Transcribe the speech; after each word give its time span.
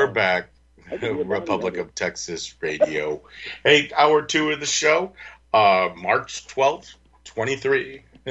We're 0.00 0.06
back. 0.06 0.48
Republic 1.02 1.76
of 1.76 1.94
Texas 1.94 2.54
Radio. 2.62 3.20
Hey, 3.62 3.90
hour 3.94 4.22
two 4.22 4.50
of 4.50 4.58
the 4.58 4.64
show, 4.64 5.12
uh, 5.52 5.90
March 5.94 6.46
12th, 6.46 6.94
23. 7.24 8.02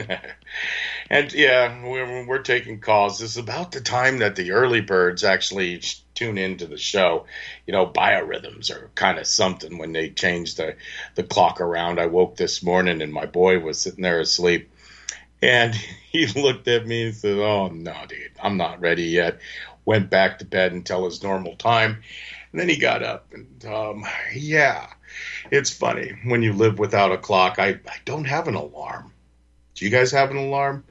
and 1.11 1.31
yeah, 1.31 1.87
we're, 1.87 2.25
we're 2.25 2.41
taking 2.41 2.79
calls. 2.79 3.21
Is 3.21 3.37
about 3.37 3.71
the 3.71 3.81
time 3.81 4.17
that 4.17 4.35
the 4.35 4.53
early 4.53 4.81
birds 4.81 5.23
actually 5.23 5.83
tune 6.15 6.39
into 6.39 6.65
the 6.65 6.79
show. 6.79 7.27
You 7.67 7.73
know, 7.73 7.85
biorhythms 7.85 8.71
are 8.71 8.89
kind 8.95 9.19
of 9.19 9.27
something 9.27 9.77
when 9.77 9.91
they 9.91 10.09
change 10.09 10.55
the, 10.55 10.75
the 11.13 11.23
clock 11.23 11.61
around. 11.61 11.99
I 11.99 12.07
woke 12.07 12.35
this 12.35 12.63
morning 12.63 13.03
and 13.03 13.13
my 13.13 13.27
boy 13.27 13.59
was 13.59 13.79
sitting 13.79 14.01
there 14.01 14.21
asleep. 14.21 14.71
And 15.39 15.75
he 16.11 16.25
looked 16.25 16.67
at 16.67 16.87
me 16.87 17.05
and 17.05 17.15
said, 17.15 17.37
Oh, 17.37 17.67
no, 17.67 17.93
dude, 18.07 18.31
I'm 18.41 18.57
not 18.57 18.81
ready 18.81 19.03
yet 19.03 19.39
went 19.85 20.09
back 20.09 20.39
to 20.39 20.45
bed 20.45 20.71
until 20.71 21.05
his 21.05 21.23
normal 21.23 21.55
time. 21.55 22.01
And 22.51 22.59
then 22.59 22.69
he 22.69 22.77
got 22.77 23.03
up. 23.03 23.31
And 23.33 23.65
um, 23.65 24.05
yeah, 24.33 24.87
it's 25.51 25.69
funny 25.69 26.13
when 26.25 26.43
you 26.43 26.53
live 26.53 26.79
without 26.79 27.11
a 27.11 27.17
clock. 27.17 27.59
I, 27.59 27.79
I 27.87 27.97
don't 28.05 28.25
have 28.25 28.47
an 28.47 28.55
alarm. 28.55 29.11
Do 29.75 29.85
you 29.85 29.91
guys 29.91 30.11
have 30.11 30.31
an 30.31 30.37
alarm? 30.37 30.83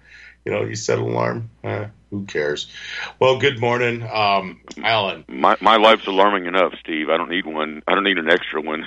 You 0.44 0.52
know, 0.52 0.64
you 0.64 0.76
set 0.76 0.98
an 0.98 1.04
alarm. 1.04 1.50
Uh, 1.62 1.86
who 2.10 2.24
cares? 2.24 2.72
Well, 3.20 3.38
good 3.38 3.60
morning, 3.60 4.02
um, 4.02 4.60
Alan. 4.82 5.24
My 5.28 5.56
my 5.60 5.76
life's 5.76 6.06
alarming 6.06 6.46
enough, 6.46 6.72
Steve. 6.80 7.10
I 7.10 7.18
don't 7.18 7.28
need 7.28 7.44
one. 7.44 7.82
I 7.86 7.94
don't 7.94 8.04
need 8.04 8.16
an 8.16 8.30
extra 8.30 8.62
one. 8.62 8.86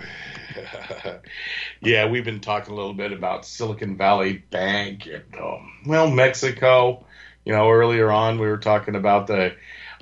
yeah, 1.80 2.08
we've 2.08 2.24
been 2.24 2.40
talking 2.40 2.72
a 2.72 2.76
little 2.76 2.94
bit 2.94 3.12
about 3.12 3.46
Silicon 3.46 3.96
Valley 3.96 4.42
Bank 4.50 5.06
and 5.06 5.40
um, 5.40 5.72
well, 5.86 6.10
Mexico 6.10 7.04
you 7.48 7.54
know, 7.54 7.70
earlier 7.70 8.12
on 8.12 8.38
we 8.38 8.46
were 8.46 8.58
talking 8.58 8.94
about 8.94 9.26
the, 9.26 9.54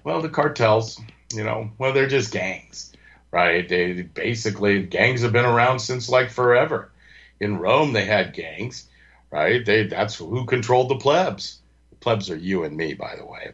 well, 0.03 0.21
the 0.21 0.29
cartels. 0.29 1.01
You 1.33 1.45
know, 1.45 1.71
well, 1.79 1.93
they're 1.93 2.09
just 2.09 2.33
gangs, 2.33 2.93
right? 3.31 3.69
They 3.69 4.03
basically 4.03 4.83
gangs 4.83 5.23
have 5.23 5.33
been 5.33 5.45
around 5.45 5.79
since 5.79 6.09
like 6.09 6.31
forever. 6.31 6.91
In 7.39 7.59
Rome, 7.59 7.93
they 7.93 8.05
had 8.05 8.35
gangs, 8.35 8.89
right? 9.31 9.65
They 9.65 9.87
that's 9.87 10.17
who 10.17 10.45
controlled 10.45 10.89
the 10.89 10.97
plebs. 10.97 11.61
The 11.91 11.97
plebs 11.97 12.31
are 12.31 12.37
you 12.37 12.65
and 12.65 12.77
me, 12.77 12.95
by 12.95 13.15
the 13.17 13.25
way. 13.25 13.53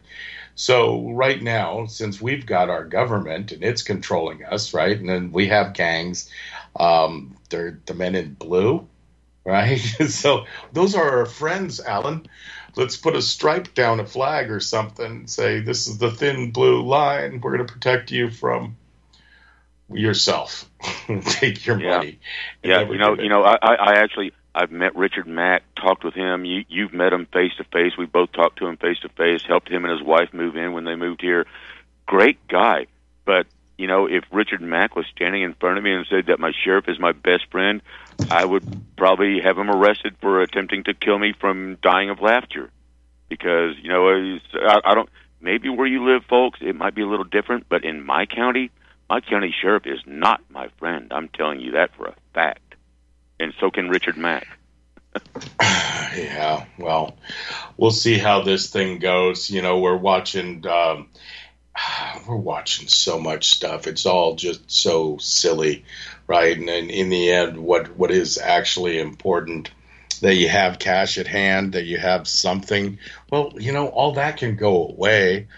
So 0.55 1.11
right 1.11 1.43
now, 1.43 1.85
since 1.85 2.21
we've 2.21 2.47
got 2.47 2.71
our 2.71 2.85
government 2.85 3.53
and 3.53 3.63
it's 3.63 3.83
controlling 3.83 4.43
us, 4.45 4.73
right, 4.73 4.99
and 4.99 5.09
then 5.09 5.33
we 5.33 5.49
have 5.49 5.75
gangs, 5.75 6.31
um, 6.77 7.37
they're 7.51 7.79
the 7.85 7.95
men 7.95 8.15
in 8.15 8.35
blue, 8.35 8.87
right? 9.45 9.77
so 10.09 10.45
those 10.73 10.95
are 10.95 11.19
our 11.19 11.27
friends, 11.27 11.81
Alan 11.81 12.27
let's 12.77 12.97
put 12.97 13.17
a 13.17 13.23
stripe 13.23 13.75
down 13.75 14.01
a 14.01 14.07
flag 14.07 14.51
or 14.51 14.61
something. 14.61 15.27
Say 15.27 15.61
this 15.61 15.87
is 15.87 15.99
the 15.99 16.11
thin 16.11 16.51
blue 16.51 16.83
line. 16.83 17.41
We're 17.41 17.57
going 17.57 17.67
to 17.67 17.73
protect 17.73 18.11
you 18.11 18.31
from 18.31 18.77
yourself. 19.91 20.69
Take 21.25 21.67
your 21.67 21.81
yeah. 21.81 21.97
money. 21.97 22.19
Yeah, 22.63 22.89
you 22.89 22.99
know, 22.99 23.15
you 23.19 23.29
know, 23.29 23.43
I, 23.43 23.57
I 23.57 23.95
actually 23.97 24.33
I've 24.55 24.71
met 24.71 24.95
Richard 24.97 25.27
Mack, 25.27 25.63
talked 25.75 26.05
with 26.05 26.15
him. 26.15 26.45
You 26.45 26.65
you've 26.69 26.93
met 26.93 27.13
him 27.13 27.27
face 27.27 27.53
to 27.59 27.65
face. 27.65 27.93
We 27.97 28.07
both 28.07 28.33
talked 28.33 28.59
to 28.59 28.67
him 28.67 28.77
face 28.77 28.99
to 29.01 29.09
face. 29.11 29.43
Helped 29.47 29.71
him 29.71 29.85
and 29.85 29.93
his 29.93 30.07
wife 30.07 30.33
move 30.33 30.57
in 30.57 30.73
when 30.73 30.85
they 30.85 30.97
moved 30.97 31.21
here. 31.21 31.47
Great 32.07 32.47
guy, 32.49 32.87
but 33.25 33.47
you 33.79 33.87
know, 33.87 34.07
if 34.07 34.25
Richard 34.31 34.61
Mack 34.61 34.95
was 34.95 35.07
standing 35.15 35.43
in 35.43 35.55
front 35.55 35.79
of 35.79 35.85
me 35.85 35.93
and 35.93 36.07
said 36.09 36.27
that 36.27 36.39
my 36.39 36.53
sheriff 36.65 36.89
is 36.89 37.01
my 37.01 37.13
best 37.13 37.51
friend, 37.51 37.81
I 38.31 38.45
would 38.45 38.97
probably 38.97 39.41
have 39.41 39.59
him 39.59 39.71
arrested 39.71 40.17
for 40.21 40.43
attempting 40.43 40.85
to 40.85 40.95
kill 40.95 41.19
me 41.19 41.33
from 41.39 41.79
dying 41.83 42.11
of 42.11 42.21
laughter. 42.21 42.71
Because 43.29 43.77
you 43.81 43.89
know, 43.89 44.39
I, 44.55 44.81
I 44.85 44.95
don't. 44.95 45.09
Maybe 45.41 45.69
where 45.69 45.87
you 45.87 46.05
live, 46.05 46.25
folks, 46.27 46.61
it 46.63 46.77
might 46.77 46.95
be 46.95 47.03
a 47.03 47.07
little 47.07 47.25
different. 47.25 47.69
But 47.69 47.85
in 47.85 48.05
my 48.05 48.27
county, 48.27 48.71
my 49.09 49.21
county 49.21 49.53
sheriff 49.61 49.87
is 49.87 50.01
not 50.07 50.41
my 50.51 50.69
friend. 50.79 51.13
I'm 51.13 51.29
telling 51.29 51.61
you 51.61 51.73
that 51.73 51.95
for 51.97 52.07
a 52.07 52.15
fact. 52.33 52.77
And 53.41 53.53
so 53.59 53.71
can 53.71 53.89
Richard 53.89 54.17
Mack. 54.17 54.47
yeah, 55.61 56.65
well, 56.79 57.17
we'll 57.77 57.91
see 57.91 58.19
how 58.19 58.43
this 58.43 58.71
thing 58.71 58.99
goes. 58.99 59.51
You 59.51 59.63
know, 59.63 59.81
we're 59.81 59.97
watching. 59.97 60.67
Um, 60.67 61.09
we're 62.29 62.37
watching 62.37 62.89
so 62.89 63.19
much 63.19 63.51
stuff. 63.51 63.87
It's 63.87 64.07
all 64.07 64.35
just 64.35 64.71
so 64.71 65.19
silly, 65.19 65.85
right? 66.27 66.57
And, 66.57 66.69
and 66.69 66.91
in 66.91 67.09
the 67.09 67.31
end, 67.31 67.59
what 67.59 67.97
what 67.97 68.11
is 68.11 68.39
actually 68.39 68.99
important 68.99 69.71
that 70.21 70.35
you 70.35 70.49
have 70.49 70.79
cash 70.79 71.19
at 71.19 71.27
hand, 71.27 71.73
that 71.73 71.85
you 71.85 71.99
have 71.99 72.29
something. 72.29 72.99
Well, 73.31 73.53
you 73.57 73.73
know, 73.73 73.89
all 73.89 74.13
that 74.13 74.37
can 74.37 74.57
go 74.57 74.89
away, 74.89 75.49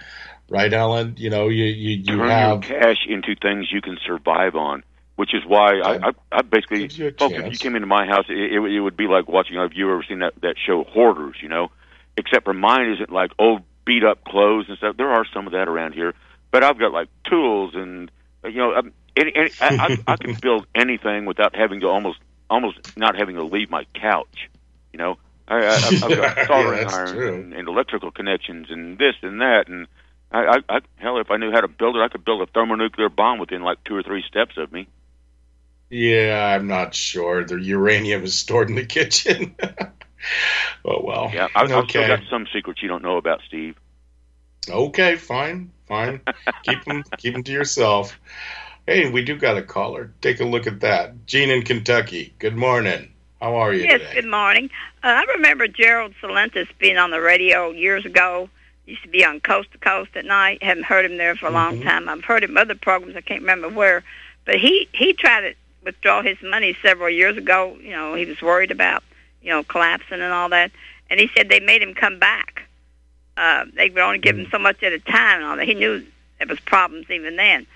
right, 0.49 0.73
Alan? 0.73 1.15
You 1.19 1.31
know, 1.31 1.49
you 1.49 1.65
you, 1.65 1.97
you 1.99 2.17
Turn 2.17 2.29
have 2.29 2.65
your 2.65 2.81
cash 2.81 3.07
into 3.09 3.35
things 3.37 3.71
you 3.71 3.81
can 3.81 3.99
survive 4.07 4.55
on. 4.55 4.83
Which 5.17 5.33
is 5.33 5.45
why 5.47 5.79
I, 5.79 6.09
I, 6.09 6.11
I 6.33 6.43
basically, 6.43 6.89
folks, 6.89 7.37
if 7.37 7.53
you 7.53 7.57
came 7.57 7.77
into 7.77 7.87
my 7.87 8.05
house, 8.05 8.25
it, 8.29 8.37
it, 8.37 8.59
it 8.59 8.81
would 8.81 8.97
be 8.97 9.07
like 9.07 9.29
watching. 9.29 9.59
Have 9.59 9.73
you 9.73 9.89
ever 9.93 10.03
seen 10.09 10.19
that 10.19 10.33
that 10.43 10.57
show 10.59 10.83
Hoarders? 10.83 11.37
You 11.41 11.49
know, 11.49 11.71
except 12.17 12.45
for 12.45 12.53
mine 12.53 12.91
isn't 12.95 13.13
like 13.13 13.31
old 13.39 13.63
beat 13.85 14.05
up 14.05 14.25
clothes 14.25 14.67
and 14.69 14.77
stuff. 14.79 14.97
There 14.97 15.11
are 15.11 15.25
some 15.33 15.47
of 15.47 15.53
that 15.53 15.69
around 15.69 15.93
here, 15.93 16.15
but 16.51 16.63
I've 16.65 16.79
got 16.79 16.93
like 16.93 17.09
tools 17.25 17.75
and 17.75 18.11
you 18.45 18.59
know, 18.59 18.75
um, 18.75 18.93
any, 19.17 19.35
any, 19.35 19.51
I, 19.61 19.99
I, 20.07 20.13
I 20.13 20.17
can 20.17 20.35
build 20.35 20.67
anything 20.75 21.25
without 21.25 21.55
having 21.55 21.81
to 21.81 21.89
almost 21.89 22.19
almost 22.51 22.97
not 22.97 23.17
having 23.17 23.37
to 23.37 23.45
leave 23.45 23.71
my 23.71 23.87
couch. 23.95 24.51
You 24.93 24.99
know, 24.99 25.19
I, 25.49 25.57
I, 25.57 25.75
I've 25.77 26.01
got 26.01 26.37
soldering 26.47 26.83
yeah, 26.83 26.95
irons 26.95 27.35
and, 27.35 27.55
and 27.55 27.69
electrical 27.69 28.11
connections 28.11 28.69
and 28.71 28.99
this 28.99 29.15
and 29.23 29.41
that 29.41 29.69
and. 29.69 29.87
I, 30.33 30.57
I, 30.57 30.59
I, 30.69 30.81
hell, 30.97 31.19
if 31.19 31.31
I 31.31 31.37
knew 31.37 31.53
how 31.53 31.61
to 31.61 31.69
build 31.69 31.95
it, 31.95 32.01
I 32.01 32.09
could 32.09 32.25
build 32.25 32.43
a 32.43 32.47
thermonuclear 32.47 33.09
bomb 33.09 33.39
within 33.39 33.63
like 33.63 33.85
two 33.85 33.95
or 33.95 34.03
three 34.03 34.25
steps 34.27 34.57
of 34.57 34.73
me. 34.73 34.89
Yeah, 35.91 36.57
I'm 36.57 36.67
not 36.67 36.93
sure. 36.95 37.45
The 37.45 37.55
uranium 37.55 38.25
is 38.25 38.37
stored 38.37 38.69
in 38.69 38.75
the 38.75 38.85
kitchen. 38.85 39.55
oh 40.85 41.01
well. 41.03 41.31
Yeah, 41.33 41.49
I've, 41.55 41.71
okay. 41.71 41.77
I've 41.77 41.89
still 41.91 42.07
got 42.07 42.21
some 42.31 42.47
secrets 42.53 42.83
you 42.83 42.89
don't 42.89 43.03
know 43.03 43.17
about, 43.17 43.41
Steve. 43.47 43.77
Okay, 44.69 45.17
fine, 45.17 45.71
fine. 45.87 46.21
keep 46.63 46.85
them, 46.85 47.03
keep 47.19 47.35
them 47.35 47.43
to 47.45 47.53
yourself. 47.53 48.19
Hey, 48.87 49.11
we 49.11 49.23
do 49.25 49.37
got 49.37 49.57
a 49.57 49.63
caller. 49.63 50.13
Take 50.21 50.41
a 50.41 50.45
look 50.45 50.67
at 50.67 50.81
that. 50.81 51.27
Gene 51.27 51.51
in 51.51 51.63
Kentucky. 51.63 52.35
Good 52.39 52.57
morning. 52.57 53.11
How 53.41 53.57
are 53.57 53.73
you 53.75 53.85
yes, 53.85 54.01
today? 54.01 54.15
good 54.15 54.31
morning. 54.31 54.71
Uh, 55.03 55.09
I 55.09 55.25
remember 55.35 55.69
Gerald 55.69 56.15
Celente's 56.21 56.69
being 56.79 56.97
on 56.97 57.11
the 57.11 57.21
radio 57.21 57.71
years 57.71 58.07
ago. 58.07 58.49
Used 58.87 59.03
to 59.03 59.09
be 59.09 59.25
on 59.25 59.41
Coast 59.41 59.73
to 59.73 59.79
Coast 59.79 60.11
at 60.15 60.25
night. 60.27 60.63
Haven't 60.63 60.85
heard 60.85 61.05
him 61.07 61.17
there 61.17 61.37
for 61.37 61.47
a 61.47 61.51
long 61.51 61.77
Mm-hmm. 61.77 61.89
time. 61.89 62.09
I've 62.09 62.25
heard 62.25 62.45
him 62.45 62.57
other 62.57 62.75
programs. 62.75 63.17
I 63.17 63.23
can't 63.23 63.41
remember 63.41 63.69
where, 63.69 64.03
but 64.45 64.57
he 64.57 64.89
he 64.93 65.15
tried 65.15 65.41
to 65.41 65.55
withdraw 65.83 66.23
his 66.23 66.37
money 66.43 66.77
several 66.83 67.09
years 67.11 67.37
ago. 67.37 67.77
You 67.81 67.91
know, 67.91 68.15
he 68.15 68.27
was 68.27 68.41
worried 68.43 68.71
about 68.71 69.03
you 69.45 69.51
know 69.51 69.63
collapsing 69.63 70.21
and 70.21 70.33
all 70.33 70.49
that, 70.49 70.73
and 71.09 71.21
he 71.21 71.31
said 71.37 71.49
they 71.49 71.61
made 71.61 71.83
him 71.83 71.95
come 71.95 72.19
back. 72.19 72.63
Uh, 73.37 73.65
they 73.75 73.91
would 73.91 74.03
only 74.03 74.19
give 74.19 74.37
him 74.37 74.49
so 74.51 74.59
much 74.59 74.83
at 74.83 74.93
a 74.93 74.99
time 74.99 75.39
and 75.39 75.45
all 75.45 75.57
that. 75.57 75.69
He 75.69 75.75
knew 75.75 76.05
there 76.39 76.49
was 76.49 76.61
problems 76.61 77.09
even 77.11 77.37
then, 77.37 77.67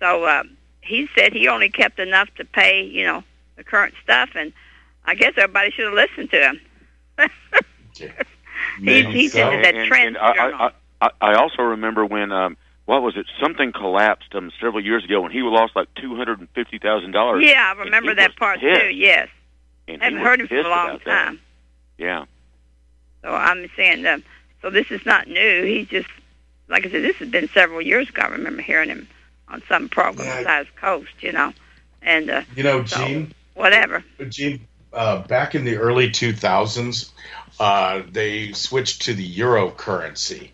so 0.00 0.24
uh, 0.24 0.42
he 0.80 1.08
said 1.14 1.32
he 1.32 1.46
only 1.46 1.68
kept 1.68 1.98
enough 1.98 2.28
to 2.36 2.44
pay 2.44 2.82
you 2.82 3.04
know 3.04 3.22
the 3.56 3.64
current 3.64 3.94
stuff, 4.02 4.30
and 4.34 4.52
I 5.04 5.14
guess 5.14 5.34
everybody 5.36 5.70
should 5.70 5.84
have 5.84 5.94
listened 5.94 6.30
to 6.30 6.40
him. 6.40 6.60
Yeah. 7.96 8.12
He's, 8.78 8.84
Maybe 8.84 9.12
he's 9.12 9.32
so. 9.32 9.50
into 9.50 9.62
that 9.62 9.74
and, 9.74 9.88
trend 9.88 10.16
and 10.16 10.18
I. 10.18 10.66
I, 10.66 10.70
I, 11.00 11.10
I 11.20 11.34
also 11.34 11.62
remember 11.62 12.04
when 12.04 12.30
um, 12.32 12.56
what 12.86 13.02
was 13.02 13.16
it? 13.16 13.26
Something 13.40 13.72
collapsed 13.72 14.34
um, 14.34 14.50
several 14.60 14.84
years 14.84 15.04
ago, 15.04 15.24
and 15.24 15.32
he 15.32 15.40
lost 15.42 15.76
like 15.76 15.88
two 15.94 16.16
hundred 16.16 16.40
and 16.40 16.48
fifty 16.50 16.78
thousand 16.78 17.12
dollars. 17.12 17.44
yeah, 17.46 17.72
I 17.74 17.80
remember 17.80 18.14
that 18.14 18.36
part 18.36 18.60
too. 18.60 18.88
Yes, 18.92 19.28
And 19.94 20.02
haven't 20.02 20.18
he 20.18 20.24
heard 20.24 20.40
was 20.42 20.50
him 20.50 20.62
for 20.62 20.68
a 20.68 20.70
long 20.70 20.88
about 20.90 21.04
that. 21.04 21.24
time. 21.26 21.40
Yeah. 21.98 22.24
So 23.22 23.32
I'm 23.34 23.68
saying, 23.76 24.06
um, 24.06 24.24
so 24.62 24.70
this 24.70 24.90
is 24.90 25.04
not 25.04 25.28
new. 25.28 25.64
He's 25.64 25.88
just, 25.88 26.08
like 26.68 26.86
I 26.86 26.90
said, 26.90 27.02
this 27.02 27.16
has 27.16 27.28
been 27.28 27.48
several 27.48 27.82
years 27.82 28.08
ago. 28.08 28.22
I 28.22 28.28
remember 28.28 28.62
hearing 28.62 28.88
him 28.88 29.08
on 29.48 29.62
some 29.68 29.88
program 29.88 30.26
Yeah. 30.26 30.38
besides 30.38 30.68
Coast, 30.80 31.12
you 31.20 31.32
know, 31.32 31.52
and 32.02 32.30
uh, 32.30 32.42
You 32.56 32.62
know, 32.62 32.84
So- 32.84 33.04
Gene, 33.06 33.34
whatever. 33.54 34.02
Gene, 34.28 34.66
uh, 34.92 35.18
back 35.22 35.54
in 35.54 35.64
the 35.64 35.76
early 35.76 36.10
2000s, 36.10 37.10
uh, 37.58 38.02
they 38.10 38.52
switched 38.52 39.02
to 39.02 39.14
the 39.14 39.22
euro 39.24 39.70
currency, 39.70 40.52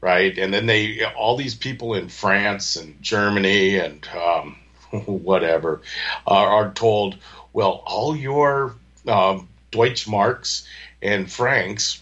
right? 0.00 0.36
And 0.36 0.52
then 0.52 0.66
they, 0.66 1.04
all 1.04 1.36
these 1.36 1.54
people 1.54 1.94
in 1.94 2.08
France 2.08 2.74
and 2.76 3.00
Germany 3.00 3.76
and 3.76 4.06
um, 4.08 4.56
whatever 5.06 5.82
are, 6.26 6.48
are 6.48 6.72
told, 6.72 7.16
well, 7.58 7.82
all 7.86 8.14
your 8.14 8.76
um, 9.08 9.48
Deutschmarks 9.72 10.64
and 11.02 11.28
francs 11.28 12.00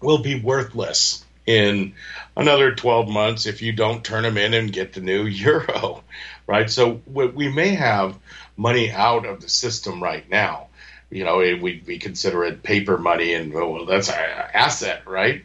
will 0.00 0.18
be 0.18 0.40
worthless 0.40 1.24
in 1.46 1.94
another 2.36 2.74
12 2.74 3.08
months 3.08 3.46
if 3.46 3.62
you 3.62 3.70
don't 3.70 4.02
turn 4.02 4.24
them 4.24 4.36
in 4.36 4.52
and 4.52 4.72
get 4.72 4.92
the 4.92 5.00
new 5.00 5.26
euro, 5.26 6.02
right? 6.48 6.68
So 6.68 7.00
we 7.06 7.48
may 7.48 7.68
have 7.68 8.18
money 8.56 8.90
out 8.90 9.26
of 9.26 9.40
the 9.40 9.48
system 9.48 10.02
right 10.02 10.28
now. 10.28 10.66
You 11.08 11.22
know, 11.22 11.36
we, 11.36 11.84
we 11.86 11.98
consider 12.00 12.42
it 12.42 12.64
paper 12.64 12.98
money 12.98 13.34
and 13.34 13.54
well, 13.54 13.86
that's 13.86 14.08
an 14.08 14.16
asset, 14.16 15.06
right? 15.06 15.44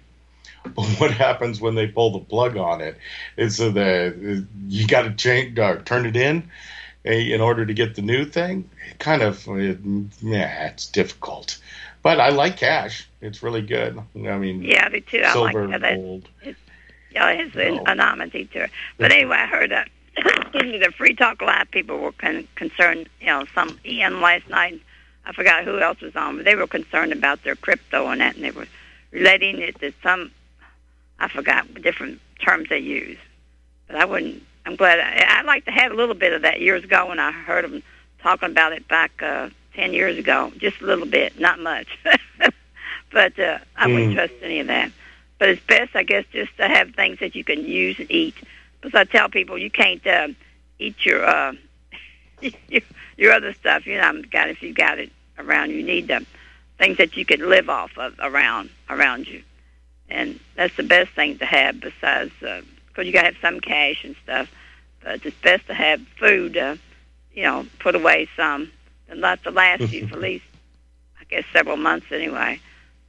But 0.63 0.87
what 0.99 1.11
happens 1.11 1.61
when 1.61 1.75
they 1.75 1.85
pull 1.85 2.13
the 2.13 2.25
plug 2.25 2.57
on 2.57 2.81
it? 2.81 2.97
Is 3.37 3.57
so 3.57 3.69
the 3.69 4.47
you 4.67 4.87
got 4.87 5.03
to 5.03 5.13
change, 5.13 5.59
uh, 5.59 5.75
turn 5.85 6.07
it 6.07 6.15
in 6.15 6.49
Eh, 7.05 7.33
in 7.33 7.39
order 7.39 7.67
to 7.67 7.73
get 7.73 7.93
the 7.95 8.01
new 8.01 8.25
thing. 8.25 8.67
It 8.89 8.97
kind 8.97 9.21
of, 9.21 9.47
eh, 9.47 9.73
it, 9.73 9.79
yeah, 10.21 10.67
it's 10.67 10.87
difficult. 10.87 11.59
But 12.01 12.19
I 12.19 12.29
like 12.29 12.57
cash. 12.57 13.07
It's 13.21 13.43
really 13.43 13.61
good. 13.61 13.99
I 14.15 14.37
mean, 14.37 14.63
yeah, 14.63 14.89
me 14.89 15.01
too. 15.01 15.23
Silver, 15.31 15.63
I 15.63 15.65
like 15.67 15.81
that. 15.81 15.95
Gold. 15.95 16.27
It's, 16.41 16.59
yeah, 17.11 17.29
it's 17.29 17.55
an 17.55 17.81
anomaly 17.85 18.45
to 18.45 18.63
it. 18.63 18.71
But 18.97 19.11
anyway, 19.11 19.37
I 19.37 19.45
heard 19.45 19.71
uh, 19.71 19.85
that 20.17 20.51
the 20.53 20.93
Free 20.97 21.13
Talk 21.13 21.41
Live 21.41 21.69
people 21.69 21.99
were 21.99 22.11
con- 22.11 22.47
concerned. 22.55 23.07
You 23.21 23.27
know, 23.27 23.45
some 23.53 23.79
Ian 23.85 24.19
last 24.19 24.49
night. 24.49 24.81
I 25.27 25.33
forgot 25.33 25.63
who 25.63 25.79
else 25.79 26.01
was 26.01 26.15
on, 26.15 26.37
but 26.37 26.45
they 26.45 26.55
were 26.55 26.67
concerned 26.67 27.11
about 27.11 27.43
their 27.43 27.55
crypto 27.55 28.07
and 28.07 28.21
that, 28.21 28.35
and 28.35 28.43
they 28.43 28.51
were 28.51 28.67
relating 29.11 29.59
it 29.59 29.79
to 29.79 29.93
some. 30.01 30.31
I 31.19 31.27
forgot 31.27 31.71
different 31.75 32.19
terms 32.43 32.69
they 32.69 32.79
use, 32.79 33.17
but 33.87 33.95
I 33.95 34.05
wouldn't. 34.05 34.43
I'm 34.65 34.75
glad. 34.75 34.99
I, 34.99 35.39
I'd 35.39 35.45
like 35.45 35.65
to 35.65 35.71
have 35.71 35.91
a 35.91 35.95
little 35.95 36.15
bit 36.15 36.33
of 36.33 36.41
that 36.41 36.61
years 36.61 36.83
ago 36.83 37.07
when 37.07 37.19
I 37.19 37.31
heard 37.31 37.65
them 37.65 37.83
talking 38.19 38.49
about 38.49 38.73
it 38.73 38.87
back 38.87 39.21
uh, 39.21 39.49
ten 39.73 39.93
years 39.93 40.17
ago, 40.17 40.51
just 40.57 40.81
a 40.81 40.85
little 40.85 41.05
bit, 41.05 41.39
not 41.39 41.59
much. 41.59 41.87
but 43.11 43.39
uh, 43.39 43.59
I 43.75 43.87
wouldn't 43.87 44.13
mm. 44.13 44.15
trust 44.15 44.33
any 44.41 44.59
of 44.59 44.67
that. 44.67 44.91
But 45.37 45.49
it's 45.49 45.61
best, 45.65 45.95
I 45.95 46.03
guess, 46.03 46.25
just 46.31 46.55
to 46.57 46.67
have 46.67 46.95
things 46.95 47.19
that 47.19 47.35
you 47.35 47.43
can 47.43 47.65
use 47.65 47.99
and 47.99 48.09
eat. 48.09 48.35
Because 48.81 48.97
I 48.97 49.03
tell 49.03 49.29
people 49.29 49.57
you 49.57 49.69
can't 49.69 50.05
uh, 50.07 50.29
eat 50.79 51.05
your 51.05 51.25
uh, 51.25 51.53
your 53.17 53.31
other 53.31 53.53
stuff. 53.53 53.85
You 53.85 53.97
know, 53.97 54.03
I've 54.03 54.29
got 54.29 54.49
if 54.49 54.61
you 54.61 54.73
got 54.73 54.99
it 54.99 55.11
around, 55.37 55.71
you 55.71 55.83
need 55.83 56.07
the 56.07 56.25
things 56.77 56.97
that 56.97 57.15
you 57.15 57.25
can 57.25 57.49
live 57.49 57.69
off 57.69 57.97
of 57.97 58.15
around 58.19 58.69
around 58.89 59.27
you, 59.27 59.43
and 60.09 60.39
that's 60.55 60.75
the 60.75 60.83
best 60.83 61.11
thing 61.11 61.37
to 61.39 61.45
have. 61.45 61.79
Besides, 61.79 62.31
because 62.95 63.07
you 63.07 63.13
got 63.13 63.21
to 63.21 63.27
have 63.27 63.37
some 63.41 63.59
cash 63.59 64.03
and 64.05 64.15
stuff, 64.23 64.49
but 65.03 65.25
it's 65.25 65.35
best 65.41 65.67
to 65.67 65.73
have 65.73 66.01
food. 66.17 66.55
Uh, 66.55 66.77
you 67.33 67.43
know, 67.43 67.65
put 67.79 67.95
away 67.95 68.29
some 68.37 68.71
and 69.09 69.19
not 69.19 69.43
to 69.43 69.51
last 69.51 69.81
you 69.91 70.07
for 70.07 70.15
at 70.15 70.21
least, 70.21 70.45
I 71.19 71.25
guess, 71.25 71.43
several 71.51 71.77
months 71.77 72.07
anyway. 72.11 72.59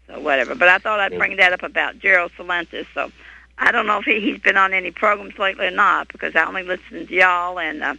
So 0.08 0.20
whatever. 0.20 0.54
But 0.54 0.68
I 0.68 0.78
thought 0.78 1.00
I'd 1.00 1.16
bring 1.16 1.36
that 1.36 1.52
up 1.52 1.62
about 1.62 1.98
Gerald 1.98 2.32
Celente. 2.36 2.86
So 2.94 3.10
I 3.58 3.72
don't 3.72 3.86
know 3.86 3.98
if 3.98 4.04
he, 4.04 4.20
he's 4.20 4.40
been 4.40 4.56
on 4.56 4.72
any 4.72 4.90
programs 4.90 5.38
lately 5.38 5.66
or 5.66 5.70
not 5.70 6.08
because 6.08 6.34
I 6.34 6.44
only 6.44 6.62
listen 6.62 7.06
to 7.06 7.14
y'all 7.14 7.58
and 7.58 7.82
uh, 7.82 7.94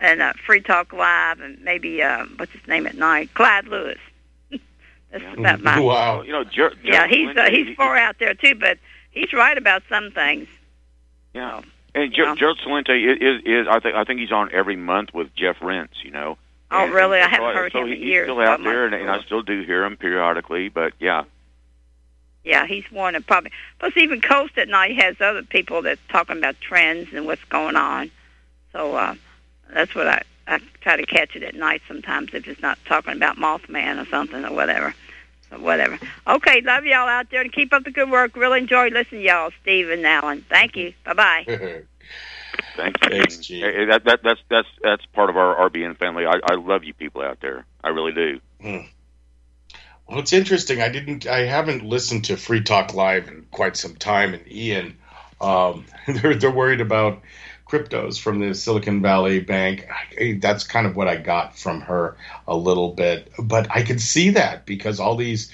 and 0.00 0.20
uh, 0.20 0.34
Free 0.44 0.60
Talk 0.60 0.92
Live 0.92 1.40
and 1.40 1.62
maybe 1.62 2.02
uh, 2.02 2.26
what's 2.36 2.52
his 2.52 2.66
name 2.66 2.86
at 2.86 2.96
night, 2.96 3.32
Clyde 3.34 3.68
Lewis. 3.68 3.98
That's 4.50 5.24
yeah. 5.24 5.32
about 5.32 5.62
my. 5.62 5.80
Wow. 5.80 6.22
You 6.22 6.32
know, 6.32 6.44
Ger- 6.44 6.70
Ger- 6.70 6.76
yeah, 6.82 7.06
he's 7.06 7.34
uh, 7.36 7.48
he's 7.50 7.74
far 7.76 7.96
out 7.96 8.18
there 8.18 8.34
too, 8.34 8.54
but 8.54 8.78
he's 9.10 9.32
right 9.32 9.56
about 9.56 9.82
some 9.88 10.10
things. 10.10 10.48
Yeah. 11.36 11.60
And 11.94 12.12
Ger- 12.14 12.34
Gerald 12.34 12.58
Celente 12.66 12.90
is, 12.90 13.18
is, 13.20 13.42
is 13.44 13.66
I 13.68 13.78
think 13.80 13.94
I 13.94 14.04
think 14.04 14.20
he's 14.20 14.32
on 14.32 14.50
every 14.52 14.76
month 14.76 15.12
with 15.12 15.34
Jeff 15.34 15.60
Rense. 15.60 16.02
You 16.02 16.10
know. 16.10 16.38
Oh, 16.70 16.84
and, 16.84 16.92
really? 16.92 17.20
I 17.20 17.28
haven't 17.28 17.54
heard 17.54 17.72
so 17.72 17.82
him 17.82 17.92
in 17.92 18.02
years. 18.02 18.26
He's 18.26 18.34
still 18.34 18.40
out 18.40 18.62
there, 18.62 18.86
and, 18.86 18.94
and 18.94 19.10
I 19.10 19.22
still 19.22 19.42
do 19.42 19.62
hear 19.62 19.84
him 19.84 19.98
periodically. 19.98 20.70
But 20.70 20.94
yeah. 20.98 21.24
Yeah, 22.42 22.66
he's 22.66 22.84
one 22.90 23.14
of 23.14 23.26
probably. 23.26 23.50
Plus, 23.78 23.92
even 23.96 24.20
Coast 24.20 24.56
at 24.56 24.68
night 24.68 24.96
has 24.96 25.16
other 25.20 25.42
people 25.42 25.82
that's 25.82 26.00
talking 26.08 26.38
about 26.38 26.58
trends 26.60 27.12
and 27.12 27.26
what's 27.26 27.44
going 27.44 27.76
on. 27.76 28.10
So 28.72 28.94
uh, 28.94 29.14
that's 29.72 29.94
what 29.94 30.08
I 30.08 30.22
I 30.46 30.60
try 30.80 30.96
to 30.96 31.04
catch 31.04 31.36
it 31.36 31.42
at 31.42 31.54
night 31.54 31.82
sometimes 31.86 32.32
if 32.32 32.48
it's 32.48 32.62
not 32.62 32.78
talking 32.86 33.12
about 33.12 33.36
Mothman 33.36 34.02
or 34.02 34.06
something 34.06 34.42
or 34.44 34.54
whatever. 34.54 34.94
So 35.50 35.58
whatever. 35.58 35.98
Okay, 36.26 36.60
love 36.62 36.84
y'all 36.84 37.08
out 37.08 37.30
there 37.30 37.40
and 37.40 37.52
keep 37.52 37.72
up 37.72 37.84
the 37.84 37.90
good 37.90 38.10
work. 38.10 38.36
Really 38.36 38.58
enjoy 38.60 38.88
listening 38.88 39.22
to 39.22 39.26
y'all, 39.26 39.50
Steve 39.62 39.90
and 39.90 40.04
Alan. 40.04 40.44
Thank 40.48 40.76
you. 40.76 40.92
Bye 41.04 41.12
bye. 41.12 41.44
Thanks, 42.76 43.00
Thanks 43.00 43.36
Gene. 43.38 43.62
Hey, 43.62 43.84
that, 43.86 44.04
that, 44.04 44.20
that's 44.22 44.40
that's 44.50 44.68
that's 44.82 45.06
part 45.06 45.30
of 45.30 45.36
our 45.36 45.70
RBN 45.70 45.96
family. 45.98 46.26
I, 46.26 46.40
I 46.50 46.54
love 46.54 46.84
you 46.84 46.94
people 46.94 47.22
out 47.22 47.40
there. 47.40 47.64
I 47.82 47.88
really 47.88 48.12
do. 48.12 48.40
Hmm. 48.60 48.86
Well, 50.08 50.20
it's 50.20 50.32
interesting. 50.32 50.80
I 50.80 50.88
didn't. 50.88 51.26
I 51.26 51.40
haven't 51.40 51.84
listened 51.84 52.26
to 52.26 52.36
Free 52.36 52.62
Talk 52.62 52.94
Live 52.94 53.28
in 53.28 53.46
quite 53.50 53.76
some 53.76 53.96
time. 53.96 54.34
And 54.34 54.50
Ian, 54.50 54.96
um, 55.40 55.86
they're 56.06 56.34
they're 56.34 56.50
worried 56.50 56.80
about 56.80 57.22
cryptos 57.68 58.20
from 58.20 58.38
the 58.38 58.54
Silicon 58.54 59.02
Valley 59.02 59.40
Bank. 59.40 59.88
That's 60.38 60.64
kind 60.64 60.86
of 60.86 60.94
what 60.94 61.08
I 61.08 61.16
got 61.16 61.58
from 61.58 61.80
her 61.82 62.16
a 62.46 62.56
little 62.56 62.92
bit. 62.92 63.32
But 63.38 63.68
I 63.70 63.82
could 63.82 64.00
see 64.00 64.30
that 64.30 64.66
because 64.66 65.00
all 65.00 65.16
these 65.16 65.50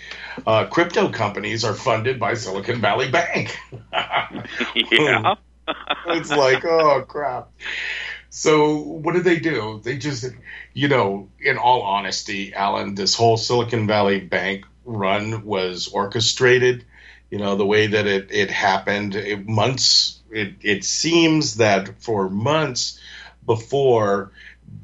uh, 0.47 0.67
crypto 0.67 1.11
companies 1.11 1.65
are 1.65 1.75
funded 1.75 2.21
by 2.21 2.35
Silicon 2.35 2.81
Valley 2.81 3.11
Bank. 3.11 3.57
yeah. 3.93 5.35
it's 6.07 6.31
like, 6.31 6.65
oh 6.65 7.03
crap. 7.07 7.51
So 8.31 8.77
what 8.77 9.15
did 9.15 9.25
they 9.25 9.41
do? 9.41 9.81
They 9.83 9.99
just, 9.99 10.25
you 10.73 10.89
know, 10.89 11.29
in 11.41 11.59
all 11.59 11.83
honesty, 11.83 12.55
Alan, 12.55 12.95
this 12.95 13.15
whole 13.15 13.37
Silicon 13.37 13.87
Valley 13.87 14.21
Bank 14.21 14.65
run 14.85 15.45
was 15.45 15.89
orchestrated. 15.89 16.85
You 17.31 17.39
know, 17.39 17.57
the 17.57 17.67
way 17.67 17.89
that 17.89 18.07
it 18.07 18.29
it 18.31 18.51
happened 18.51 19.15
it, 19.15 19.47
months. 19.47 20.22
It 20.33 20.55
it 20.63 20.85
seems 20.85 21.57
that 21.57 22.03
for 22.03 22.29
months 22.29 22.99
before 23.45 24.33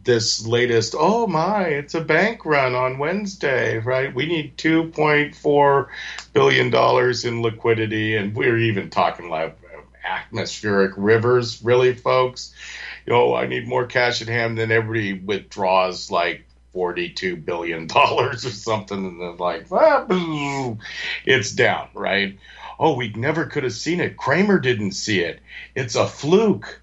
this 0.05 0.47
latest, 0.47 0.95
oh 0.99 1.27
my, 1.27 1.65
it's 1.65 1.95
a 1.95 2.01
bank 2.01 2.45
run 2.45 2.75
on 2.75 2.99
Wednesday, 2.99 3.79
right? 3.79 4.15
We 4.15 4.27
need 4.27 4.57
$2.4 4.57 5.87
billion 6.33 7.27
in 7.27 7.43
liquidity. 7.43 8.17
And 8.17 8.35
we're 8.35 8.59
even 8.59 8.91
talking 8.91 9.31
like 9.31 9.59
atmospheric 10.05 10.93
rivers, 10.97 11.63
really, 11.63 11.95
folks. 11.95 12.55
You 13.07 13.13
know, 13.13 13.35
I 13.35 13.47
need 13.47 13.67
more 13.67 13.87
cash 13.87 14.23
at 14.23 14.29
hand 14.29 14.59
than 14.59 14.71
everybody 14.71 15.15
withdraws 15.15 16.11
like 16.11 16.45
$42 16.75 17.45
billion 17.45 17.89
or 17.95 18.37
something. 18.37 18.99
And 18.99 19.21
then, 19.21 19.37
like, 19.37 19.67
ah, 19.73 20.07
it's 21.25 21.53
down, 21.53 21.89
right? 21.95 22.39
Oh, 22.79 22.95
we 22.95 23.11
never 23.11 23.47
could 23.47 23.65
have 23.65 23.73
seen 23.73 24.01
it. 24.01 24.17
Cramer 24.17 24.59
didn't 24.59 24.93
see 24.93 25.21
it. 25.21 25.41
It's 25.75 25.97
a 25.97 26.07
fluke. 26.07 26.81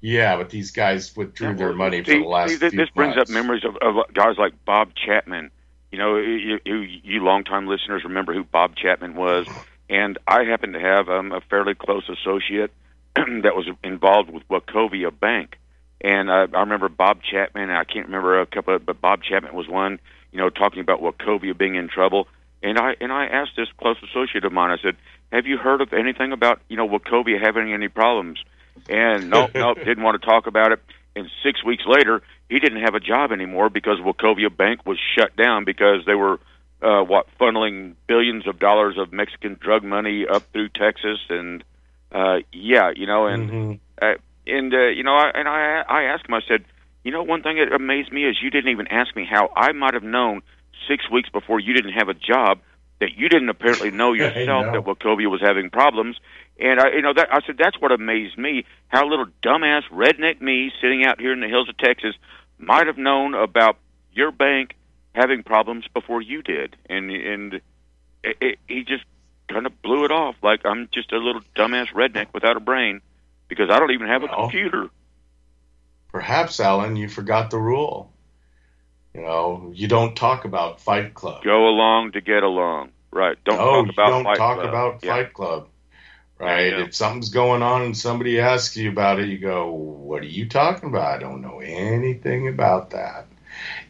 Yeah, 0.00 0.36
but 0.36 0.50
these 0.50 0.70
guys 0.70 1.16
withdrew 1.16 1.48
yeah, 1.48 1.52
well, 1.52 1.58
their 1.58 1.72
money 1.72 2.04
see, 2.04 2.12
for 2.12 2.18
the 2.18 2.28
last. 2.28 2.50
See, 2.50 2.56
this, 2.56 2.74
this 2.74 2.90
brings 2.90 3.16
up 3.16 3.28
memories 3.28 3.64
of, 3.64 3.76
of, 3.76 4.12
guys 4.12 4.36
like 4.38 4.52
Bob 4.64 4.90
Chapman. 4.94 5.50
You 5.90 5.98
know, 5.98 6.16
you, 6.18 6.58
you, 6.64 6.76
you 6.76 7.24
longtime 7.24 7.66
listeners 7.66 8.04
remember 8.04 8.34
who 8.34 8.44
Bob 8.44 8.76
Chapman 8.76 9.14
was 9.14 9.46
and 9.88 10.18
I 10.26 10.44
happen 10.44 10.72
to 10.72 10.80
have 10.80 11.08
um, 11.08 11.32
a 11.32 11.40
fairly 11.40 11.74
close 11.74 12.08
associate 12.08 12.72
that 13.14 13.54
was 13.54 13.68
involved 13.84 14.30
with 14.30 14.46
Wachovia 14.48 15.16
Bank. 15.18 15.58
And 16.00 16.28
uh, 16.28 16.48
I 16.52 16.60
remember 16.60 16.88
Bob 16.88 17.20
Chapman. 17.22 17.70
I 17.70 17.84
can't 17.84 18.06
remember 18.06 18.40
a 18.40 18.46
couple, 18.46 18.74
of, 18.74 18.84
but 18.84 19.00
Bob 19.00 19.22
Chapman 19.22 19.54
was 19.54 19.68
one. 19.68 19.98
You 20.32 20.38
know, 20.38 20.50
talking 20.50 20.80
about 20.80 21.00
Wachovia 21.00 21.56
being 21.56 21.76
in 21.76 21.88
trouble. 21.88 22.28
And 22.66 22.78
I 22.78 22.96
and 23.00 23.12
I 23.12 23.26
asked 23.26 23.52
this 23.56 23.68
close 23.78 23.96
associate 24.02 24.44
of 24.44 24.52
mine. 24.52 24.72
I 24.72 24.82
said, 24.82 24.96
"Have 25.30 25.46
you 25.46 25.56
heard 25.56 25.80
of 25.80 25.92
anything 25.92 26.32
about 26.32 26.60
you 26.68 26.76
know 26.76 26.88
Wachovia 26.88 27.40
having 27.40 27.72
any 27.72 27.86
problems?" 27.86 28.42
And 28.88 29.30
no, 29.30 29.48
no, 29.54 29.74
didn't 29.74 30.02
want 30.02 30.20
to 30.20 30.26
talk 30.26 30.48
about 30.48 30.72
it. 30.72 30.80
And 31.14 31.30
six 31.44 31.64
weeks 31.64 31.84
later, 31.86 32.22
he 32.48 32.58
didn't 32.58 32.82
have 32.82 32.96
a 32.96 33.00
job 33.00 33.30
anymore 33.30 33.70
because 33.70 34.00
Wachovia 34.00 34.54
Bank 34.54 34.84
was 34.84 34.98
shut 35.16 35.36
down 35.36 35.64
because 35.64 36.04
they 36.06 36.16
were 36.16 36.40
uh, 36.82 37.02
what 37.02 37.28
funneling 37.40 37.94
billions 38.08 38.48
of 38.48 38.58
dollars 38.58 38.98
of 38.98 39.12
Mexican 39.12 39.56
drug 39.60 39.84
money 39.84 40.26
up 40.26 40.42
through 40.52 40.70
Texas, 40.70 41.20
and 41.30 41.62
uh, 42.10 42.38
yeah, 42.52 42.90
you 42.96 43.06
know, 43.06 43.26
and 43.26 43.50
mm-hmm. 43.50 43.72
uh, 44.02 44.14
and 44.44 44.74
uh, 44.74 44.88
you 44.88 45.04
know, 45.04 45.14
I, 45.14 45.30
and 45.36 45.46
I 45.46 45.84
I 45.88 46.02
asked 46.02 46.26
him, 46.26 46.34
I 46.34 46.40
said, 46.48 46.64
you 47.04 47.12
know, 47.12 47.22
one 47.22 47.44
thing 47.44 47.58
that 47.58 47.72
amazed 47.72 48.10
me 48.12 48.24
is 48.24 48.36
you 48.42 48.50
didn't 48.50 48.72
even 48.72 48.88
ask 48.88 49.14
me 49.14 49.24
how 49.24 49.52
I 49.54 49.70
might 49.70 49.94
have 49.94 50.02
known 50.02 50.42
six 50.88 51.10
weeks 51.10 51.28
before 51.28 51.60
you 51.60 51.74
didn't 51.74 51.92
have 51.92 52.08
a 52.08 52.14
job 52.14 52.60
that 53.00 53.16
you 53.16 53.28
didn't 53.28 53.48
apparently 53.48 53.90
know 53.90 54.12
yourself 54.14 54.66
know. 54.66 54.72
that 54.72 54.84
Wachovia 54.84 55.30
was 55.30 55.40
having 55.40 55.70
problems. 55.70 56.16
And 56.58 56.80
I, 56.80 56.90
you 56.90 57.02
know, 57.02 57.12
that 57.14 57.28
I 57.30 57.40
said 57.46 57.56
that's 57.58 57.80
what 57.80 57.92
amazed 57.92 58.38
me. 58.38 58.64
How 58.88 59.06
little 59.06 59.26
dumbass 59.42 59.82
redneck 59.92 60.40
me 60.40 60.72
sitting 60.80 61.04
out 61.04 61.20
here 61.20 61.32
in 61.32 61.40
the 61.40 61.48
hills 61.48 61.68
of 61.68 61.76
Texas 61.76 62.14
might 62.58 62.86
have 62.86 62.96
known 62.96 63.34
about 63.34 63.76
your 64.12 64.32
bank 64.32 64.74
having 65.14 65.42
problems 65.42 65.84
before 65.92 66.22
you 66.22 66.42
did, 66.42 66.76
and 66.88 67.10
and 67.10 67.54
it, 68.22 68.36
it, 68.40 68.58
he 68.66 68.84
just 68.84 69.04
kind 69.48 69.66
of 69.66 69.82
blew 69.82 70.04
it 70.04 70.10
off 70.10 70.36
like 70.42 70.60
I'm 70.64 70.88
just 70.92 71.12
a 71.12 71.18
little 71.18 71.42
dumbass 71.54 71.88
redneck 71.88 72.28
without 72.32 72.56
a 72.56 72.60
brain 72.60 73.00
because 73.48 73.70
I 73.70 73.78
don't 73.78 73.92
even 73.92 74.08
have 74.08 74.22
a 74.22 74.28
computer. 74.28 74.88
Perhaps, 76.10 76.60
Alan, 76.60 76.96
you 76.96 77.08
forgot 77.08 77.50
the 77.50 77.58
rule. 77.58 78.10
You 79.16 79.22
know, 79.22 79.72
you 79.74 79.88
don't 79.88 80.14
talk 80.14 80.44
about 80.44 80.82
Fight 80.82 81.14
Club. 81.14 81.42
Go 81.42 81.68
along 81.68 82.12
to 82.12 82.20
get 82.20 82.42
along, 82.42 82.90
right? 83.10 83.38
Don't 83.46 83.56
no, 83.56 83.84
talk 83.84 83.94
about 83.94 84.10
don't 84.10 84.24
Fight 84.24 84.36
talk 84.36 84.56
Club. 84.58 84.68
about 84.68 85.04
yeah. 85.04 85.10
Fight 85.14 85.32
Club. 85.32 85.68
Right. 86.38 86.72
If 86.74 86.94
something's 86.94 87.30
going 87.30 87.62
on 87.62 87.80
and 87.80 87.96
somebody 87.96 88.38
asks 88.40 88.76
you 88.76 88.90
about 88.90 89.18
it, 89.18 89.28
you 89.28 89.38
go, 89.38 89.72
"What 89.72 90.22
are 90.22 90.26
you 90.26 90.50
talking 90.50 90.90
about? 90.90 91.16
I 91.16 91.18
don't 91.18 91.40
know 91.40 91.60
anything 91.60 92.48
about 92.48 92.90
that." 92.90 93.26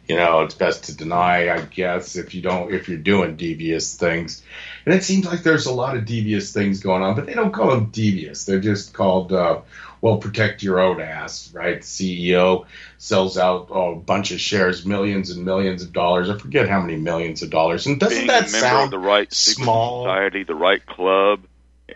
you 0.07 0.15
know, 0.15 0.41
it's 0.41 0.55
best 0.55 0.85
to 0.85 0.95
deny, 0.95 1.49
I 1.49 1.61
guess, 1.61 2.15
if 2.15 2.33
you 2.33 2.41
don't, 2.41 2.73
if 2.73 2.87
you're 2.87 2.97
doing 2.97 3.35
devious 3.35 3.95
things. 3.95 4.41
And 4.85 4.95
it 4.95 5.03
seems 5.03 5.25
like 5.25 5.43
there's 5.43 5.65
a 5.65 5.73
lot 5.73 5.97
of 5.97 6.05
devious 6.05 6.53
things 6.53 6.79
going 6.79 7.03
on, 7.03 7.15
but 7.15 7.25
they 7.25 7.33
don't 7.33 7.51
call 7.51 7.71
them 7.71 7.87
devious. 7.87 8.45
They're 8.45 8.61
just 8.61 8.93
called, 8.93 9.33
uh, 9.33 9.59
well, 10.01 10.17
protect 10.17 10.63
your 10.63 10.79
own 10.79 11.01
ass, 11.01 11.51
right? 11.53 11.81
The 11.81 11.87
CEO 11.87 12.65
sells 12.97 13.37
out 13.37 13.69
a 13.71 13.95
bunch 13.95 14.31
of 14.31 14.39
shares, 14.39 14.85
millions 14.85 15.29
and 15.29 15.45
millions 15.45 15.83
of 15.83 15.93
dollars. 15.93 16.29
I 16.29 16.37
forget 16.37 16.69
how 16.69 16.81
many 16.81 16.97
millions 16.97 17.41
of 17.41 17.49
dollars. 17.49 17.85
And 17.87 17.99
doesn't 17.99 18.17
Being 18.17 18.27
that 18.27 18.49
sound 18.49 18.91
the 18.91 18.99
right 18.99 19.31
small? 19.33 20.03
society, 20.03 20.43
the 20.43 20.55
right 20.55 20.85
club? 20.85 21.41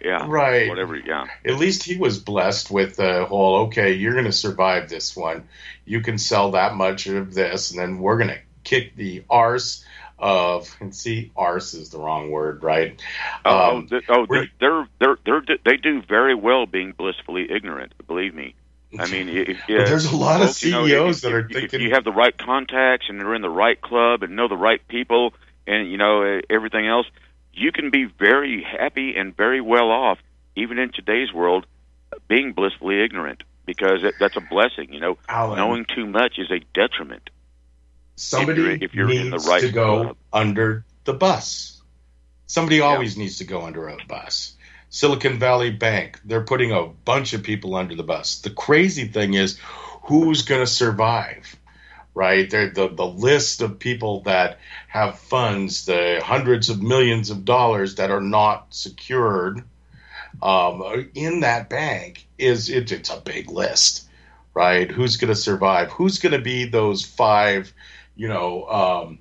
Yeah, 0.04 0.26
Right. 0.28 0.70
Whatever. 0.70 0.96
Yeah. 0.96 1.26
At 1.46 1.58
least 1.58 1.84
he 1.84 1.98
was 1.98 2.18
blessed 2.18 2.72
with 2.72 2.96
the 2.96 3.26
whole, 3.26 3.66
okay, 3.68 3.94
you're 3.94 4.14
going 4.14 4.26
to 4.26 4.32
survive 4.32 4.90
this 4.90 5.16
one. 5.16 5.44
You 5.86 6.02
can 6.02 6.18
sell 6.18 6.52
that 6.52 6.76
much 6.76 7.08
of 7.08 7.34
this, 7.34 7.72
and 7.72 7.80
then 7.80 8.00
we're 8.00 8.18
going 8.18 8.30
to 8.30 8.40
kick 8.64 8.96
the 8.96 9.24
arse 9.30 9.84
of, 10.22 10.74
and 10.80 10.96
see, 10.96 11.32
arse 11.36 11.74
is 11.74 11.90
the 11.90 11.98
wrong 12.00 12.30
word, 12.32 12.64
right? 12.64 13.02
Oh, 13.44 13.78
Um, 13.78 13.88
th- 13.88 14.04
oh, 14.08 14.26
we're- 14.30 14.50
they're, 14.60 14.88
they're 15.00 15.18
they're 15.26 15.42
they're 15.48 15.58
they 15.66 15.78
do 15.78 16.02
very 16.02 16.36
well 16.36 16.66
being 16.66 16.92
blissfully 16.92 17.52
ignorant. 17.52 17.94
Believe 18.08 18.34
me. 18.36 18.54
I 19.00 19.10
mean, 19.10 19.30
if, 19.30 19.48
But 19.68 19.88
there's 19.88 20.06
a 20.06 20.16
lot 20.16 20.42
of 20.42 20.48
folks, 20.48 20.64
you 20.64 20.72
know, 20.72 20.86
CEOs 20.86 21.18
if, 21.18 21.22
that 21.24 21.34
are 21.34 21.40
if, 21.40 21.46
if 21.52 21.54
thinking- 21.72 21.82
you 21.82 21.92
have 21.96 22.04
the 22.04 22.12
right 22.12 22.38
contacts 22.38 23.08
and 23.10 23.20
they're 23.20 23.34
in 23.36 23.42
the 23.42 23.50
right 23.50 23.80
club 23.82 24.22
and 24.24 24.36
know 24.36 24.48
the 24.48 24.58
right 24.58 24.86
people 24.88 25.34
and 25.68 25.90
you 25.90 25.98
know 25.98 26.40
everything 26.50 26.88
else, 26.88 27.08
you 27.54 27.72
can 27.72 27.90
be 27.90 28.06
very 28.06 28.64
happy 28.64 29.16
and 29.16 29.36
very 29.36 29.60
well 29.62 29.90
off, 29.92 30.20
even 30.56 30.78
in 30.78 30.92
today's 30.92 31.34
world, 31.34 31.66
being 32.28 32.54
blissfully 32.54 33.02
ignorant 33.04 33.44
because 33.66 34.04
it, 34.04 34.16
that's 34.20 34.36
a 34.36 34.42
blessing. 34.42 34.94
You 34.94 35.00
know, 35.00 35.18
Alan, 35.28 35.58
knowing 35.58 35.86
too 35.86 36.06
much 36.06 36.38
is 36.38 36.52
a 36.52 36.60
detriment. 36.74 37.30
Somebody 38.22 38.62
if 38.62 38.68
you're- 38.68 38.78
if 38.82 38.96
you're 38.96 39.08
needs 39.08 39.22
in 39.22 39.30
the 39.32 39.38
right 39.40 39.62
to 39.62 39.72
go 39.72 40.04
club. 40.04 40.18
under 40.32 40.86
the 41.06 41.14
bus. 41.14 41.82
Somebody 42.48 42.82
always 42.82 43.18
needs 43.18 43.38
to 43.38 43.46
go 43.46 43.62
under 43.62 43.88
a 43.88 43.98
bus. 44.08 44.54
Silicon 44.90 45.40
Valley 45.40 45.72
Bank, 45.72 46.20
they're 46.26 46.44
putting 46.44 46.72
a 46.72 46.86
bunch 46.86 47.34
of 47.34 47.44
people 47.44 47.76
under 47.76 47.96
the 47.96 48.04
bus. 48.04 48.40
The 48.40 48.50
crazy 48.50 49.08
thing 49.08 49.36
is, 49.36 49.58
who's 50.04 50.42
going 50.42 50.60
to 50.62 50.68
survive? 50.68 51.56
Right? 52.14 52.50
They're, 52.50 52.70
the 52.70 52.90
the 52.90 53.08
list 53.08 53.62
of 53.62 53.80
people 53.80 54.22
that 54.24 54.60
have 54.90 55.18
funds, 55.18 55.86
the 55.86 56.20
hundreds 56.22 56.70
of 56.70 56.84
millions 56.84 57.30
of 57.30 57.46
dollars 57.46 57.96
that 57.96 58.12
are 58.12 58.20
not 58.22 58.68
secured 58.74 59.64
um, 60.42 61.10
in 61.16 61.42
that 61.42 61.70
bank 61.70 62.28
is 62.38 62.70
it, 62.70 62.92
it's 62.92 63.10
a 63.10 63.22
big 63.22 63.50
list, 63.50 64.08
right? 64.54 64.90
Who's 64.92 65.18
going 65.18 65.30
to 65.34 65.36
survive? 65.40 65.92
Who's 65.92 66.20
going 66.20 66.34
to 66.34 66.40
be 66.42 66.66
those 66.66 67.06
five, 67.06 67.74
you 68.16 68.28
know, 68.28 68.66
um, 68.66 69.20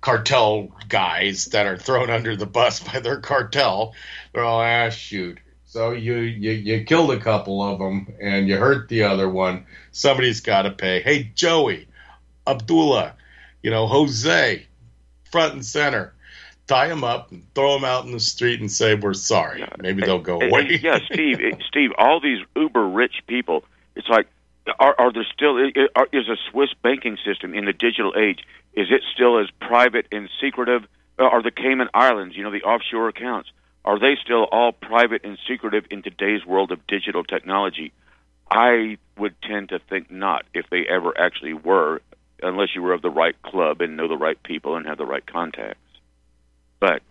cartel 0.00 0.68
guys 0.88 1.46
that 1.46 1.66
are 1.66 1.76
thrown 1.76 2.10
under 2.10 2.36
the 2.36 2.46
bus 2.46 2.80
by 2.92 3.00
their 3.00 3.20
cartel? 3.20 3.94
They're 4.32 4.44
all 4.44 4.60
ah 4.60 4.90
shoot. 4.90 5.38
So 5.64 5.90
you 5.90 6.16
you 6.16 6.52
you 6.52 6.84
killed 6.84 7.10
a 7.10 7.20
couple 7.20 7.62
of 7.62 7.78
them 7.78 8.14
and 8.20 8.48
you 8.48 8.56
hurt 8.56 8.88
the 8.88 9.02
other 9.04 9.28
one. 9.28 9.66
Somebody's 9.92 10.40
got 10.40 10.62
to 10.62 10.70
pay. 10.70 11.02
Hey 11.02 11.30
Joey, 11.34 11.88
Abdullah, 12.46 13.14
you 13.62 13.70
know 13.70 13.86
Jose, 13.86 14.66
front 15.30 15.54
and 15.54 15.66
center. 15.66 16.14
Tie 16.66 16.88
them 16.88 17.04
up 17.04 17.30
and 17.30 17.44
throw 17.54 17.74
them 17.74 17.84
out 17.84 18.06
in 18.06 18.12
the 18.12 18.18
street 18.18 18.60
and 18.60 18.70
say 18.70 18.96
we're 18.96 19.14
sorry. 19.14 19.64
Maybe 19.78 20.02
they'll 20.02 20.18
go 20.18 20.40
away. 20.40 20.80
yeah, 20.82 20.98
Steve, 21.12 21.38
Steve, 21.68 21.90
all 21.96 22.20
these 22.20 22.44
uber 22.56 22.88
rich 22.88 23.22
people. 23.28 23.62
It's 23.94 24.08
like, 24.08 24.26
are, 24.78 24.94
are 24.98 25.12
there 25.12 25.26
still 25.32 25.58
are, 25.94 26.08
is 26.12 26.28
a 26.28 26.36
Swiss 26.50 26.70
banking 26.82 27.18
system 27.24 27.54
in 27.54 27.64
the 27.64 27.72
digital 27.72 28.14
age? 28.16 28.40
Is 28.74 28.88
it 28.90 29.02
still 29.14 29.38
as 29.38 29.48
private 29.60 30.06
and 30.12 30.28
secretive? 30.40 30.84
Uh, 31.18 31.24
Are 31.24 31.42
the 31.42 31.50
Cayman 31.50 31.88
Islands, 31.94 32.36
you 32.36 32.42
know, 32.42 32.50
the 32.50 32.62
offshore 32.62 33.08
accounts, 33.08 33.50
are 33.84 33.98
they 33.98 34.16
still 34.22 34.44
all 34.44 34.72
private 34.72 35.24
and 35.24 35.38
secretive 35.48 35.86
in 35.90 36.02
today's 36.02 36.44
world 36.44 36.72
of 36.72 36.86
digital 36.86 37.24
technology? 37.24 37.92
I 38.50 38.98
would 39.16 39.40
tend 39.42 39.70
to 39.70 39.78
think 39.78 40.10
not, 40.10 40.44
if 40.52 40.68
they 40.70 40.86
ever 40.86 41.18
actually 41.18 41.54
were, 41.54 42.02
unless 42.42 42.74
you 42.74 42.82
were 42.82 42.92
of 42.92 43.02
the 43.02 43.10
right 43.10 43.40
club 43.42 43.80
and 43.80 43.96
know 43.96 44.08
the 44.08 44.16
right 44.16 44.40
people 44.42 44.76
and 44.76 44.86
have 44.86 44.98
the 44.98 45.06
right 45.06 45.24
contacts. 45.24 45.80
But 46.80 47.02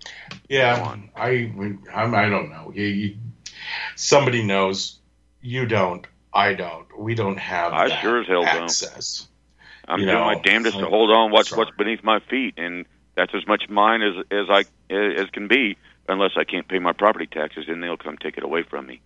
Yeah. 0.49 0.97
I, 1.15 1.51
I'm, 1.93 2.13
I 2.13 2.29
don't 2.29 2.49
know. 2.49 2.71
You, 2.75 2.85
you, 2.85 3.15
somebody 3.95 4.43
knows. 4.43 4.99
You 5.41 5.65
don't. 5.65 6.05
I 6.35 6.53
don't. 6.53 6.99
We 6.99 7.15
don't 7.15 7.37
have. 7.39 7.73
I 7.73 7.87
sure 8.01 8.21
as 8.21 8.27
hell 8.27 8.43
don't. 8.43 9.27
I'm 9.87 9.99
You 10.01 10.05
doing 10.05 10.25
my 10.25 10.35
know, 10.35 10.41
damnedest 10.43 10.79
to 10.79 10.85
hold 10.87 11.11
on 11.11 11.31
what's 11.31 11.49
sorry. 11.49 11.59
what's 11.59 11.71
beneath 11.77 12.03
my 12.03 12.19
feet, 12.19 12.55
and 12.57 12.85
that's 13.15 13.33
as 13.33 13.47
much 13.47 13.69
mine 13.69 14.01
as 14.01 14.15
as 14.31 14.49
I 14.49 14.59
as 14.93 15.29
can 15.31 15.47
be, 15.47 15.77
unless 16.09 16.31
I 16.37 16.43
can't 16.43 16.67
pay 16.67 16.79
my 16.79 16.93
property 16.93 17.27
taxes, 17.27 17.65
and 17.67 17.81
they'll 17.81 17.97
come 17.97 18.17
take 18.17 18.37
it 18.37 18.43
away 18.43 18.63
from 18.63 18.87
me. 18.87 19.01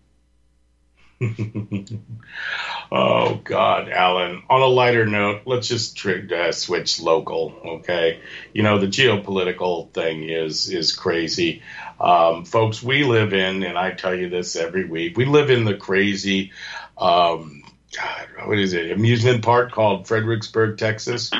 oh 2.92 3.36
God, 3.44 3.90
Alan. 3.90 4.44
On 4.50 4.62
a 4.62 4.66
lighter 4.68 5.06
note, 5.06 5.42
let's 5.46 5.68
just 5.68 6.06
uh, 6.06 6.52
switch 6.52 7.02
local. 7.02 7.54
Okay, 7.66 8.22
you 8.54 8.64
know 8.64 8.80
the 8.80 8.88
geopolitical 8.88 9.92
thing 9.92 10.30
is 10.30 10.70
is 10.70 10.96
crazy, 10.96 11.62
um, 12.00 12.46
folks. 12.46 12.82
We 12.82 13.04
live 13.04 13.34
in, 13.34 13.64
and 13.64 13.78
I 13.78 13.92
tell 13.92 14.16
you 14.16 14.30
this 14.30 14.56
every 14.56 14.86
week. 14.86 15.18
We 15.18 15.26
live 15.26 15.50
in 15.50 15.66
the 15.66 15.76
crazy. 15.76 16.52
Um, 16.98 17.64
God, 17.96 18.28
what 18.46 18.60
is 18.60 18.74
it? 18.74 18.92
Amusement 18.92 19.44
park 19.44 19.72
called 19.72 20.08
Fredericksburg, 20.08 20.78
Texas. 20.78 21.32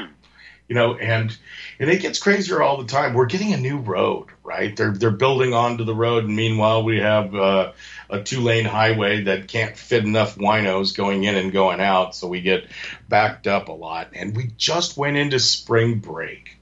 You 0.70 0.76
know, 0.76 0.96
and 0.96 1.36
and 1.80 1.90
it 1.90 2.02
gets 2.02 2.20
crazier 2.20 2.62
all 2.62 2.78
the 2.78 2.86
time. 2.86 3.14
We're 3.14 3.26
getting 3.26 3.54
a 3.54 3.58
new 3.58 3.80
road, 3.80 4.28
right? 4.44 4.76
They're 4.76 4.94
they're 4.94 5.12
building 5.12 5.54
onto 5.54 5.84
the 5.84 5.96
road, 5.96 6.26
and 6.26 6.36
meanwhile 6.36 6.84
we 6.84 7.00
have 7.00 7.34
uh, 7.36 7.72
a 8.10 8.22
two 8.22 8.42
lane 8.42 8.66
highway 8.66 9.24
that 9.24 9.48
can't 9.48 9.76
fit 9.76 10.06
enough 10.06 10.38
winos 10.38 10.96
going 10.96 11.24
in 11.24 11.36
and 11.36 11.52
going 11.52 11.82
out, 11.82 12.16
so 12.16 12.28
we 12.28 12.42
get 12.42 12.68
backed 13.08 13.48
up 13.48 13.70
a 13.70 13.74
lot. 13.74 14.10
And 14.14 14.36
we 14.36 14.52
just 14.58 14.96
went 14.96 15.18
into 15.18 15.40
spring 15.40 16.00
break. 16.00 16.59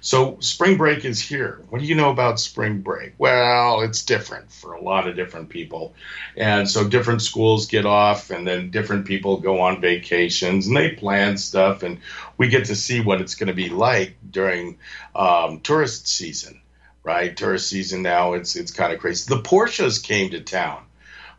So 0.00 0.38
spring 0.40 0.76
break 0.76 1.04
is 1.04 1.20
here. 1.20 1.60
What 1.70 1.80
do 1.80 1.86
you 1.86 1.94
know 1.94 2.10
about 2.10 2.40
spring 2.40 2.80
break? 2.80 3.14
Well, 3.18 3.82
it's 3.82 4.04
different 4.04 4.52
for 4.52 4.74
a 4.74 4.82
lot 4.82 5.08
of 5.08 5.16
different 5.16 5.48
people. 5.48 5.94
And 6.36 6.68
so 6.68 6.86
different 6.88 7.22
schools 7.22 7.66
get 7.66 7.86
off 7.86 8.30
and 8.30 8.46
then 8.46 8.70
different 8.70 9.06
people 9.06 9.38
go 9.38 9.60
on 9.60 9.80
vacations 9.80 10.66
and 10.66 10.76
they 10.76 10.90
plan 10.90 11.38
stuff 11.38 11.82
and 11.82 11.98
we 12.38 12.48
get 12.48 12.66
to 12.66 12.76
see 12.76 13.00
what 13.00 13.20
it's 13.20 13.34
going 13.34 13.48
to 13.48 13.54
be 13.54 13.68
like 13.68 14.16
during 14.30 14.78
um, 15.14 15.60
tourist 15.60 16.06
season, 16.06 16.60
right? 17.02 17.36
Tourist 17.36 17.68
season 17.68 18.02
now, 18.02 18.34
it's 18.34 18.56
it's 18.56 18.72
kind 18.72 18.92
of 18.92 19.00
crazy. 19.00 19.26
The 19.28 19.42
Porsches 19.42 20.02
came 20.02 20.30
to 20.30 20.40
town, 20.40 20.82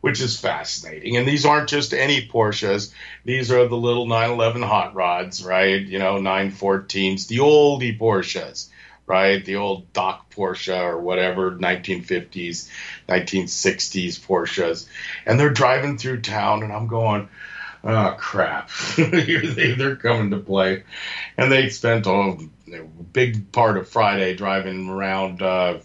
which 0.07 0.21
is 0.21 0.39
fascinating. 0.39 1.17
And 1.17 1.27
these 1.27 1.45
aren't 1.45 1.67
just 1.67 1.93
any 1.93 2.25
Porsches; 2.25 2.93
these 3.25 3.51
are 3.51 3.67
the 3.67 3.75
little 3.75 4.05
911 4.05 4.61
hot 4.61 4.95
rods, 4.95 5.43
right? 5.43 5.81
You 5.81 5.99
know, 5.99 6.15
914s, 6.15 7.27
the 7.27 7.39
oldie 7.39 7.99
Porsches, 7.99 8.69
right? 9.05 9.43
The 9.43 9.57
old 9.57 9.91
Doc 9.91 10.33
Porsche 10.33 10.79
or 10.79 10.97
whatever, 10.97 11.51
1950s, 11.51 12.69
1960s 13.09 14.17
Porsches, 14.25 14.87
and 15.25 15.37
they're 15.37 15.49
driving 15.49 15.97
through 15.97 16.21
town, 16.21 16.63
and 16.63 16.71
I'm 16.71 16.87
going 16.87 17.27
oh 17.83 18.15
crap 18.17 18.71
they, 18.97 19.73
they're 19.77 19.95
coming 19.95 20.31
to 20.31 20.37
play 20.37 20.83
and 21.37 21.51
they 21.51 21.69
spent 21.69 22.07
a 22.07 22.35
big 23.13 23.51
part 23.51 23.77
of 23.77 23.87
friday 23.87 24.35
driving 24.35 24.89
around 24.89 25.43
uh, 25.43 25.77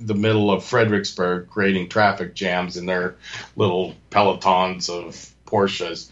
the 0.00 0.14
middle 0.14 0.50
of 0.50 0.64
fredericksburg 0.64 1.48
creating 1.48 1.88
traffic 1.88 2.34
jams 2.34 2.76
in 2.76 2.86
their 2.86 3.16
little 3.56 3.94
pelotons 4.10 4.88
of 4.88 5.32
porsches. 5.46 6.10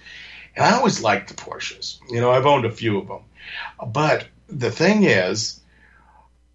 And 0.55 0.65
i 0.65 0.77
always 0.77 1.03
liked 1.03 1.29
the 1.29 1.35
porsches. 1.35 1.99
You 2.11 2.21
know 2.21 2.31
i've 2.31 2.47
owned 2.47 2.65
a 2.65 2.71
few 2.71 2.99
of 2.99 3.09
them 3.09 3.23
but 3.87 4.27
the 4.49 4.71
thing 4.71 5.05
is 5.05 5.61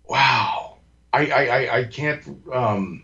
wow 0.07 0.77
i 1.13 1.27
i, 1.27 1.77
I, 1.79 1.83
can't 1.85 2.23
um, 2.51 3.03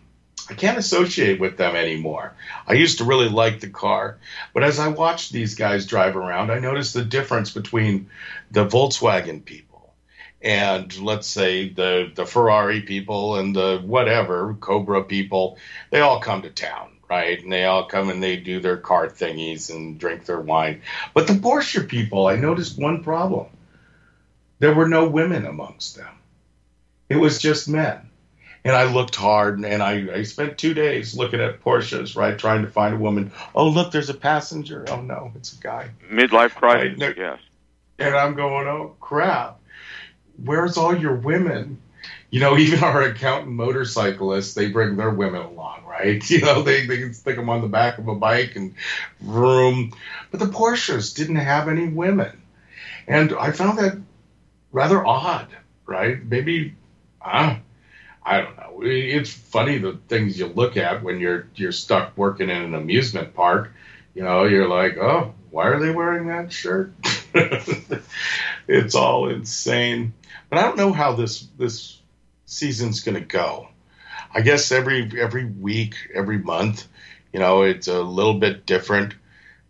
I 0.49 0.53
can't 0.53 0.77
associate 0.77 1.39
with 1.39 1.57
them 1.57 1.75
anymore. 1.75 2.33
I 2.65 2.73
used 2.73 2.99
to 2.99 3.03
really 3.03 3.27
like 3.27 3.59
the 3.59 3.69
car, 3.69 4.17
but 4.53 4.63
as 4.63 4.79
I 4.79 4.87
watched 4.87 5.33
these 5.33 5.55
guys 5.55 5.85
drive 5.85 6.15
around, 6.15 6.51
I 6.51 6.59
noticed 6.59 6.93
the 6.93 7.03
difference 7.03 7.51
between 7.51 8.09
the 8.51 8.65
Volkswagen 8.65 9.43
people 9.43 9.66
and 10.41 10.97
let's 10.99 11.27
say 11.27 11.69
the 11.69 12.11
the 12.13 12.25
Ferrari 12.25 12.81
people 12.81 13.35
and 13.35 13.55
the 13.55 13.81
whatever 13.83 14.55
Cobra 14.59 15.03
people. 15.03 15.57
They 15.89 15.99
all 15.99 16.19
come 16.19 16.43
to 16.43 16.49
town, 16.49 16.91
right? 17.09 17.41
And 17.41 17.51
they 17.51 17.65
all 17.65 17.85
come 17.85 18.09
and 18.09 18.21
they 18.21 18.37
do 18.37 18.59
their 18.59 18.77
car 18.77 19.07
thingies 19.07 19.69
and 19.69 19.99
drink 19.99 20.25
their 20.25 20.41
wine. 20.41 20.81
But 21.13 21.27
the 21.27 21.33
Porsche 21.33 21.87
people, 21.87 22.27
I 22.27 22.35
noticed 22.35 22.77
one 22.79 23.03
problem. 23.03 23.47
There 24.59 24.73
were 24.73 24.87
no 24.87 25.07
women 25.07 25.45
amongst 25.45 25.95
them. 25.95 26.13
It 27.09 27.17
was 27.17 27.39
just 27.39 27.69
men 27.69 28.07
and 28.67 28.75
I 28.75 28.91
looked 28.91 29.15
hard, 29.15 29.59
and 29.63 29.81
I, 29.81 30.13
I 30.13 30.23
spent 30.23 30.57
two 30.57 30.73
days 30.73 31.15
looking 31.15 31.39
at 31.39 31.61
Porsches, 31.61 32.17
right, 32.17 32.37
trying 32.37 32.63
to 32.63 32.69
find 32.69 32.95
a 32.95 32.97
woman. 32.97 33.31
Oh, 33.55 33.69
look, 33.69 33.93
there's 33.93 34.09
a 34.09 34.13
passenger. 34.13 34.83
Oh 34.89 34.99
no, 34.99 35.31
it's 35.35 35.53
a 35.53 35.55
guy. 35.61 35.91
Midlife 36.11 36.53
crisis, 36.55 36.99
Right, 36.99 37.17
yes. 37.17 37.39
And 37.97 38.13
I'm 38.13 38.35
going, 38.35 38.67
oh 38.67 38.95
crap, 38.99 39.56
where's 40.43 40.77
all 40.77 40.95
your 40.95 41.15
women? 41.15 41.81
You 42.29 42.39
know, 42.39 42.57
even 42.57 42.83
our 42.83 43.01
accountant 43.03 43.51
motorcyclists, 43.53 44.53
they 44.53 44.69
bring 44.69 44.95
their 44.97 45.11
women 45.11 45.41
along, 45.41 45.85
right? 45.85 46.27
You 46.29 46.41
know, 46.41 46.61
they, 46.61 46.85
they 46.85 46.97
can 46.97 47.13
stick 47.13 47.35
them 47.35 47.49
on 47.49 47.61
the 47.61 47.67
back 47.67 47.97
of 47.97 48.07
a 48.07 48.15
bike 48.15 48.55
and 48.55 48.75
vroom. 49.19 49.93
But 50.31 50.39
the 50.39 50.47
Porsches 50.47 51.15
didn't 51.15 51.37
have 51.37 51.67
any 51.67 51.87
women. 51.87 52.41
And 53.07 53.33
I 53.33 53.51
found 53.51 53.79
that 53.79 53.97
rather 54.71 55.05
odd, 55.05 55.47
right? 55.85 56.23
Maybe, 56.23 56.75
uh, 57.21 57.55
I 58.25 58.41
don't 58.41 58.57
know. 58.57 58.79
It's 58.83 59.31
funny 59.31 59.77
the 59.77 59.99
things 60.09 60.37
you 60.37 60.47
look 60.47 60.75
at 60.77 61.01
when 61.01 61.19
you're 61.19 61.47
you're 61.55 61.71
stuck 61.71 62.17
working 62.17 62.49
in 62.49 62.61
an 62.61 62.75
amusement 62.75 63.33
park. 63.33 63.71
You 64.13 64.23
know, 64.23 64.43
you're 64.43 64.67
like, 64.67 64.97
oh, 64.97 65.33
why 65.49 65.67
are 65.67 65.79
they 65.79 65.91
wearing 65.91 66.27
that 66.27 66.51
shirt? 66.51 66.93
it's 68.67 68.95
all 68.95 69.29
insane. 69.29 70.13
But 70.49 70.59
I 70.59 70.63
don't 70.63 70.77
know 70.77 70.93
how 70.93 71.13
this 71.13 71.47
this 71.57 71.99
season's 72.45 73.01
going 73.01 73.15
to 73.15 73.21
go. 73.21 73.69
I 74.33 74.41
guess 74.41 74.71
every 74.71 75.09
every 75.19 75.45
week, 75.45 75.95
every 76.13 76.37
month, 76.37 76.87
you 77.33 77.39
know, 77.39 77.63
it's 77.63 77.87
a 77.87 78.01
little 78.01 78.35
bit 78.35 78.65
different. 78.65 79.13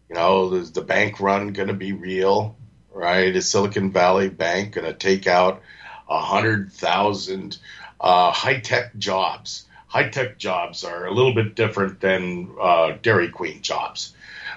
You 0.10 0.16
know, 0.16 0.54
is 0.54 0.72
the 0.72 0.82
bank 0.82 1.20
run 1.20 1.54
going 1.54 1.68
to 1.68 1.74
be 1.74 1.94
real? 1.94 2.56
Right? 2.92 3.36
Is 3.36 3.50
Silicon 3.50 3.92
Valley 3.92 4.30
Bank 4.30 4.74
going 4.74 4.86
to 4.86 4.94
take 4.94 5.27
out 5.27 5.62
a 6.10 6.20
hundred 6.20 6.72
thousand 6.72 7.58
uh, 8.00 8.32
high 8.32 8.60
tech 8.60 8.98
jobs? 8.98 9.66
High 9.88 10.10
tech 10.10 10.38
jobs 10.38 10.84
are 10.84 11.06
a 11.06 11.13
little 11.13 11.34
bit 11.34 11.56
different 11.56 12.01
than 12.01 12.56
uh, 12.60 12.98
Dairy 13.01 13.30
Queen 13.30 13.62
jobs. 13.62 14.13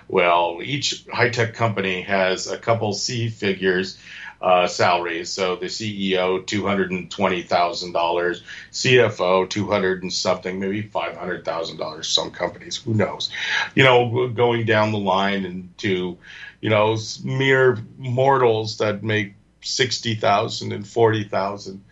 Well, 0.08 0.58
each 0.60 1.06
high 1.12 1.30
tech 1.30 1.54
company 1.54 2.02
has 2.02 2.48
a 2.48 2.58
couple 2.58 2.92
C 2.92 3.28
figures 3.28 3.96
uh, 4.40 4.66
salaries. 4.66 5.30
So 5.30 5.56
the 5.56 5.66
CEO, 5.66 6.44
two 6.44 6.66
hundred 6.66 6.90
and 6.90 7.10
twenty 7.10 7.42
thousand 7.42 7.92
dollars, 7.92 8.42
CFO, 8.72 9.48
two 9.48 9.68
hundred 9.68 10.02
and 10.02 10.12
something, 10.12 10.58
maybe 10.58 10.82
five 10.82 11.16
hundred 11.16 11.44
thousand 11.44 11.76
dollars. 11.76 12.08
Some 12.08 12.30
companies, 12.30 12.76
who 12.76 12.94
knows? 12.94 13.30
You 13.74 13.84
know, 13.84 14.28
going 14.28 14.64
down 14.64 14.92
the 14.92 14.98
line 14.98 15.44
and 15.44 15.76
to, 15.78 16.18
you 16.60 16.70
know, 16.70 16.96
mere 17.22 17.78
mortals 17.98 18.78
that 18.78 19.02
make 19.02 19.34
sixty 19.60 20.14
thousand 20.14 20.72
and 20.72 20.86
forty 20.86 21.24
thousand. 21.24 21.84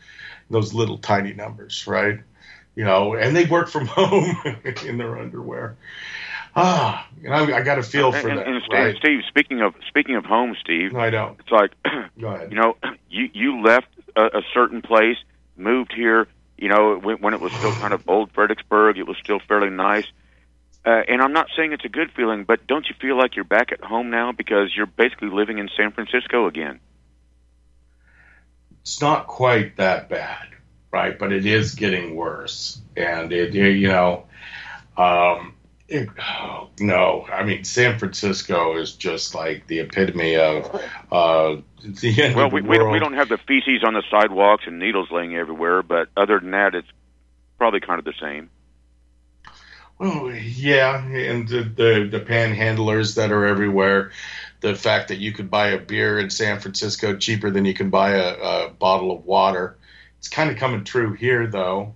Those 0.51 0.73
little 0.73 0.97
tiny 0.97 1.35
numbers, 1.35 1.87
right? 1.87 2.21
You 2.75 2.85
know, 2.85 3.15
and 3.15 3.37
they 3.37 3.45
work 3.45 3.69
from 3.69 3.87
home 3.89 4.37
in 4.87 4.97
their 4.97 5.19
underwear. 5.19 5.77
Ah, 6.59 7.09
you 7.23 7.29
know, 7.29 7.55
I 7.55 7.63
got 7.63 7.79
a 7.79 7.83
feel 7.83 8.13
for 8.13 8.29
and, 8.29 8.39
that. 8.39 8.47
And 8.47 8.63
Steve, 8.63 8.79
right? 8.79 8.97
Steve, 8.97 9.21
speaking 9.29 9.61
of 9.61 9.75
speaking 9.89 10.17
of 10.17 10.25
home, 10.25 10.57
Steve, 10.61 10.95
I 10.95 11.11
know. 11.11 11.37
It's 11.39 11.51
like, 11.51 11.73
Go 12.21 12.29
ahead. 12.35 12.51
you 12.51 12.59
know, 12.59 12.77
you 13.09 13.31
you 13.33 13.63
left 13.63 13.89
a, 14.17 14.39
a 14.39 14.43
certain 14.53 14.83
place, 14.83 15.17
moved 15.57 15.93
here. 15.95 16.27
You 16.57 16.69
know, 16.69 16.99
when, 16.99 17.19
when 17.19 17.35
it 17.35 17.41
was 17.41 17.53
still 17.53 17.73
kind 17.73 17.95
of 17.95 18.09
old 18.09 18.33
Fredericksburg, 18.33 18.99
it 18.99 19.07
was 19.07 19.17
still 19.23 19.39
fairly 19.39 19.71
nice. 19.71 20.07
Uh, 20.85 21.03
and 21.07 21.21
I'm 21.21 21.33
not 21.33 21.49
saying 21.57 21.73
it's 21.73 21.85
a 21.85 21.89
good 21.89 22.11
feeling, 22.13 22.45
but 22.45 22.67
don't 22.67 22.87
you 22.89 22.95
feel 23.01 23.17
like 23.17 23.37
you're 23.37 23.45
back 23.45 23.73
at 23.73 23.83
home 23.83 24.11
now 24.11 24.33
because 24.33 24.75
you're 24.75 24.87
basically 24.87 25.29
living 25.29 25.59
in 25.59 25.69
San 25.77 25.93
Francisco 25.93 26.47
again? 26.47 26.81
It's 28.83 29.01
not 29.01 29.27
quite 29.27 29.77
that 29.77 30.09
bad, 30.09 30.49
right? 30.91 31.19
But 31.19 31.33
it 31.33 31.47
is 31.47 31.75
getting 31.75 32.17
worse, 32.17 32.81
and 32.97 33.33
it 33.33 33.55
you 33.55 33.89
know. 33.89 34.25
Um, 34.97 35.55
it, 35.89 36.09
oh, 36.21 36.69
no, 36.79 37.27
I 37.33 37.45
mean 37.45 37.65
San 37.65 37.99
Francisco 37.99 38.77
is 38.77 38.93
just 38.93 39.35
like 39.35 39.67
the 39.67 39.81
epitome 39.81 40.37
of 40.37 40.67
uh, 41.11 41.57
the 41.83 42.23
end 42.23 42.37
well, 42.37 42.47
of 42.47 42.51
the 42.51 42.57
we, 42.57 42.63
we, 42.63 42.79
world. 42.79 42.93
we 42.93 42.99
don't 42.99 43.15
have 43.15 43.31
the 43.31 43.39
feces 43.39 43.83
on 43.85 43.95
the 43.95 44.03
sidewalks 44.11 44.65
and 44.67 44.79
needles 44.79 45.11
laying 45.11 45.35
everywhere, 45.35 45.83
but 45.83 46.09
other 46.17 46.41
than 46.41 46.51
that, 46.51 46.75
it's 46.75 46.89
probably 47.57 47.81
kind 47.81 47.99
of 47.99 48.05
the 48.05 48.13
same. 48.21 48.51
Well, 49.99 50.31
yeah, 50.31 51.05
and 51.05 51.49
the, 51.49 51.63
the 51.63 52.09
the 52.11 52.21
panhandlers 52.21 53.17
that 53.17 53.33
are 53.33 53.47
everywhere. 53.47 54.13
The 54.61 54.75
fact 54.75 55.09
that 55.09 55.19
you 55.19 55.33
could 55.33 55.51
buy 55.51 55.69
a 55.69 55.79
beer 55.79 56.19
in 56.19 56.31
San 56.31 56.61
Francisco 56.61 57.17
cheaper 57.17 57.51
than 57.51 57.65
you 57.65 57.75
can 57.75 57.91
buy 57.91 58.13
a, 58.13 58.35
a 58.35 58.71
bottle 58.71 59.11
of 59.13 59.25
water. 59.25 59.77
It's 60.19 60.29
kind 60.29 60.51
of 60.51 60.57
coming 60.57 60.85
true 60.85 61.15
here, 61.15 61.47
though. 61.47 61.95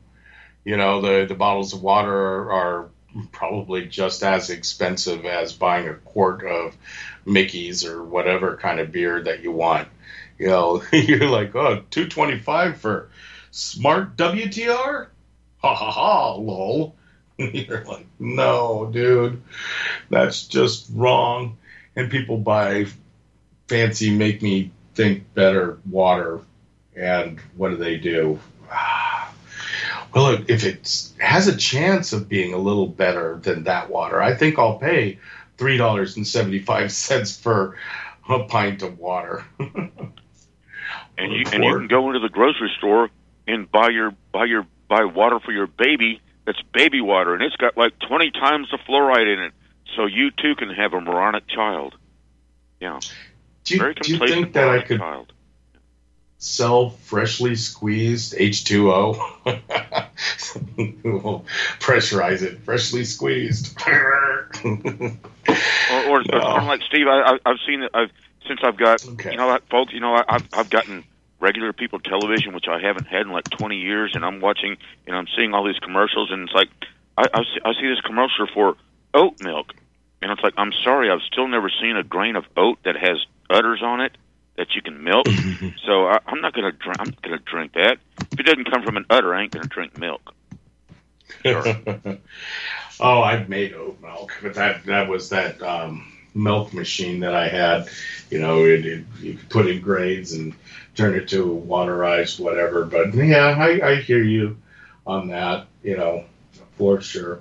You 0.65 0.77
know, 0.77 1.01
the 1.01 1.27
the 1.27 1.35
bottles 1.35 1.75
of 1.75 1.83
water 1.83 2.13
are, 2.13 2.53
are 2.53 2.91
probably 3.33 3.87
just 3.87 4.22
as 4.22 4.51
expensive 4.51 5.25
as 5.25 5.53
buying 5.53 5.88
a 5.88 5.94
quart 5.94 6.44
of 6.46 6.77
Mickey's 7.25 7.85
or 7.85 8.03
whatever 8.03 8.57
kind 8.57 8.81
of 8.81 8.92
beer 8.92 9.22
that 9.22 9.42
you 9.42 9.53
want. 9.53 9.88
You 10.38 10.46
know, 10.48 10.83
you're 10.92 11.29
like, 11.29 11.55
oh, 11.55 11.83
225 11.90 12.79
for 12.79 13.11
smart 13.51 14.16
WTR? 14.16 15.09
Ha 15.59 15.75
ha 15.75 15.90
ha, 15.90 16.35
lol. 16.35 16.96
You're 17.38 17.85
like, 17.85 18.07
no, 18.18 18.90
dude, 18.92 19.42
that's 20.11 20.46
just 20.46 20.90
wrong. 20.92 21.57
And 21.96 22.11
people 22.11 22.37
buy 22.37 22.87
fancy, 23.68 24.11
make 24.11 24.42
me 24.42 24.70
think 24.94 25.33
better 25.35 25.79
water. 25.88 26.40
And 26.94 27.40
what 27.57 27.70
do 27.70 27.77
they 27.77 27.96
do? 27.96 28.38
Ah, 28.70 29.02
well, 30.14 30.44
if 30.48 30.64
it 30.64 31.11
has 31.18 31.48
a 31.48 31.57
chance 31.57 32.12
of 32.12 32.29
being 32.29 32.53
a 32.53 32.59
little 32.59 32.87
better 32.87 33.38
than 33.42 33.64
that 33.64 33.90
water, 33.90 34.20
I 34.22 34.35
think 34.35 34.59
I'll 34.59 34.79
pay 34.79 35.18
three 35.57 35.77
dollars 35.77 36.16
and 36.16 36.27
seventy 36.27 36.59
five 36.59 36.92
cents 36.92 37.37
for 37.37 37.77
a 38.29 38.44
pint 38.44 38.83
of 38.83 38.98
water. 38.98 39.44
and 39.59 39.72
you 41.18 41.44
and 41.53 41.64
you 41.64 41.79
can 41.79 41.88
go 41.88 42.09
into 42.09 42.20
the 42.20 42.29
grocery 42.29 42.70
store 42.79 43.11
and 43.46 43.70
buy 43.70 43.88
your 43.88 44.14
buy 44.33 44.44
your 44.44 44.66
buy 44.88 45.05
water 45.05 45.40
for 45.40 45.53
your 45.53 45.66
baby 45.66 46.20
that's 46.44 46.61
baby 46.75 47.01
water, 47.01 47.35
and 47.35 47.42
it's 47.42 47.57
got 47.57 47.77
like 47.77 47.98
twenty 47.98 48.31
times 48.31 48.68
the 48.70 48.79
fluoride 48.79 49.33
in 49.33 49.42
it, 49.44 49.53
so 49.96 50.07
you 50.07 50.31
too 50.31 50.55
can 50.57 50.70
have 50.70 50.92
a 50.92 51.01
moronic 51.01 51.48
child. 51.48 51.94
Yeah, 52.81 53.01
do 53.64 53.75
you, 53.75 53.81
very 53.81 53.94
do 53.94 54.12
you 54.12 54.18
think 54.18 54.53
that 54.55 54.68
I 54.68 54.83
could? 54.83 54.98
Child 54.98 55.33
sell 56.43 56.91
freshly 56.91 57.55
squeezed 57.55 58.35
H2O. 58.35 59.15
we'll 61.05 61.45
pressurize 61.79 62.43
it, 62.43 62.59
freshly 62.65 63.05
squeezed. 63.05 63.81
or, 63.87 64.51
or, 64.65 66.23
no. 66.25 66.41
or 66.41 66.63
like 66.65 66.83
Steve, 66.83 67.07
I, 67.07 67.39
I've 67.47 67.59
seen 67.65 67.85
it. 67.85 67.93
I've 67.95 68.11
since 68.49 68.59
I've 68.65 68.77
got 68.77 69.07
okay. 69.07 69.31
you 69.31 69.37
know, 69.37 69.57
folks. 69.71 69.93
You 69.93 70.01
know, 70.01 70.21
I've 70.29 70.49
I've 70.53 70.69
gotten 70.69 71.05
regular 71.39 71.73
people 71.73 72.01
television, 72.01 72.55
which 72.55 72.67
I 72.67 72.81
haven't 72.81 73.07
had 73.07 73.23
in 73.23 73.31
like 73.31 73.49
20 73.49 73.77
years, 73.77 74.13
and 74.17 74.25
I'm 74.25 74.41
watching 74.41 74.77
and 75.07 75.15
I'm 75.15 75.29
seeing 75.37 75.55
all 75.55 75.65
these 75.65 75.79
commercials, 75.79 76.33
and 76.33 76.43
it's 76.43 76.55
like 76.55 76.71
I, 77.17 77.27
I, 77.33 77.43
see, 77.43 77.61
I 77.65 77.73
see 77.75 77.89
this 77.89 78.01
commercial 78.01 78.49
for 78.53 78.77
oat 79.15 79.41
milk, 79.41 79.75
and 80.21 80.33
it's 80.33 80.43
like 80.43 80.55
I'm 80.57 80.73
sorry, 80.83 81.09
I've 81.09 81.23
still 81.23 81.47
never 81.47 81.71
seen 81.81 81.97
a 81.97 82.03
grain 82.03 82.35
of 82.35 82.47
oat 82.57 82.79
that 82.85 82.97
has 82.97 83.25
udders 83.49 83.81
on 83.81 84.01
it 84.01 84.17
that 84.62 84.77
you 84.77 84.83
can 84.83 85.03
milk. 85.03 85.27
so 85.85 86.07
I, 86.07 86.20
I'm 86.27 86.40
not 86.40 86.55
gonna 86.55 86.72
drink. 86.72 86.96
I'm 87.01 87.12
gonna 87.22 87.38
drink 87.38 87.72
that. 87.72 87.98
If 88.31 88.38
it 88.38 88.44
doesn't 88.44 88.70
come 88.70 88.85
from 88.85 88.96
an 88.96 89.07
udder, 89.11 89.35
I 89.35 89.42
ain't 89.42 89.53
gonna 89.53 89.66
drink 89.66 89.98
milk. 89.98 90.35
Sure. 91.44 91.64
oh, 93.01 93.22
I've 93.22 93.48
made 93.48 93.75
oat 93.75 94.01
milk, 94.01 94.33
but 94.40 94.55
that 94.55 94.85
that 94.85 95.09
was 95.09 95.31
that 95.31 95.61
um, 95.62 96.12
milk 96.35 96.72
machine 96.72 97.20
that 97.20 97.35
I 97.35 97.48
had. 97.48 97.88
You 98.31 98.38
know, 98.38 98.64
it, 98.64 98.87
it, 98.87 99.05
you 99.20 99.35
could 99.35 99.48
put 99.48 99.66
in 99.66 99.81
grains 99.81 100.33
and 100.33 100.55
turn 100.94 101.14
it 101.14 101.29
to 101.31 101.44
waterized 101.44 102.38
whatever. 102.38 102.85
But 102.85 103.14
yeah, 103.14 103.57
I, 103.59 103.90
I 103.90 103.94
hear 103.96 104.22
you 104.22 104.57
on 105.07 105.29
that. 105.29 105.66
You 105.83 105.96
know, 105.96 106.25
for 106.79 107.01
sure. 107.01 107.40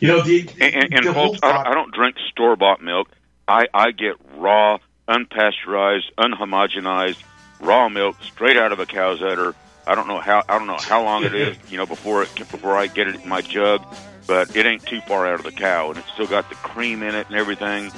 You 0.00 0.08
know 0.08 0.22
the 0.22 0.48
and, 0.60 0.74
and, 0.74 0.94
and 0.94 1.06
the 1.06 1.12
folks, 1.12 1.40
I, 1.42 1.70
I 1.70 1.74
don't 1.74 1.92
drink 1.92 2.16
store 2.30 2.56
bought 2.56 2.82
milk. 2.82 3.08
I 3.46 3.66
I 3.74 3.90
get 3.90 4.16
raw 4.36 4.78
unpasteurized, 5.08 6.12
unhomogenized, 6.18 7.22
raw 7.60 7.88
milk 7.88 8.16
straight 8.22 8.56
out 8.56 8.72
of 8.72 8.80
a 8.80 8.86
cow's 8.86 9.22
udder. 9.22 9.54
I 9.86 9.94
don't 9.94 10.06
know 10.06 10.20
how 10.20 10.42
I 10.48 10.58
don't 10.58 10.66
know 10.66 10.78
how 10.78 11.02
long 11.02 11.24
it 11.24 11.34
is, 11.34 11.56
you 11.68 11.76
know, 11.76 11.86
before 11.86 12.22
it 12.22 12.34
before 12.36 12.76
I 12.76 12.86
get 12.86 13.08
it 13.08 13.16
in 13.16 13.28
my 13.28 13.40
jug, 13.40 13.84
but 14.26 14.54
it 14.54 14.64
ain't 14.64 14.84
too 14.86 15.00
far 15.02 15.26
out 15.26 15.40
of 15.40 15.44
the 15.44 15.52
cow, 15.52 15.90
and 15.90 15.98
it's 15.98 16.12
still 16.12 16.28
got 16.28 16.48
the 16.48 16.54
cream 16.56 17.02
in 17.02 17.14
it 17.14 17.26
and 17.26 17.36
everything. 17.36 17.90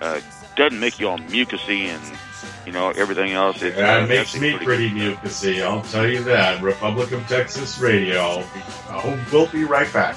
Uh, 0.00 0.20
doesn't 0.56 0.78
make 0.78 1.00
you 1.00 1.08
all 1.08 1.18
mucusy 1.18 1.86
and 1.86 2.18
you 2.66 2.72
know 2.72 2.90
everything 2.90 3.32
else. 3.32 3.60
It, 3.62 3.76
uh, 3.78 4.06
makes 4.06 4.38
me 4.38 4.52
pretty, 4.52 4.64
pretty 4.64 4.90
mucusy. 4.90 5.62
I'll 5.62 5.82
tell 5.82 6.06
you 6.06 6.22
that. 6.24 6.62
Republic 6.62 7.10
of 7.12 7.26
Texas 7.26 7.78
Radio. 7.78 8.20
I'll 8.20 8.40
be, 8.42 8.62
I'll, 8.88 9.18
we'll 9.32 9.46
be 9.48 9.64
right 9.64 9.92
back. 9.92 10.16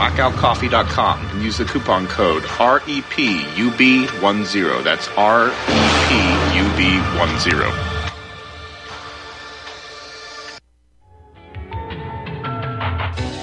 Blackoutcoffee.com 0.00 1.28
and 1.28 1.42
use 1.42 1.58
the 1.58 1.66
coupon 1.66 2.08
code 2.08 2.44
REPUB10. 2.44 4.82
That's 4.82 5.08
REPUB10. 5.08 7.99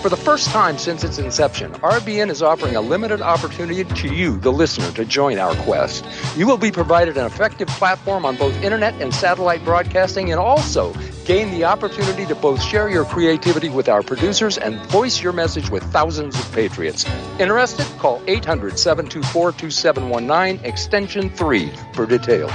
For 0.07 0.15
the 0.15 0.23
first 0.23 0.47
time 0.51 0.77
since 0.77 1.03
its 1.03 1.19
inception, 1.19 1.73
RBN 1.73 2.29
is 2.29 2.41
offering 2.41 2.77
a 2.77 2.79
limited 2.79 3.21
opportunity 3.21 3.83
to 3.83 4.07
you, 4.07 4.37
the 4.37 4.53
listener, 4.53 4.89
to 4.93 5.03
join 5.03 5.37
our 5.37 5.53
quest. 5.65 6.05
You 6.37 6.47
will 6.47 6.57
be 6.57 6.71
provided 6.71 7.17
an 7.17 7.25
effective 7.25 7.67
platform 7.67 8.23
on 8.23 8.37
both 8.37 8.55
internet 8.63 8.93
and 9.01 9.13
satellite 9.13 9.65
broadcasting 9.65 10.31
and 10.31 10.39
also 10.39 10.93
gain 11.25 11.51
the 11.51 11.65
opportunity 11.65 12.25
to 12.25 12.35
both 12.35 12.63
share 12.63 12.87
your 12.87 13.03
creativity 13.03 13.67
with 13.67 13.89
our 13.89 14.01
producers 14.01 14.57
and 14.57 14.79
voice 14.85 15.21
your 15.21 15.33
message 15.33 15.69
with 15.69 15.83
thousands 15.91 16.39
of 16.39 16.49
patriots. 16.53 17.05
Interested? 17.37 17.85
Call 17.97 18.21
800 18.27 18.79
724 18.79 19.51
2719, 19.51 20.65
extension 20.65 21.29
3 21.29 21.69
for 21.91 22.05
details. 22.05 22.53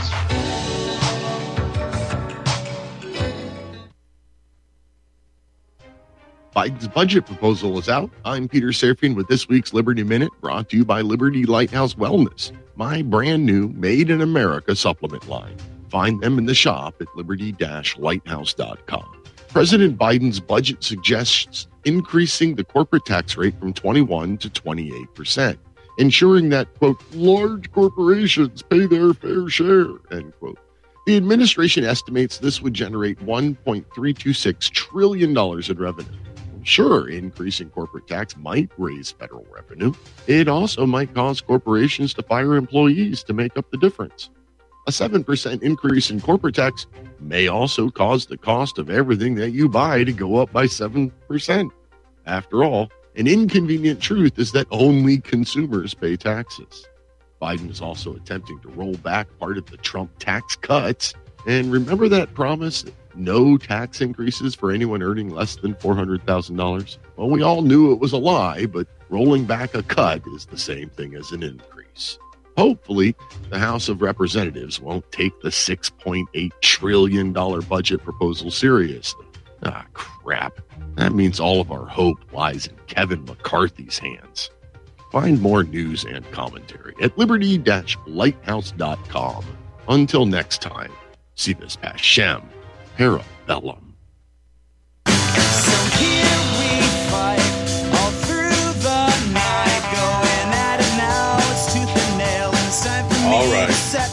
Biden's 6.54 6.86
budget 6.86 7.24
proposal 7.24 7.78
is 7.78 7.88
out. 7.88 8.10
I'm 8.26 8.46
Peter 8.46 8.68
Serafine 8.68 9.14
with 9.14 9.26
this 9.26 9.48
week's 9.48 9.72
Liberty 9.72 10.02
Minute, 10.02 10.30
brought 10.42 10.68
to 10.68 10.76
you 10.76 10.84
by 10.84 11.00
Liberty 11.00 11.44
Lighthouse 11.44 11.94
Wellness, 11.94 12.52
my 12.76 13.00
brand 13.00 13.46
new 13.46 13.68
Made 13.68 14.10
in 14.10 14.20
America 14.20 14.76
supplement 14.76 15.26
line. 15.30 15.56
Find 15.88 16.20
them 16.20 16.36
in 16.36 16.44
the 16.44 16.54
shop 16.54 17.00
at 17.00 17.08
liberty 17.16 17.52
lighthouse.com. 17.52 19.22
President 19.48 19.96
Biden's 19.96 20.40
budget 20.40 20.84
suggests 20.84 21.68
increasing 21.86 22.56
the 22.56 22.64
corporate 22.64 23.06
tax 23.06 23.34
rate 23.38 23.58
from 23.58 23.72
21 23.72 24.36
to 24.36 24.50
28 24.50 25.14
percent, 25.14 25.58
ensuring 25.96 26.50
that, 26.50 26.68
quote, 26.78 27.02
large 27.14 27.72
corporations 27.72 28.60
pay 28.60 28.84
their 28.84 29.14
fair 29.14 29.48
share, 29.48 29.86
end 30.10 30.34
quote. 30.38 30.58
The 31.06 31.16
administration 31.16 31.84
estimates 31.84 32.38
this 32.38 32.60
would 32.60 32.74
generate 32.74 33.18
$1.326 33.20 34.70
trillion 34.70 35.30
in 35.30 35.78
revenue. 35.78 36.18
Sure, 36.62 37.08
increasing 37.08 37.70
corporate 37.70 38.06
tax 38.06 38.36
might 38.36 38.70
raise 38.78 39.10
federal 39.10 39.46
revenue. 39.50 39.92
It 40.26 40.48
also 40.48 40.86
might 40.86 41.14
cause 41.14 41.40
corporations 41.40 42.14
to 42.14 42.22
fire 42.22 42.54
employees 42.54 43.22
to 43.24 43.32
make 43.32 43.56
up 43.56 43.70
the 43.70 43.78
difference. 43.78 44.30
A 44.86 44.90
7% 44.90 45.62
increase 45.62 46.10
in 46.10 46.20
corporate 46.20 46.56
tax 46.56 46.86
may 47.20 47.48
also 47.48 47.88
cause 47.88 48.26
the 48.26 48.36
cost 48.36 48.78
of 48.78 48.90
everything 48.90 49.34
that 49.36 49.50
you 49.50 49.68
buy 49.68 50.04
to 50.04 50.12
go 50.12 50.36
up 50.36 50.52
by 50.52 50.66
7%. 50.66 51.70
After 52.26 52.64
all, 52.64 52.90
an 53.14 53.26
inconvenient 53.26 54.00
truth 54.00 54.38
is 54.38 54.52
that 54.52 54.66
only 54.70 55.18
consumers 55.18 55.94
pay 55.94 56.16
taxes. 56.16 56.86
Biden 57.40 57.70
is 57.70 57.80
also 57.80 58.14
attempting 58.14 58.60
to 58.60 58.68
roll 58.68 58.94
back 58.94 59.26
part 59.38 59.58
of 59.58 59.66
the 59.66 59.76
Trump 59.78 60.10
tax 60.18 60.56
cuts. 60.56 61.14
And 61.46 61.72
remember 61.72 62.08
that 62.08 62.34
promise 62.34 62.84
no 63.16 63.56
tax 63.56 64.00
increases 64.00 64.54
for 64.54 64.70
anyone 64.70 65.02
earning 65.02 65.30
less 65.30 65.56
than 65.56 65.74
$400,000? 65.74 66.98
Well, 67.16 67.30
we 67.30 67.42
all 67.42 67.62
knew 67.62 67.92
it 67.92 68.00
was 68.00 68.12
a 68.12 68.18
lie, 68.18 68.66
but 68.66 68.86
rolling 69.08 69.44
back 69.44 69.74
a 69.74 69.82
cut 69.82 70.22
is 70.34 70.46
the 70.46 70.58
same 70.58 70.88
thing 70.90 71.14
as 71.14 71.32
an 71.32 71.42
increase. 71.42 72.18
Hopefully, 72.56 73.16
the 73.50 73.58
House 73.58 73.88
of 73.88 74.02
Representatives 74.02 74.80
won't 74.80 75.10
take 75.10 75.38
the 75.40 75.48
$6.8 75.48 76.52
trillion 76.60 77.32
budget 77.32 78.02
proposal 78.02 78.50
seriously. 78.50 79.26
Ah, 79.64 79.86
crap. 79.92 80.60
That 80.96 81.12
means 81.12 81.40
all 81.40 81.60
of 81.60 81.70
our 81.70 81.86
hope 81.86 82.18
lies 82.32 82.66
in 82.66 82.76
Kevin 82.88 83.24
McCarthy's 83.24 83.98
hands. 83.98 84.50
Find 85.10 85.40
more 85.40 85.62
news 85.62 86.04
and 86.04 86.30
commentary 86.30 86.94
at 87.02 87.16
liberty 87.16 87.58
lighthouse.com. 87.58 89.44
Until 89.88 90.26
next 90.26 90.62
time, 90.62 90.92
si 91.34 91.54
vis 91.54 91.76
pacem 91.76 92.42
Parabellum. 92.96 93.80
So 95.06 95.78
here 95.98 96.40
we 96.58 96.70
fight 97.10 97.40
all 97.94 98.10
through 98.10 98.72
the 98.82 99.32
night, 99.32 99.82
going 99.92 100.52
at 100.54 100.80
it 100.80 100.96
now. 100.96 101.38
It's 101.50 101.72
tooth 101.72 101.96
and 101.96 102.18
nail, 102.18 102.48
and 102.50 102.66
it's 102.68 102.84
time 102.84 103.08
for 103.08 103.26
all 103.28 103.46
me 103.46 103.52
right. 103.52 103.66
to 103.68 103.72
set 103.72 104.10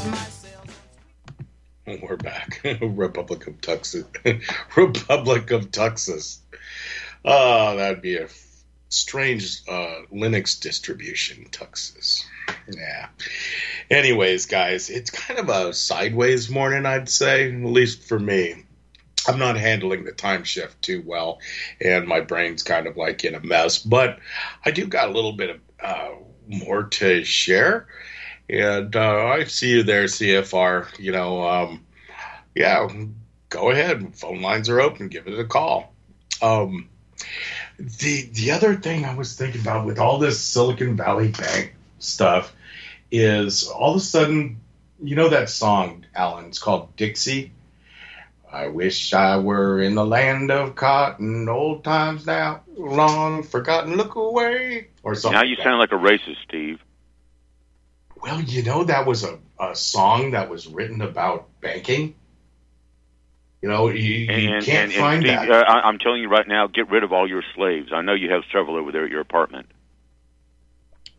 We're 2.03 2.17
back. 2.17 2.61
Republic 2.81 3.47
of 3.47 3.61
Texas. 3.61 4.05
Republic 4.75 5.51
of 5.51 5.71
Texas. 5.71 6.39
Oh, 7.25 7.75
that'd 7.77 8.01
be 8.01 8.17
a 8.17 8.27
strange 8.89 9.61
uh, 9.67 10.01
Linux 10.13 10.59
distribution, 10.59 11.47
Texas. 11.51 12.25
Yeah. 12.71 13.07
Anyways, 13.89 14.45
guys, 14.45 14.89
it's 14.89 15.09
kind 15.09 15.39
of 15.39 15.49
a 15.49 15.73
sideways 15.73 16.49
morning, 16.49 16.85
I'd 16.85 17.09
say, 17.09 17.51
at 17.51 17.63
least 17.63 18.03
for 18.07 18.19
me. 18.19 18.65
I'm 19.27 19.39
not 19.39 19.57
handling 19.57 20.05
the 20.05 20.11
time 20.11 20.43
shift 20.43 20.81
too 20.81 21.03
well, 21.05 21.39
and 21.81 22.07
my 22.07 22.21
brain's 22.21 22.63
kind 22.63 22.87
of 22.87 22.97
like 22.97 23.23
in 23.23 23.35
a 23.35 23.39
mess. 23.39 23.79
But 23.79 24.19
I 24.63 24.71
do 24.71 24.87
got 24.87 25.09
a 25.09 25.11
little 25.11 25.33
bit 25.33 25.49
of 25.49 25.59
uh, 25.83 26.09
more 26.47 26.83
to 26.83 27.23
share, 27.23 27.87
and 28.49 28.95
uh, 28.95 29.25
I 29.25 29.43
see 29.43 29.71
you 29.71 29.83
there, 29.83 30.05
CFR. 30.05 30.99
You 30.99 31.11
know, 31.11 31.47
um, 31.47 31.85
yeah, 32.55 32.87
go 33.49 33.69
ahead. 33.69 34.15
Phone 34.15 34.41
lines 34.41 34.69
are 34.69 34.81
open. 34.81 35.09
Give 35.09 35.27
it 35.27 35.39
a 35.39 35.45
call. 35.45 35.93
Um, 36.41 36.89
the 37.77 38.29
the 38.33 38.51
other 38.51 38.75
thing 38.75 39.05
I 39.05 39.15
was 39.15 39.35
thinking 39.35 39.61
about 39.61 39.85
with 39.85 39.99
all 39.99 40.19
this 40.19 40.39
Silicon 40.39 40.95
Valley 40.95 41.29
Bank 41.29 41.75
stuff 41.99 42.53
is 43.11 43.67
all 43.67 43.91
of 43.91 43.97
a 43.97 44.01
sudden, 44.01 44.61
you 45.01 45.15
know 45.15 45.29
that 45.29 45.49
song, 45.49 46.05
Alan? 46.15 46.45
It's 46.45 46.59
called 46.59 46.95
Dixie 46.95 47.51
I 48.51 48.67
wish 48.67 49.13
I 49.13 49.37
were 49.37 49.81
in 49.81 49.95
the 49.95 50.05
land 50.05 50.49
of 50.51 50.75
cotton, 50.75 51.47
old 51.47 51.83
times 51.83 52.25
now 52.25 52.61
long 52.79 53.43
forgotten. 53.43 53.95
Look 53.95 54.15
away, 54.15 54.87
or 55.03 55.15
something. 55.15 55.39
Now 55.39 55.45
you 55.45 55.55
like 55.55 55.63
sound 55.63 55.79
like 55.79 55.91
a 55.91 55.95
racist, 55.95 56.37
Steve. 56.47 56.79
Well, 58.21 58.41
you 58.41 58.63
know 58.63 58.83
that 58.85 59.05
was 59.05 59.23
a, 59.23 59.39
a 59.59 59.75
song 59.75 60.31
that 60.31 60.49
was 60.49 60.67
written 60.67 61.01
about 61.01 61.47
banking. 61.61 62.15
You 63.61 63.69
know, 63.69 63.89
you, 63.89 64.01
you 64.01 64.31
and, 64.31 64.65
can't 64.65 64.91
and, 64.91 64.99
find 64.99 65.21
Steve, 65.21 65.39
that. 65.39 65.51
Uh, 65.51 65.81
I'm 65.83 65.99
telling 65.99 66.21
you 66.21 66.29
right 66.29 66.47
now, 66.47 66.67
get 66.67 66.89
rid 66.89 67.03
of 67.03 67.11
all 67.11 67.27
your 67.27 67.43
slaves. 67.55 67.91
I 67.93 68.01
know 68.01 68.13
you 68.13 68.31
have 68.31 68.43
several 68.51 68.77
over 68.77 68.91
there 68.91 69.05
at 69.05 69.11
your 69.11 69.21
apartment. 69.21 69.67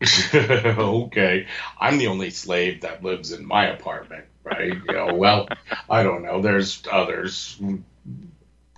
okay, 0.35 1.47
I'm 1.79 1.99
the 1.99 2.07
only 2.07 2.31
slave 2.31 2.81
that 2.81 3.05
lives 3.05 3.33
in 3.33 3.47
my 3.47 3.67
apartment 3.67 4.25
right? 4.45 4.75
You 4.75 4.93
know, 4.93 5.15
well, 5.15 5.49
I 5.89 6.03
don't 6.03 6.23
know. 6.23 6.41
There's 6.43 6.83
others. 6.91 7.61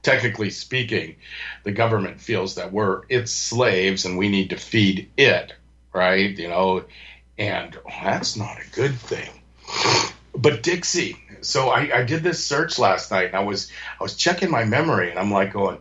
Technically 0.03 0.51
speaking, 0.51 1.17
the 1.63 1.73
government 1.73 2.21
feels 2.21 2.57
that 2.57 2.73
we're 2.73 3.03
its 3.09 3.31
slaves 3.31 4.05
and 4.05 4.19
we 4.19 4.29
need 4.29 4.51
to 4.51 4.57
feed 4.57 5.11
it, 5.17 5.53
right? 5.93 6.37
You 6.37 6.49
know, 6.49 6.85
and 7.39 7.79
that's 7.87 8.37
not 8.37 8.59
a 8.59 8.71
good 8.75 8.95
thing. 8.95 9.31
But 10.35 10.63
Dixie, 10.63 11.17
so 11.43 11.69
I, 11.69 11.99
I 11.99 12.03
did 12.05 12.23
this 12.23 12.45
search 12.45 12.79
last 12.79 13.11
night 13.11 13.27
and 13.27 13.37
I 13.37 13.45
was 13.45 13.71
I 14.01 14.03
was 14.03 14.17
checking 14.17 14.51
my 14.51 14.65
memory 14.65 15.11
and 15.11 15.19
I'm 15.19 15.31
like 15.31 15.53
going, 15.53 15.79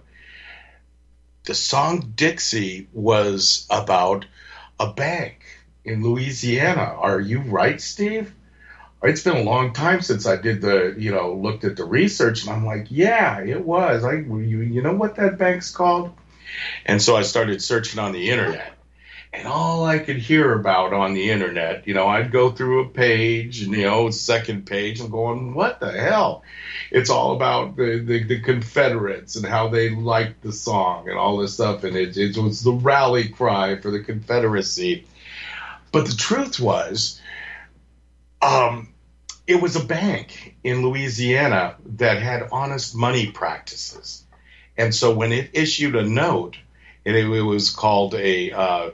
the 1.46 1.56
song 1.56 2.14
Dixie 2.16 2.88
was 2.94 3.66
about 3.70 4.26
a 4.80 4.94
bank 4.94 5.44
in 5.84 6.04
Louisiana. 6.04 6.82
Are 6.82 7.20
you 7.20 7.42
right, 7.42 7.82
Steve? 7.82 8.34
It's 9.04 9.24
been 9.24 9.38
a 9.38 9.44
long 9.44 9.74
time 9.74 10.02
since 10.02 10.28
I 10.28 10.36
did 10.36 10.62
the, 10.62 10.96
you 10.98 11.12
know, 11.12 11.34
looked 11.34 11.64
at 11.64 11.76
the 11.76 11.86
research, 11.86 12.44
and 12.44 12.52
I'm 12.52 12.66
like, 12.66 12.88
yeah, 12.90 13.42
it 13.42 13.66
was. 13.66 14.04
I, 14.04 14.14
you, 14.14 14.62
you 14.62 14.82
know 14.82 14.94
what 14.94 15.16
that 15.16 15.38
bank's 15.38 15.72
called? 15.72 16.12
And 16.86 17.02
so 17.02 17.16
I 17.16 17.24
started 17.24 17.62
searching 17.62 18.00
on 18.00 18.12
the 18.12 18.30
internet, 18.30 18.74
and 19.34 19.48
all 19.48 19.86
I 19.86 20.00
could 20.00 20.18
hear 20.18 20.54
about 20.54 20.94
on 20.94 21.14
the 21.14 21.32
internet, 21.32 21.88
you 21.88 21.94
know, 21.94 22.08
I'd 22.08 22.32
go 22.32 22.52
through 22.52 22.82
a 22.84 22.90
page, 22.90 23.64
and, 23.64 23.74
you 23.74 23.84
know, 23.84 24.10
second 24.12 24.68
page, 24.68 25.00
and 25.00 25.10
going, 25.10 25.56
what 25.56 25.80
the 25.80 25.92
hell? 25.92 26.44
It's 26.92 27.10
all 27.10 27.36
about 27.36 27.78
the, 27.78 28.04
the, 28.06 28.24
the 28.24 28.42
Confederates 28.42 29.38
and 29.38 29.46
how 29.46 29.70
they 29.70 29.90
liked 29.90 30.44
the 30.44 30.52
song 30.52 31.08
and 31.08 31.18
all 31.18 31.38
this 31.38 31.54
stuff, 31.54 31.86
and 31.86 31.96
it, 31.96 32.18
it 32.18 32.38
was 32.38 32.62
the 32.62 32.74
rally 32.74 33.30
cry 33.30 33.80
for 33.80 33.90
the 33.90 34.02
Confederacy. 34.02 35.08
But 35.92 36.06
the 36.06 36.16
truth 36.16 36.60
was, 36.60 37.20
um, 38.42 38.90
it 39.52 39.62
was 39.62 39.76
a 39.76 39.84
bank 39.84 40.56
in 40.64 40.82
Louisiana 40.82 41.76
that 41.98 42.22
had 42.22 42.48
honest 42.52 42.96
money 42.96 43.32
practices. 43.32 44.24
And 44.78 44.96
so 44.96 45.14
when 45.14 45.32
it 45.34 45.52
issued 45.54 45.96
a 45.96 46.04
note, 46.04 46.58
it, 47.04 47.16
it 47.16 47.42
was 47.42 47.70
called 47.70 48.16
a, 48.16 48.52
uh, 48.52 48.92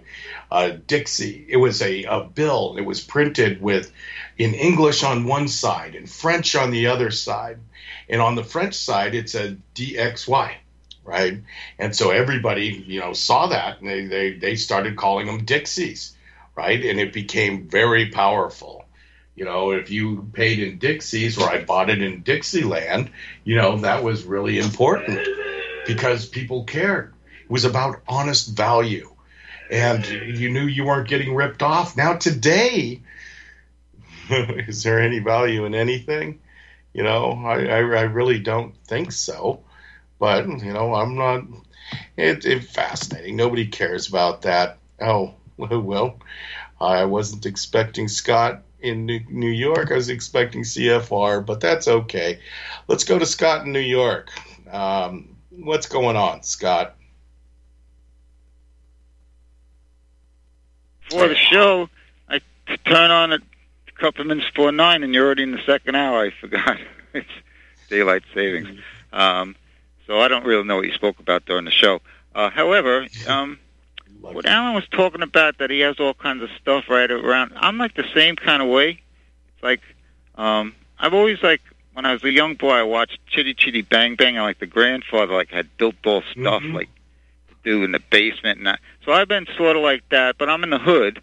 a 0.52 0.72
Dixie. 0.72 1.46
It 1.48 1.58
was 1.58 1.82
a, 1.82 2.04
a 2.04 2.24
bill. 2.24 2.76
It 2.78 2.86
was 2.86 3.02
printed 3.02 3.62
with 3.62 3.92
in 4.38 4.56
English 4.56 5.04
on 5.04 5.26
one 5.26 5.48
side 5.48 5.94
and 5.94 6.10
French 6.10 6.56
on 6.56 6.72
the 6.72 6.88
other 6.88 7.12
side. 7.12 7.60
And 8.10 8.22
on 8.22 8.36
the 8.36 8.44
French 8.44 8.74
side, 8.74 9.14
it 9.14 9.30
said 9.30 9.62
DXY, 9.76 10.54
right? 11.04 11.42
And 11.78 11.96
so 11.96 12.10
everybody, 12.10 12.84
you 12.88 13.00
know, 13.00 13.14
saw 13.14 13.48
that 13.48 13.80
and 13.80 13.90
they, 13.90 14.06
they, 14.06 14.32
they 14.34 14.56
started 14.56 14.96
calling 14.96 15.28
them 15.28 15.46
Dixies, 15.46 16.14
right? 16.56 16.84
And 16.84 17.00
it 17.00 17.14
became 17.14 17.68
very 17.68 18.10
powerful. 18.10 18.87
You 19.38 19.46
know, 19.46 19.70
if 19.70 19.92
you 19.92 20.28
paid 20.34 20.58
in 20.58 20.80
Dixies 20.80 21.38
or 21.38 21.48
I 21.48 21.64
bought 21.64 21.92
it 21.92 22.02
in 22.02 22.24
Dixieland, 22.24 23.12
you 23.44 23.56
know, 23.56 23.78
that 23.78 24.04
was 24.04 24.24
really 24.24 24.58
important 24.58 25.20
because 25.86 26.26
people 26.26 26.64
cared 26.64 27.14
it 27.44 27.52
was 27.52 27.64
about 27.64 28.02
honest 28.08 28.50
value. 28.50 29.14
And 29.70 30.06
you 30.08 30.50
knew 30.50 30.66
you 30.66 30.86
weren't 30.86 31.08
getting 31.08 31.36
ripped 31.36 31.62
off. 31.62 31.96
Now, 31.96 32.14
today, 32.14 33.02
is 34.30 34.82
there 34.82 35.00
any 35.02 35.20
value 35.20 35.66
in 35.66 35.76
anything? 35.76 36.40
You 36.94 37.04
know, 37.04 37.34
I, 37.46 37.66
I, 37.68 37.78
I 37.78 38.02
really 38.02 38.40
don't 38.40 38.76
think 38.86 39.12
so. 39.12 39.62
But, 40.18 40.48
you 40.48 40.74
know, 40.74 40.96
I'm 40.96 41.16
not. 41.16 41.44
It's 42.18 42.46
it, 42.46 42.64
fascinating. 42.64 43.36
Nobody 43.36 43.68
cares 43.68 44.08
about 44.08 44.42
that. 44.42 44.80
Oh, 45.00 45.36
well, 45.58 46.18
I 46.82 47.06
wasn't 47.06 47.46
expecting 47.46 48.08
Scott 48.08 48.64
in 48.80 49.06
New 49.06 49.50
York. 49.50 49.92
I 49.92 49.96
was 49.96 50.10
expecting 50.10 50.64
CFR, 50.64 51.46
but 51.46 51.60
that's 51.60 51.88
okay. 51.88 52.40
Let's 52.88 53.04
go 53.04 53.18
to 53.18 53.26
Scott 53.26 53.66
in 53.66 53.72
New 53.72 53.80
York. 53.80 54.30
Um, 54.72 55.36
what's 55.50 55.88
going 55.88 56.16
on, 56.16 56.44
Scott? 56.44 56.96
For 61.10 61.28
the 61.28 61.36
show, 61.36 61.90
I 62.28 62.42
turn 62.86 63.12
on 63.12 63.32
at 63.32 63.42
a 63.42 63.92
couple 64.00 64.22
of 64.22 64.28
minutes 64.28 64.50
before 64.50 64.72
nine, 64.72 65.04
and 65.04 65.14
you're 65.14 65.26
already 65.26 65.44
in 65.44 65.52
the 65.52 65.62
second 65.66 65.96
hour. 65.96 66.26
I 66.26 66.32
forgot 66.32 66.78
it's 67.14 67.30
daylight 67.90 68.24
savings, 68.34 68.80
um, 69.14 69.56
so 70.06 70.20
I 70.20 70.28
don't 70.28 70.46
really 70.46 70.64
know 70.64 70.76
what 70.76 70.86
you 70.86 70.94
spoke 70.94 71.20
about 71.20 71.46
during 71.46 71.64
the 71.64 71.72
show. 71.72 72.02
Uh, 72.36 72.50
however, 72.50 73.08
um, 73.28 73.58
what 74.34 74.46
Alan 74.46 74.74
was 74.74 74.88
talking 74.90 75.22
about 75.22 75.58
that 75.60 75.70
he 75.70 75.80
has 75.80 76.00
all 76.00 76.14
kinds 76.14 76.44
of 76.44 76.50
stuff 76.62 76.86
right 76.90 77.10
around. 77.10 77.54
I'm 77.56 77.78
like 77.78 77.96
the 77.96 78.08
same 78.14 78.36
kind 78.36 78.62
of 78.62 78.70
way. 78.70 79.02
It's 79.54 79.64
like 79.64 79.82
um, 80.36 80.76
I've 81.00 81.14
always 81.14 81.42
like 81.42 81.62
when 81.94 82.06
I 82.06 82.14
was 82.14 82.24
a 82.24 82.32
young 82.32 82.56
boy, 82.56 82.72
I 82.72 82.84
watched 82.84 83.20
Chitty 83.28 83.54
Chitty 83.54 83.82
Bang 83.82 84.16
Bang, 84.16 84.38
and 84.38 84.46
like 84.46 84.60
the 84.60 84.68
grandfather 84.68 85.34
like 85.34 85.50
had 85.50 85.76
built 85.78 85.96
all 86.06 86.22
stuff 86.32 86.62
mm-hmm. 86.62 86.76
like 86.76 86.90
do 87.64 87.84
in 87.84 87.92
the 87.92 88.00
basement. 88.00 88.60
And 88.60 88.68
that. 88.68 88.80
so 89.04 89.12
I've 89.12 89.28
been 89.28 89.48
sort 89.58 89.76
of 89.76 89.84
like 89.84 90.08
that, 90.10 90.38
but 90.38 90.50
I'm 90.50 90.64
in 90.64 90.70
the 90.70 90.80
hood, 90.80 91.22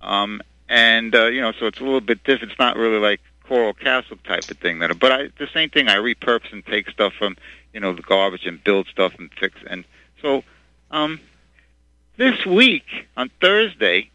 um, 0.00 0.42
and 0.68 1.14
uh, 1.14 1.26
you 1.26 1.40
know, 1.40 1.52
so 1.52 1.66
it's 1.66 1.80
a 1.80 1.84
little 1.84 2.00
bit 2.00 2.24
different. 2.24 2.52
It's 2.52 2.58
not 2.58 2.76
really 2.76 2.98
like 2.98 3.20
Coral 3.44 3.72
Castle 3.72 4.18
type 4.24 4.50
of 4.50 4.58
thing. 4.58 4.78
That, 4.78 4.98
but 4.98 5.12
I 5.12 5.28
the 5.38 5.48
same 5.52 5.70
thing. 5.70 5.88
I 5.88 5.96
repurpose 5.96 6.52
and 6.52 6.64
take 6.64 6.88
stuff 6.90 7.12
from 7.18 7.36
you 7.72 7.80
know 7.80 7.92
the 7.92 8.02
garbage 8.02 8.46
and 8.46 8.62
build 8.62 8.86
stuff 8.88 9.14
and 9.18 9.30
fix. 9.38 9.56
And 9.68 9.84
so 10.20 10.44
um, 10.90 11.20
this 12.16 12.44
week 12.46 12.84
on 13.16 13.30
Thursday, 13.40 14.10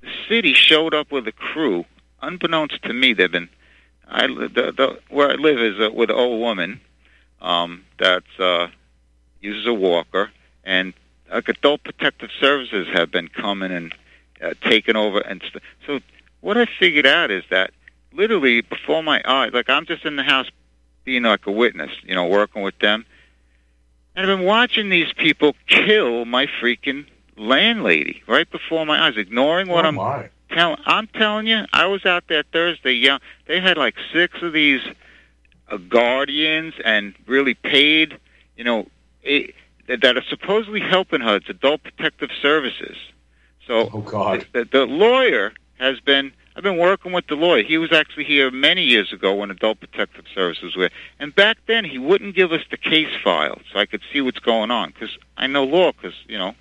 the 0.00 0.08
city 0.28 0.52
showed 0.52 0.94
up 0.94 1.12
with 1.12 1.26
a 1.28 1.32
crew. 1.32 1.84
Unbeknownst 2.22 2.82
to 2.82 2.92
me, 2.92 3.12
they've 3.12 3.30
been. 3.30 3.48
I 4.08 4.26
the, 4.26 4.72
the 4.76 5.00
where 5.08 5.30
I 5.30 5.34
live 5.34 5.58
is 5.58 5.80
uh, 5.80 5.90
with 5.92 6.10
an 6.10 6.16
old 6.16 6.40
woman 6.40 6.80
um, 7.40 7.84
that's 7.98 8.38
uh, 8.38 8.68
uses 9.40 9.66
a 9.66 9.72
walker, 9.72 10.30
and 10.64 10.92
like 11.30 11.48
adult 11.48 11.84
protective 11.84 12.30
services 12.40 12.88
have 12.92 13.10
been 13.10 13.28
coming 13.28 13.70
and 13.70 13.94
uh, 14.42 14.54
taking 14.62 14.96
over 14.96 15.20
and 15.20 15.40
st- 15.42 15.62
so 15.86 16.00
what 16.40 16.56
I 16.56 16.66
figured 16.78 17.06
out 17.06 17.30
is 17.30 17.44
that 17.50 17.72
literally 18.12 18.62
before 18.62 19.02
my 19.02 19.22
eyes, 19.24 19.52
like 19.52 19.70
I'm 19.70 19.86
just 19.86 20.04
in 20.04 20.16
the 20.16 20.22
house 20.22 20.48
being 21.04 21.22
like 21.22 21.46
a 21.46 21.52
witness, 21.52 21.90
you 22.02 22.14
know, 22.14 22.26
working 22.26 22.62
with 22.62 22.78
them. 22.78 23.06
And 24.16 24.28
I've 24.28 24.38
been 24.38 24.46
watching 24.46 24.88
these 24.88 25.12
people 25.12 25.54
kill 25.66 26.24
my 26.24 26.46
freaking 26.46 27.06
landlady 27.40 28.22
right 28.26 28.48
before 28.50 28.86
my 28.86 29.06
eyes, 29.06 29.16
ignoring 29.16 29.68
what 29.68 29.84
oh 29.84 29.88
I'm 29.88 29.94
my. 29.96 30.28
telling. 30.50 30.78
I'm 30.84 31.06
telling 31.08 31.46
you, 31.46 31.64
I 31.72 31.86
was 31.86 32.04
out 32.04 32.24
there 32.28 32.44
Thursday. 32.52 32.92
Yeah, 32.92 33.18
they 33.46 33.60
had 33.60 33.76
like 33.76 33.96
six 34.12 34.40
of 34.42 34.52
these 34.52 34.82
uh, 35.68 35.78
guardians 35.78 36.74
and 36.84 37.14
really 37.26 37.54
paid, 37.54 38.18
you 38.56 38.64
know, 38.64 38.86
it, 39.22 39.54
that 39.88 40.16
are 40.16 40.24
supposedly 40.28 40.80
helping 40.80 41.20
her. 41.20 41.36
It's 41.36 41.48
Adult 41.48 41.82
Protective 41.82 42.30
Services. 42.40 42.96
So 43.66 43.90
oh 43.92 44.00
God. 44.00 44.46
The, 44.52 44.64
the 44.64 44.86
lawyer 44.86 45.52
has 45.78 45.98
been. 46.00 46.32
I've 46.56 46.64
been 46.64 46.78
working 46.78 47.12
with 47.12 47.28
the 47.28 47.36
lawyer. 47.36 47.62
He 47.62 47.78
was 47.78 47.92
actually 47.92 48.24
here 48.24 48.50
many 48.50 48.82
years 48.82 49.12
ago 49.12 49.36
when 49.36 49.52
Adult 49.52 49.78
Protective 49.80 50.24
Services 50.34 50.76
were, 50.76 50.90
and 51.20 51.34
back 51.34 51.58
then 51.66 51.84
he 51.84 51.96
wouldn't 51.96 52.34
give 52.34 52.50
us 52.52 52.60
the 52.72 52.76
case 52.76 53.08
file 53.22 53.60
so 53.72 53.78
I 53.78 53.86
could 53.86 54.02
see 54.12 54.20
what's 54.20 54.40
going 54.40 54.70
on 54.70 54.90
because 54.90 55.16
I 55.36 55.46
know 55.46 55.62
law 55.62 55.92
because 55.92 56.12
you 56.26 56.36
know 56.36 56.54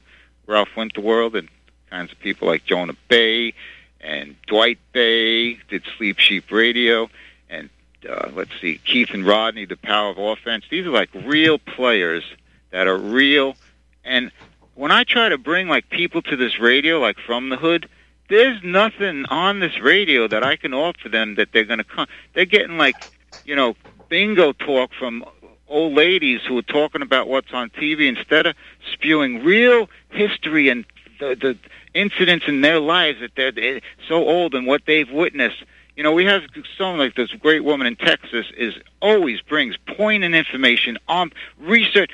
Ralph 0.50 0.70
Winterrowd 0.76 1.36
and 1.36 1.48
kinds 1.90 2.12
of 2.12 2.20
people 2.20 2.48
like 2.48 2.66
Jonah 2.66 2.96
Bay 3.08 3.54
and 4.02 4.36
Dwight 4.48 4.80
Bay 4.92 5.56
did 5.70 5.84
Sleep 5.98 6.20
Sheep 6.20 6.52
Radio 6.52 7.10
and 7.50 7.70
uh, 8.10 8.30
let's 8.34 8.52
see 8.62 8.80
Keith 8.84 9.10
and 9.12 9.26
Rodney, 9.26 9.66
The 9.66 9.78
Power 9.78 10.10
of 10.10 10.18
Offense. 10.18 10.66
These 10.70 10.86
are 10.86 10.92
like 10.92 11.10
real 11.14 11.58
players 11.60 12.24
that 12.72 12.88
are 12.88 12.98
real. 12.98 13.56
And 14.04 14.32
when 14.76 14.92
I 14.92 15.04
try 15.04 15.30
to 15.30 15.38
bring 15.38 15.68
like 15.68 15.90
people 15.90 16.22
to 16.24 16.36
this 16.36 16.60
radio, 16.60 17.00
like 17.00 17.18
from 17.20 17.50
the 17.50 17.58
hood, 17.58 17.90
there's 18.30 18.64
nothing 18.64 19.26
on 19.26 19.60
this 19.60 19.80
radio 19.80 20.28
that 20.28 20.44
I 20.44 20.56
can 20.56 20.74
offer 20.74 21.10
them 21.10 21.36
that 21.36 21.50
they're 21.52 21.66
going 21.66 21.80
to 21.80 21.84
come. 21.84 22.08
They're 22.34 22.46
getting 22.46 22.78
like, 22.78 22.96
you 23.44 23.56
know, 23.56 23.76
bingo 24.08 24.54
talk 24.54 24.92
from 24.98 25.26
old 25.70 25.94
ladies 25.94 26.42
who 26.48 26.58
are 26.58 26.64
talking 26.64 27.02
about 27.02 27.28
what's 27.28 27.54
on 27.54 27.70
TV 27.70 28.08
instead 28.08 28.46
of 28.46 28.56
spewing 28.94 29.44
real 29.44 29.90
history 30.10 30.70
and 30.70 30.86
the, 31.20 31.36
the 31.36 31.58
incidents 31.94 32.46
in 32.48 32.62
their 32.62 32.80
lives 32.80 33.20
that 33.20 33.32
they're, 33.36 33.52
they're 33.52 33.82
so 34.08 34.28
old 34.28 34.56
and 34.56 34.66
what 34.68 34.82
they've 34.86 35.12
witnessed. 35.12 35.64
You 35.96 36.04
know, 36.04 36.14
we 36.14 36.26
have 36.26 36.44
someone 36.78 37.00
like 37.00 37.16
this 37.16 37.32
great 37.32 37.64
woman 37.64 37.86
in 37.88 37.96
Texas 37.96 38.46
is 38.58 38.74
always 39.02 39.42
brings 39.42 39.76
poignant 39.86 40.34
information 40.34 40.98
on 41.08 41.32
research 41.60 42.12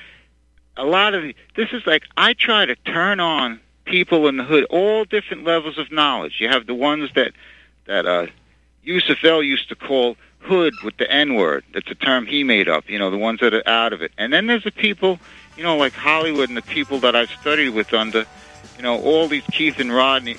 a 0.78 0.86
lot 0.86 1.14
of 1.14 1.24
this 1.56 1.70
is 1.72 1.86
like 1.86 2.04
I 2.18 2.34
try 2.34 2.66
to 2.66 2.76
turn 2.76 3.20
on 3.20 3.60
people 3.86 4.28
in 4.28 4.38
the 4.38 4.44
hood, 4.44 4.66
all 4.66 5.06
different 5.06 5.44
levels 5.44 5.78
of 5.78 5.92
knowledge. 5.92 6.36
You 6.40 6.50
have 6.50 6.66
the 6.68 6.74
ones 6.74 7.10
that 7.16 7.34
that 7.86 8.06
uh, 8.06 8.28
Yusuf 8.84 9.24
El 9.24 9.44
used 9.44 9.70
to 9.70 9.76
call 9.76 10.18
hood 10.46 10.74
with 10.84 10.98
the 10.98 11.10
N 11.12 11.36
word. 11.36 11.64
That's 11.74 11.90
a 11.90 11.96
term 11.96 12.26
he 12.26 12.44
made 12.44 12.70
up. 12.70 12.90
You 12.90 13.00
know, 13.00 13.10
the 13.10 13.18
ones 13.18 13.40
that 13.42 13.54
are 13.54 13.68
out 13.68 13.94
of 13.94 14.02
it. 14.02 14.12
And 14.18 14.32
then 14.32 14.48
there's 14.48 14.64
the 14.64 14.72
people, 14.72 15.20
you 15.58 15.64
know, 15.64 15.78
like 15.78 15.94
Hollywood 15.94 16.50
and 16.50 16.58
the 16.58 16.62
people 16.62 17.00
that 17.00 17.16
I've 17.16 17.32
studied 17.42 17.70
with 17.70 17.94
under, 17.94 18.26
you 18.78 18.84
know, 18.84 19.02
all 19.02 19.28
these 19.28 19.44
Keith 19.52 19.80
and 19.80 19.94
Rodney. 19.94 20.38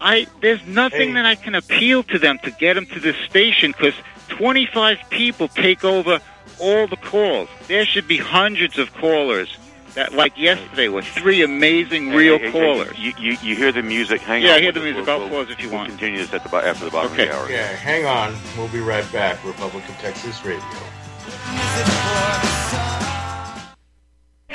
I 0.00 0.26
there's 0.40 0.64
nothing 0.66 1.08
hey. 1.08 1.14
that 1.14 1.26
I 1.26 1.34
can 1.34 1.54
appeal 1.54 2.02
to 2.04 2.18
them 2.18 2.38
to 2.44 2.50
get 2.50 2.74
them 2.74 2.86
to 2.86 3.00
this 3.00 3.16
station 3.28 3.72
because 3.72 3.94
25 4.28 4.98
people 5.10 5.48
take 5.48 5.84
over 5.84 6.20
all 6.58 6.86
the 6.86 6.96
calls. 6.96 7.48
There 7.68 7.84
should 7.84 8.08
be 8.08 8.16
hundreds 8.16 8.78
of 8.78 8.92
callers. 8.94 9.56
That 9.94 10.12
like 10.12 10.38
yesterday 10.38 10.88
with 10.88 11.04
three 11.04 11.42
amazing 11.42 12.10
real 12.10 12.38
hey, 12.38 12.50
hey, 12.50 12.52
callers. 12.52 12.92
Hey, 12.92 13.02
you, 13.02 13.12
you, 13.18 13.38
you 13.42 13.56
hear 13.56 13.72
the 13.72 13.82
music? 13.82 14.20
Hang 14.20 14.42
yeah, 14.42 14.50
on. 14.50 14.56
I 14.56 14.60
hear 14.60 14.72
the 14.72 14.80
music. 14.80 15.06
We'll, 15.06 15.22
I'll 15.22 15.28
pause 15.28 15.50
if 15.50 15.60
you 15.60 15.68
we'll 15.68 15.78
want. 15.78 15.90
Continue 15.90 16.18
this 16.18 16.32
at 16.32 16.44
the 16.48 16.56
after 16.56 16.84
the 16.84 16.90
bottom 16.92 17.12
okay. 17.12 17.24
of 17.24 17.28
the 17.28 17.34
hour. 17.34 17.50
Yeah, 17.50 17.66
hang 17.66 18.06
on. 18.06 18.34
We'll 18.56 18.68
be 18.68 18.78
right 18.78 19.10
back. 19.12 19.44
Republic 19.44 19.88
of 19.88 19.96
Texas 19.96 20.44
Radio. 20.44 20.62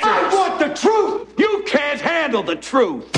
I 0.02 0.30
want 0.32 0.58
the 0.58 0.74
truth. 0.74 1.28
You 1.38 1.64
can't 1.66 2.00
handle 2.00 2.42
the 2.42 2.56
truth. 2.56 3.14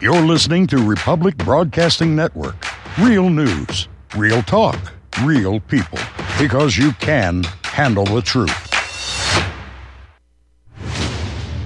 You're 0.00 0.24
listening 0.24 0.66
to 0.68 0.78
Republic 0.78 1.36
Broadcasting 1.36 2.16
Network. 2.16 2.56
Real 2.98 3.28
news, 3.28 3.88
real 4.16 4.42
talk, 4.42 4.78
real 5.22 5.60
people. 5.60 5.98
Because 6.40 6.76
you 6.78 6.92
can 6.92 7.44
handle 7.62 8.06
the 8.06 8.22
truth. 8.22 8.61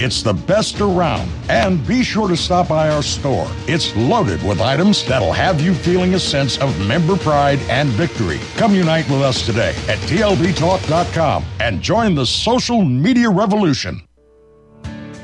It's 0.00 0.22
the 0.22 0.32
best 0.32 0.80
around. 0.80 1.28
And 1.48 1.84
be 1.84 2.04
sure 2.04 2.28
to 2.28 2.36
stop 2.36 2.68
by 2.68 2.88
our 2.88 3.02
store. 3.02 3.48
It's 3.66 3.94
loaded 3.96 4.40
with 4.44 4.60
items 4.60 5.04
that'll 5.04 5.32
have 5.32 5.60
you 5.60 5.74
feeling 5.74 6.14
a 6.14 6.20
sense 6.20 6.56
of 6.58 6.86
member 6.86 7.16
pride 7.16 7.58
and 7.68 7.88
victory. 7.90 8.38
Come 8.56 8.74
unite 8.74 9.10
with 9.10 9.22
us 9.22 9.44
today 9.44 9.70
at 9.88 9.98
TLBTalk.com 10.08 11.44
and 11.58 11.82
join 11.82 12.14
the 12.14 12.26
social 12.26 12.84
media 12.84 13.28
revolution. 13.28 14.00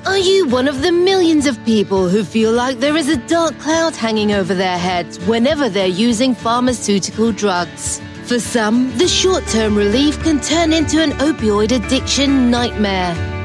Are 0.07 0.19
you 0.19 0.49
one 0.49 0.67
of 0.67 0.83
the 0.83 0.93
millions 0.93 1.47
of 1.47 1.65
people 1.65 2.09
who 2.09 2.25
feel 2.25 2.53
like 2.53 2.79
there 2.79 2.97
is 2.97 3.09
a 3.09 3.17
dark 3.29 3.59
cloud 3.61 3.95
hanging 3.95 4.33
over 4.33 4.55
their 4.55 4.77
heads 4.77 5.19
whenever 5.27 5.69
they're 5.69 5.87
using 5.87 6.35
pharmaceutical 6.35 7.31
drugs? 7.31 8.01
For 8.25 8.41
some, 8.41 8.97
the 8.99 9.07
short 9.07 9.47
term 9.47 9.77
relief 9.77 10.23
can 10.23 10.41
turn 10.41 10.73
into 10.73 11.01
an 11.01 11.13
opioid 11.13 11.73
addiction 11.73 12.51
nightmare. 12.51 13.34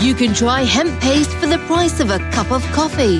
You 0.00 0.14
can 0.14 0.32
try 0.32 0.62
hemp 0.62 1.00
paste 1.00 1.30
for 1.32 1.46
the 1.46 1.58
price 1.66 1.98
of 1.98 2.10
a 2.10 2.18
cup 2.30 2.52
of 2.52 2.62
coffee. 2.66 3.18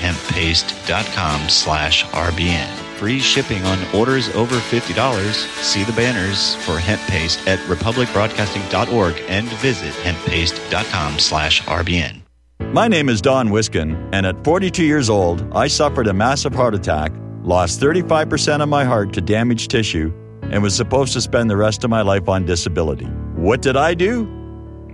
Hemppaste.com 0.00 1.48
slash 1.48 2.04
RBN. 2.04 2.68
Free 2.98 3.18
shipping 3.18 3.64
on 3.64 3.78
orders 3.94 4.28
over 4.34 4.56
$50. 4.56 5.32
See 5.62 5.84
the 5.84 5.92
banners 5.92 6.54
for 6.66 6.78
hemp 6.78 7.00
paste 7.02 7.46
at 7.48 7.58
republicbroadcasting.org 7.60 9.16
and 9.28 9.48
visit 9.48 9.94
hemppaste.com 9.94 11.18
slash 11.18 11.62
RBN. 11.62 12.20
My 12.72 12.88
name 12.88 13.08
is 13.08 13.22
Don 13.22 13.48
Wiskin, 13.48 13.96
and 14.12 14.26
at 14.26 14.44
42 14.44 14.84
years 14.84 15.08
old, 15.08 15.50
I 15.56 15.66
suffered 15.68 16.08
a 16.08 16.12
massive 16.12 16.54
heart 16.54 16.74
attack, 16.74 17.12
lost 17.42 17.80
35% 17.80 18.62
of 18.62 18.68
my 18.68 18.84
heart 18.84 19.14
to 19.14 19.22
damaged 19.22 19.70
tissue, 19.70 20.12
and 20.42 20.62
was 20.62 20.76
supposed 20.76 21.14
to 21.14 21.22
spend 21.22 21.48
the 21.48 21.56
rest 21.56 21.84
of 21.84 21.90
my 21.90 22.02
life 22.02 22.28
on 22.28 22.44
disability. 22.44 23.06
What 23.36 23.62
did 23.62 23.76
I 23.78 23.94
do? 23.94 24.37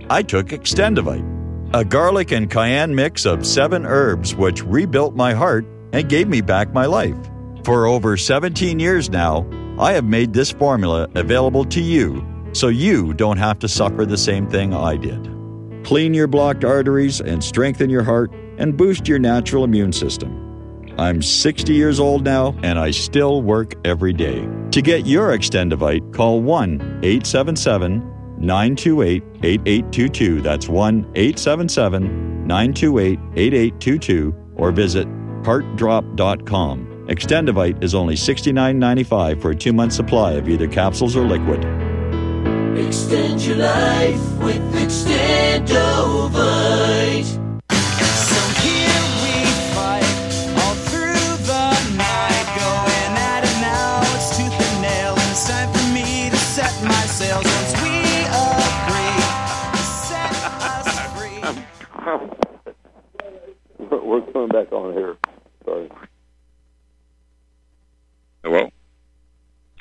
I 0.09 0.21
took 0.21 0.47
Extendovite, 0.49 1.73
a 1.73 1.83
garlic 1.83 2.31
and 2.31 2.49
cayenne 2.49 2.93
mix 2.93 3.25
of 3.25 3.45
seven 3.45 3.85
herbs 3.85 4.35
which 4.35 4.63
rebuilt 4.63 5.15
my 5.15 5.33
heart 5.33 5.65
and 5.93 6.07
gave 6.07 6.27
me 6.27 6.41
back 6.41 6.71
my 6.73 6.85
life. 6.85 7.17
For 7.63 7.87
over 7.87 8.15
17 8.15 8.79
years 8.79 9.09
now, 9.09 9.49
I 9.79 9.93
have 9.93 10.05
made 10.05 10.31
this 10.31 10.51
formula 10.51 11.09
available 11.15 11.65
to 11.65 11.81
you 11.81 12.23
so 12.53 12.67
you 12.67 13.13
don't 13.15 13.37
have 13.37 13.57
to 13.59 13.67
suffer 13.67 14.05
the 14.05 14.17
same 14.17 14.47
thing 14.47 14.73
I 14.75 14.95
did. 14.95 15.27
Clean 15.83 16.13
your 16.13 16.27
blocked 16.27 16.63
arteries 16.63 17.19
and 17.19 17.43
strengthen 17.43 17.89
your 17.89 18.03
heart 18.03 18.31
and 18.59 18.77
boost 18.77 19.07
your 19.07 19.19
natural 19.19 19.63
immune 19.63 19.91
system. 19.91 20.41
I'm 20.99 21.21
60 21.21 21.73
years 21.73 21.99
old 21.99 22.23
now 22.23 22.55
and 22.61 22.77
I 22.77 22.91
still 22.91 23.41
work 23.41 23.73
every 23.83 24.13
day. 24.13 24.47
To 24.69 24.81
get 24.83 25.07
your 25.07 25.35
Extendovite, 25.35 26.13
call 26.13 26.41
1 26.41 26.99
877 27.01 28.14
928 28.37 29.23
8822. 29.43 30.41
That's 30.41 30.67
1 30.67 31.11
877 31.15 32.47
928 32.47 33.19
8822 33.35 34.35
or 34.55 34.71
visit 34.71 35.07
heartdrop.com. 35.43 36.87
Extendovite 37.07 37.83
is 37.83 37.93
only 37.93 38.15
$69.95 38.15 39.41
for 39.41 39.51
a 39.51 39.55
two 39.55 39.73
month 39.73 39.93
supply 39.93 40.33
of 40.33 40.49
either 40.49 40.67
capsules 40.67 41.15
or 41.15 41.25
liquid. 41.25 41.63
Extend 42.77 43.45
your 43.45 43.57
life 43.57 44.37
with 44.39 44.73
Extendovite. 44.73 47.44
We're 64.15 64.31
coming 64.31 64.47
back 64.47 64.71
on 64.71 64.93
here. 64.93 65.17
Sorry. 65.65 65.89
Hello. 68.43 68.71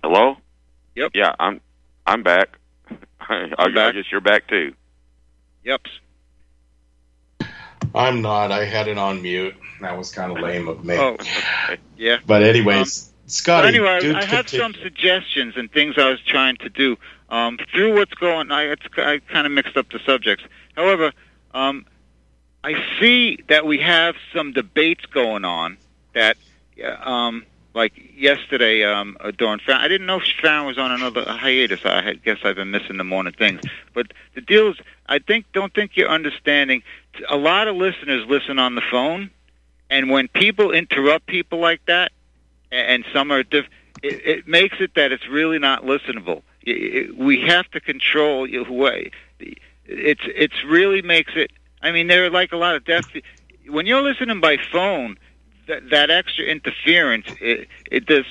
Hello. 0.03 0.37
Yep. 0.97 1.13
Yeah, 1.15 1.35
I'm. 1.39 1.61
I'm 2.07 2.23
back. 2.23 2.59
I, 3.21 3.51
I, 3.59 3.69
back. 3.69 3.77
I 3.77 3.93
guess 3.93 4.05
you're 4.11 4.21
back 4.21 4.49
too. 4.49 4.75
Yep. 5.65 5.81
I'm 7.95 8.23
not. 8.23 8.51
I 8.51 8.65
had 8.65 8.89
it 8.89 8.99
on 8.99 9.23
mute. 9.23 9.55
That 9.81 9.97
was 9.97 10.11
kind 10.11 10.33
of 10.37 10.43
lame 10.43 10.69
of 10.69 10.85
me. 10.85 10.97
Oh, 10.97 11.11
okay. 11.15 11.79
yeah. 11.97 12.19
But 12.27 12.43
anyways, 12.43 13.07
Um, 13.09 13.15
Scotty, 13.27 13.67
But 13.67 13.75
anyway, 13.75 14.01
dude, 14.01 14.17
I 14.17 14.25
have 14.25 14.47
continue. 14.47 14.63
some 14.63 14.75
suggestions 14.83 15.55
and 15.57 15.71
things 15.71 15.95
I 15.97 16.11
was 16.11 16.21
trying 16.21 16.57
to 16.57 16.69
do. 16.69 16.97
Um, 17.31 17.59
through 17.73 17.95
what's 17.95 18.15
going, 18.15 18.51
I, 18.51 18.65
it's, 18.65 18.83
I 18.99 19.21
kind 19.31 19.47
of 19.47 19.53
mixed 19.53 19.77
up 19.77 19.91
the 19.91 20.01
subjects. 20.05 20.45
However, 20.77 21.13
um, 21.55 21.87
I 22.65 22.83
see 22.99 23.41
that 23.49 23.67
we 23.67 23.79
have 23.81 24.17
some 24.35 24.53
debates 24.53 25.05
going 25.05 25.45
on 25.45 25.77
that, 26.15 26.39
um, 27.03 27.45
like 27.75 27.93
yesterday, 28.17 28.85
um, 28.85 29.19
uh, 29.21 29.33
Farron, 29.39 29.61
I 29.69 29.87
didn't 29.87 30.07
know 30.07 30.21
Farron 30.41 30.67
was 30.67 30.79
on 30.79 30.91
another 30.91 31.25
hiatus. 31.25 31.85
I 31.85 32.15
guess 32.15 32.39
I've 32.43 32.57
been 32.57 32.71
missing 32.71 32.97
the 32.97 33.05
morning 33.05 33.35
things. 33.35 33.61
But 33.93 34.15
the 34.35 34.41
deal 34.41 34.71
is, 34.71 34.77
I 35.07 35.19
think, 35.19 35.45
don't 35.53 35.75
think 35.75 35.95
you're 35.95 36.09
understanding. 36.09 36.83
A 37.29 37.37
lot 37.37 37.69
of 37.69 37.77
listeners 37.77 38.27
listen 38.27 38.59
on 38.59 38.77
the 38.77 38.83
phone, 38.91 39.31
and 39.91 40.09
when 40.09 40.29
people 40.29 40.71
interrupt 40.71 41.27
people 41.27 41.59
like 41.59 41.85
that, 41.85 42.13
and, 42.73 43.05
some 43.13 43.31
are 43.31 43.43
diff- 43.43 43.69
it, 44.03 44.27
it 44.27 44.49
makes 44.49 44.77
it 44.81 44.95
that 44.95 45.13
it's 45.13 45.29
really 45.29 45.59
not 45.59 45.85
listenable. 45.85 46.43
It, 46.63 46.71
it, 46.71 47.19
we 47.19 47.43
have 47.43 47.71
to 47.73 47.81
control. 47.81 48.49
It's 48.49 49.13
it's 50.25 50.65
really 50.65 51.03
makes 51.03 51.33
it. 51.37 51.51
I 51.85 51.93
mean, 51.93 52.07
there 52.07 52.25
are 52.25 52.31
like 52.31 52.53
a 52.53 52.57
lot 52.57 52.75
of 52.75 52.85
deaf. 52.85 53.05
When 53.69 53.87
you're 53.87 54.03
listening 54.03 54.41
by 54.41 54.57
phone, 54.73 55.19
that 55.69 55.91
that 55.91 56.11
extra 56.11 56.45
interference, 56.47 57.27
it 57.41 57.69
it 57.91 58.07
does, 58.07 58.25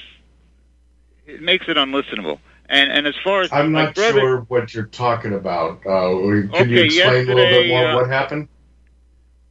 it 1.27 1.41
makes 1.41 1.67
it 1.67 1.77
unlistenable. 1.77 2.39
And 2.67 2.91
and 2.91 3.05
as 3.05 3.15
far 3.23 3.41
as 3.41 3.51
I'm 3.53 3.71
not 3.71 3.93
brother, 3.93 4.19
sure 4.19 4.37
what 4.47 4.73
you're 4.73 4.85
talking 4.87 5.33
about. 5.33 5.85
Uh, 5.85 6.09
can 6.17 6.49
Okay, 6.53 6.69
you 6.69 6.83
explain 6.83 7.29
a 7.29 7.35
little 7.35 7.45
bit 7.45 7.67
more 7.69 7.87
uh, 7.87 7.95
what 7.95 8.09
happened? 8.09 8.47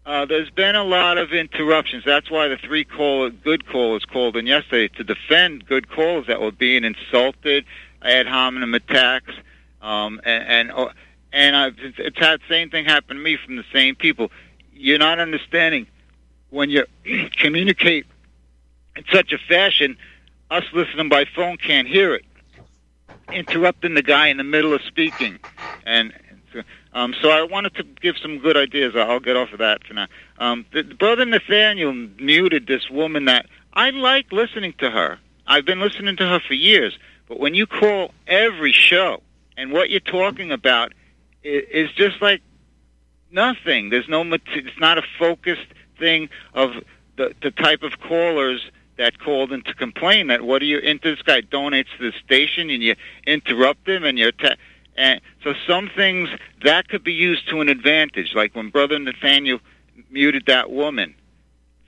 Uh, 0.05 0.25
there's 0.25 0.51
been 0.51 0.75
a 0.75 0.83
lot 0.83 1.17
of 1.17 1.33
interruptions. 1.33 2.03
That's 2.05 2.29
why 2.29 2.49
the 2.49 2.57
three 2.57 2.85
call 2.85 3.31
good 3.31 3.67
callers 3.69 4.05
called 4.05 4.37
in 4.37 4.49
yesterday 4.49 4.89
to 4.97 5.05
defend 5.05 5.67
good 5.67 5.89
callers 5.89 6.27
that 6.27 6.41
were 6.41 6.51
being 6.51 6.83
insulted, 6.83 7.65
ad 8.03 8.27
hominem 8.27 8.75
attacks, 8.75 9.33
um, 9.81 10.21
and 10.25 10.45
and, 10.45 10.73
uh, 10.73 10.89
and 11.33 11.57
I've, 11.57 11.79
it's, 11.79 11.99
it's 11.99 12.19
had 12.19 12.41
the 12.41 12.45
same 12.49 12.71
thing 12.71 12.85
happen 12.85 13.17
to 13.17 13.23
me 13.23 13.37
from 13.45 13.57
the 13.57 13.65
same 13.73 13.95
people. 13.95 14.31
You're 14.73 14.99
not 14.99 15.19
understanding 15.19 15.87
when 16.51 16.71
you 16.71 16.85
communicate 17.39 18.07
in 18.97 19.05
such 19.13 19.33
a 19.33 19.39
fashion. 19.39 19.97
Us 20.51 20.65
listening 20.75 21.09
by 21.09 21.25
phone 21.25 21.57
can't 21.57 21.89
hear 21.89 22.15
it, 22.15 22.25
interrupting 23.33 23.95
the 23.95 24.03
guy 24.03 24.29
in 24.29 24.37
the 24.37 24.45
middle 24.45 24.75
of 24.75 24.83
speaking, 24.83 25.39
and. 25.85 26.13
Um, 26.95 27.15
so 27.23 27.31
I 27.31 27.43
wanted 27.45 27.75
to 27.77 27.85
give 27.85 28.19
some 28.19 28.39
good 28.39 28.59
ideas. 28.59 28.95
I'll 28.95 29.19
get 29.19 29.37
off 29.37 29.53
of 29.53 29.61
that 29.61 29.87
for 29.87 29.95
now. 29.95 30.09
Um, 30.39 30.67
the, 30.75 30.83
the 30.83 30.95
brother 30.95 31.25
Nathaniel 31.25 31.95
muted 31.95 32.67
this 32.67 32.91
woman 32.91 33.25
that 33.25 33.47
I 33.73 33.89
like 33.89 34.31
listening 34.31 34.75
to 34.77 34.91
her. 34.91 35.19
I've 35.47 35.65
been 35.65 35.81
listening 35.81 36.17
to 36.19 36.27
her 36.29 36.41
for 36.41 36.53
years. 36.53 36.99
But 37.29 37.41
when 37.41 37.55
you 37.55 37.67
call 37.67 38.13
every 38.27 38.73
show 38.73 39.23
and 39.57 39.73
what 39.73 39.89
you're 39.89 40.01
talking 40.01 40.53
about 40.53 40.93
is, 41.43 41.91
just 41.93 42.21
like 42.23 42.43
nothing. 43.31 43.91
There's 43.91 44.09
no. 44.09 44.23
It's 44.23 44.81
not 44.81 44.99
a 44.99 45.03
focused 45.19 45.67
thing 45.99 46.29
of 46.55 46.73
the 47.17 47.35
the 47.43 47.51
type 47.51 47.83
of 47.83 48.01
callers 48.01 48.71
that 48.99 49.19
called 49.19 49.53
in 49.53 49.63
to 49.63 49.75
complain 49.75 50.27
that 50.29 50.43
what 50.43 50.63
are 50.63 50.67
you 50.67 50.79
into 50.79 51.15
this 51.15 51.23
guy 51.23 51.41
donates 51.41 51.87
to 51.99 52.11
the 52.11 52.13
station 52.25 52.71
and 52.71 52.83
you 52.83 52.95
interrupt 53.27 53.89
him 53.89 54.05
and 54.05 54.19
you're 54.19 54.33
ta- 54.33 54.57
and 54.97 55.21
so 55.43 55.55
some 55.67 55.91
things 55.97 56.29
that 56.63 56.89
could 56.89 57.03
be 57.03 57.13
used 57.13 57.49
to 57.49 57.61
an 57.61 57.69
advantage 57.69 58.35
like 58.35 58.55
when 58.55 58.69
brother 58.69 58.99
nathaniel 58.99 59.59
muted 60.11 60.45
that 60.47 60.71
woman 60.71 61.15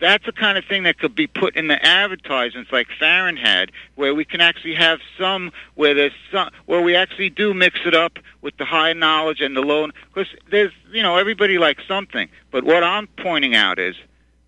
that's 0.00 0.26
the 0.26 0.32
kind 0.32 0.58
of 0.58 0.64
thing 0.64 0.82
that 0.84 0.98
could 0.98 1.14
be 1.14 1.26
put 1.26 1.56
in 1.56 1.68
the 1.68 1.84
advertisements 1.84 2.72
like 2.72 2.88
Farron 2.98 3.36
had, 3.36 3.70
where 3.94 4.14
we 4.14 4.24
can 4.24 4.40
actually 4.40 4.74
have 4.74 4.98
some 5.18 5.52
where 5.74 5.94
there's 5.94 6.12
some 6.32 6.50
where 6.66 6.82
we 6.82 6.96
actually 6.96 7.30
do 7.30 7.54
mix 7.54 7.80
it 7.86 7.94
up 7.94 8.18
with 8.40 8.56
the 8.56 8.64
high 8.64 8.92
knowledge 8.92 9.40
and 9.40 9.56
the 9.56 9.60
low. 9.60 9.88
Because 10.12 10.28
there's 10.50 10.72
you 10.92 11.02
know 11.02 11.16
everybody 11.16 11.58
likes 11.58 11.86
something, 11.86 12.28
but 12.50 12.64
what 12.64 12.82
I'm 12.82 13.06
pointing 13.18 13.54
out 13.54 13.78
is 13.78 13.94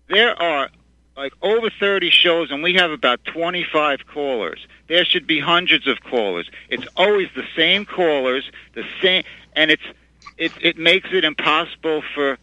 there 0.09 0.39
are 0.41 0.69
like 1.15 1.33
over 1.41 1.69
30 1.69 2.11
shows 2.11 2.51
and 2.51 2.61
we 2.61 2.75
have 2.75 2.91
about 2.91 3.23
25 3.25 4.01
callers. 4.05 4.67
There 4.87 5.03
should 5.03 5.25
be 5.25 5.39
hundreds 5.39 5.87
of 5.87 6.01
callers. 6.01 6.49
It's 6.69 6.87
always 6.95 7.27
the 7.35 7.43
same 7.55 7.85
callers, 7.85 8.49
the 8.75 8.83
same, 9.01 9.23
and 9.55 9.71
it's 9.71 9.83
it 10.37 10.51
it 10.61 10.77
makes 10.77 11.09
it 11.11 11.23
impossible 11.23 12.03
for 12.13 12.37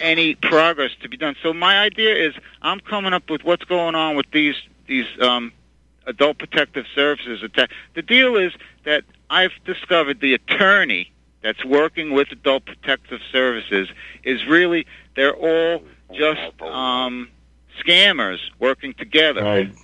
any 0.00 0.34
progress 0.34 0.90
to 1.02 1.08
be 1.08 1.16
done. 1.16 1.36
So 1.42 1.52
my 1.52 1.78
idea 1.78 2.14
is 2.14 2.34
I'm 2.62 2.80
coming 2.80 3.12
up 3.12 3.30
with 3.30 3.44
what's 3.44 3.64
going 3.64 3.94
on 3.94 4.16
with 4.16 4.26
these 4.32 4.56
these 4.86 5.06
um, 5.20 5.52
adult 6.06 6.38
protective 6.38 6.86
services. 6.94 7.42
The 7.94 8.02
deal 8.02 8.36
is 8.36 8.52
that 8.84 9.04
I've 9.30 9.52
discovered 9.64 10.20
the 10.20 10.34
attorney 10.34 11.12
that's 11.42 11.64
working 11.64 12.12
with 12.12 12.30
adult 12.30 12.64
protective 12.64 13.20
services 13.30 13.88
is 14.24 14.44
really 14.46 14.86
they're 15.16 15.34
all 15.34 15.82
just 16.12 16.60
um, 16.62 17.28
scammers 17.84 18.38
working 18.58 18.94
together. 18.94 19.42
Right. 19.42 19.74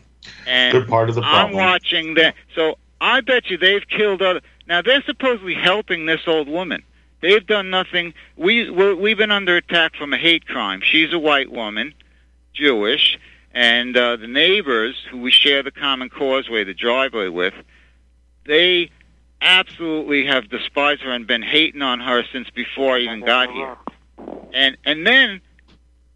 And 0.46 0.72
Good 0.72 0.88
part 0.88 1.08
of 1.08 1.14
the 1.14 1.22
problem. 1.22 1.50
I'm 1.50 1.52
watching 1.56 2.14
that. 2.14 2.34
So 2.54 2.78
I 3.00 3.20
bet 3.20 3.50
you 3.50 3.58
they've 3.58 3.86
killed 3.88 4.22
other. 4.22 4.40
Now 4.66 4.82
they're 4.82 5.02
supposedly 5.02 5.54
helping 5.54 6.06
this 6.06 6.20
old 6.26 6.48
woman. 6.48 6.82
They've 7.20 7.46
done 7.46 7.70
nothing. 7.70 8.14
We 8.36 8.70
we're, 8.70 8.94
we've 8.94 9.18
been 9.18 9.30
under 9.30 9.56
attack 9.56 9.96
from 9.96 10.12
a 10.12 10.16
hate 10.16 10.46
crime. 10.46 10.80
She's 10.82 11.12
a 11.12 11.18
white 11.18 11.50
woman, 11.50 11.94
Jewish, 12.52 13.18
and 13.52 13.96
uh, 13.96 14.16
the 14.16 14.28
neighbors 14.28 14.96
who 15.10 15.18
we 15.18 15.30
share 15.30 15.62
the 15.62 15.70
common 15.70 16.10
causeway, 16.10 16.64
the 16.64 16.74
driveway 16.74 17.28
with, 17.28 17.54
they 18.46 18.90
absolutely 19.40 20.26
have 20.26 20.48
despised 20.48 21.02
her 21.02 21.10
and 21.10 21.26
been 21.26 21.42
hating 21.42 21.82
on 21.82 22.00
her 22.00 22.22
since 22.32 22.50
before 22.50 22.96
I 22.96 23.00
even 23.00 23.20
got 23.20 23.50
here. 23.50 23.76
And 24.52 24.76
and 24.84 25.06
then 25.06 25.40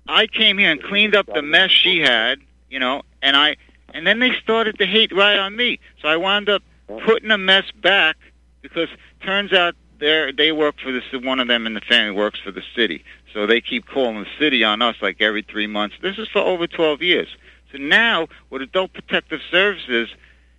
I 0.09 0.27
came 0.27 0.59
here 0.59 0.71
and 0.71 0.83
cleaned 0.83 1.15
up 1.15 1.27
the 1.27 1.43
mess 1.43 1.71
she 1.71 2.01
had, 2.01 2.41
you 2.71 2.79
know, 2.79 3.03
and 3.21 3.37
I 3.37 3.57
and 3.95 4.07
then 4.07 4.19
they 4.21 4.33
started 4.43 4.79
to 4.79 4.87
hate 4.87 5.13
right 5.13 5.39
on 5.39 5.57
me. 5.57 5.79
So 6.01 6.09
I 6.09 6.17
wound 6.17 6.49
up 6.49 6.63
putting 7.05 7.31
a 7.31 7.39
mess 7.39 7.65
back 7.83 8.17
because 8.61 8.89
turns 9.21 9.53
out 9.53 9.75
they 10.03 10.33
they 10.33 10.53
work 10.53 10.81
for 10.83 10.91
this. 10.91 11.05
One 11.13 11.39
of 11.39 11.47
them 11.47 11.65
in 11.65 11.75
the 11.75 11.81
family 11.81 12.11
works 12.11 12.41
for 12.41 12.51
the 12.51 12.63
city, 12.75 13.05
so 13.33 13.47
they 13.47 13.61
keep 13.61 13.87
calling 13.87 14.21
the 14.21 14.27
city 14.39 14.65
on 14.65 14.83
us 14.83 14.97
like 15.01 15.21
every 15.21 15.43
three 15.43 15.69
months. 15.69 15.95
This 16.03 16.19
is 16.19 16.29
for 16.29 16.41
over 16.41 16.67
12 16.67 17.03
years. 17.03 17.29
So 17.71 17.79
now 17.79 18.27
with 18.51 18.63
Adult 18.63 18.93
Protective 18.93 19.41
Services, 19.49 20.09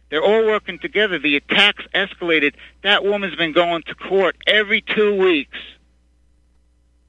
they're 0.10 0.24
all 0.24 0.46
working 0.46 0.80
together. 0.80 1.20
The 1.20 1.36
attacks 1.36 1.84
escalated. 1.94 2.54
That 2.84 3.04
woman's 3.04 3.36
been 3.36 3.52
going 3.52 3.84
to 3.84 3.96
court 3.96 4.38
every 4.48 4.80
two 4.80 5.14
weeks, 5.18 5.58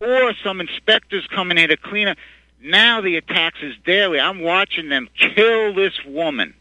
or 0.00 0.34
some 0.42 0.60
inspectors 0.60 1.26
coming 1.28 1.56
in 1.56 1.68
to 1.68 1.76
clean 1.76 2.08
up. 2.08 2.18
Now 2.60 3.00
the 3.00 3.16
attacks 3.16 3.58
is 3.62 3.76
daily. 3.86 4.18
I'm 4.18 4.40
watching 4.40 4.88
them 4.88 5.08
kill 5.14 5.72
this 5.72 6.04
woman 6.04 6.54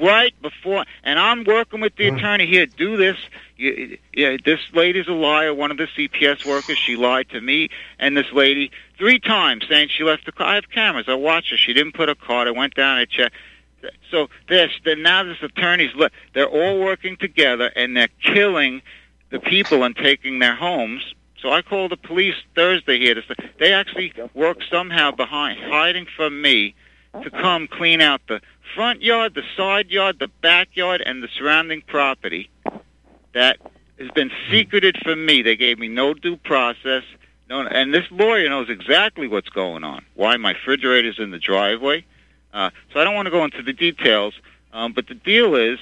right 0.00 0.34
before, 0.40 0.84
and 1.04 1.18
I'm 1.18 1.44
working 1.44 1.80
with 1.80 1.96
the 1.96 2.08
attorney 2.08 2.46
here. 2.46 2.64
Do 2.64 2.96
this. 2.96 3.16
You, 3.58 3.98
yeah, 4.14 4.36
this 4.42 4.60
lady's 4.72 5.08
a 5.08 5.12
liar. 5.12 5.52
One 5.52 5.72
of 5.72 5.78
the 5.78 5.88
CPS 5.88 6.46
workers, 6.46 6.78
she 6.78 6.94
lied 6.94 7.28
to 7.30 7.40
me 7.40 7.70
and 7.98 8.16
this 8.16 8.30
lady 8.32 8.70
three 8.96 9.18
times, 9.18 9.64
saying 9.68 9.88
she 9.90 10.04
left 10.04 10.26
the 10.26 10.32
car. 10.32 10.46
I 10.46 10.54
have 10.54 10.70
cameras. 10.70 11.06
I 11.08 11.14
watched 11.14 11.50
her. 11.50 11.56
She 11.56 11.72
didn't 11.72 11.94
put 11.94 12.08
a 12.08 12.14
card. 12.14 12.46
I 12.46 12.52
went 12.52 12.74
down. 12.74 12.98
I 12.98 13.04
checked. 13.04 13.34
So 14.12 14.28
this, 14.48 14.70
then 14.84 15.02
now 15.02 15.24
this 15.24 15.42
attorney's. 15.42 15.90
They're 16.34 16.48
all 16.48 16.78
working 16.78 17.16
together, 17.16 17.66
and 17.74 17.96
they're 17.96 18.08
killing 18.22 18.80
the 19.30 19.40
people 19.40 19.82
and 19.82 19.94
taking 19.96 20.38
their 20.38 20.54
homes. 20.54 21.14
So 21.42 21.50
I 21.50 21.62
called 21.62 21.90
the 21.90 21.96
police 21.96 22.34
Thursday 22.54 22.98
here 22.98 23.14
to 23.14 23.22
they 23.58 23.72
actually 23.72 24.12
work 24.34 24.58
somehow 24.70 25.10
behind, 25.10 25.60
hiding 25.60 26.06
from 26.16 26.42
me, 26.42 26.74
to 27.22 27.30
come 27.30 27.66
clean 27.68 28.00
out 28.00 28.20
the 28.28 28.40
front 28.74 29.02
yard, 29.02 29.34
the 29.34 29.42
side 29.56 29.90
yard, 29.90 30.18
the 30.18 30.28
backyard, 30.42 31.00
and 31.04 31.22
the 31.22 31.28
surrounding 31.36 31.82
property 31.82 32.50
that 33.34 33.58
has 33.98 34.10
been 34.10 34.30
secreted 34.50 34.96
from 35.02 35.24
me. 35.24 35.42
They 35.42 35.56
gave 35.56 35.78
me 35.78 35.88
no 35.88 36.14
due 36.14 36.36
process. 36.36 37.02
No, 37.48 37.66
and 37.66 37.94
this 37.94 38.04
lawyer 38.10 38.48
knows 38.48 38.68
exactly 38.68 39.26
what's 39.26 39.48
going 39.48 39.84
on. 39.84 40.04
Why 40.14 40.36
my 40.36 40.52
refrigerator's 40.52 41.18
in 41.18 41.30
the 41.30 41.38
driveway. 41.38 42.04
Uh, 42.52 42.70
so 42.92 43.00
I 43.00 43.04
don't 43.04 43.14
want 43.14 43.26
to 43.26 43.30
go 43.30 43.44
into 43.44 43.62
the 43.62 43.72
details. 43.72 44.34
Um, 44.72 44.92
but 44.92 45.06
the 45.06 45.14
deal 45.14 45.54
is, 45.54 45.78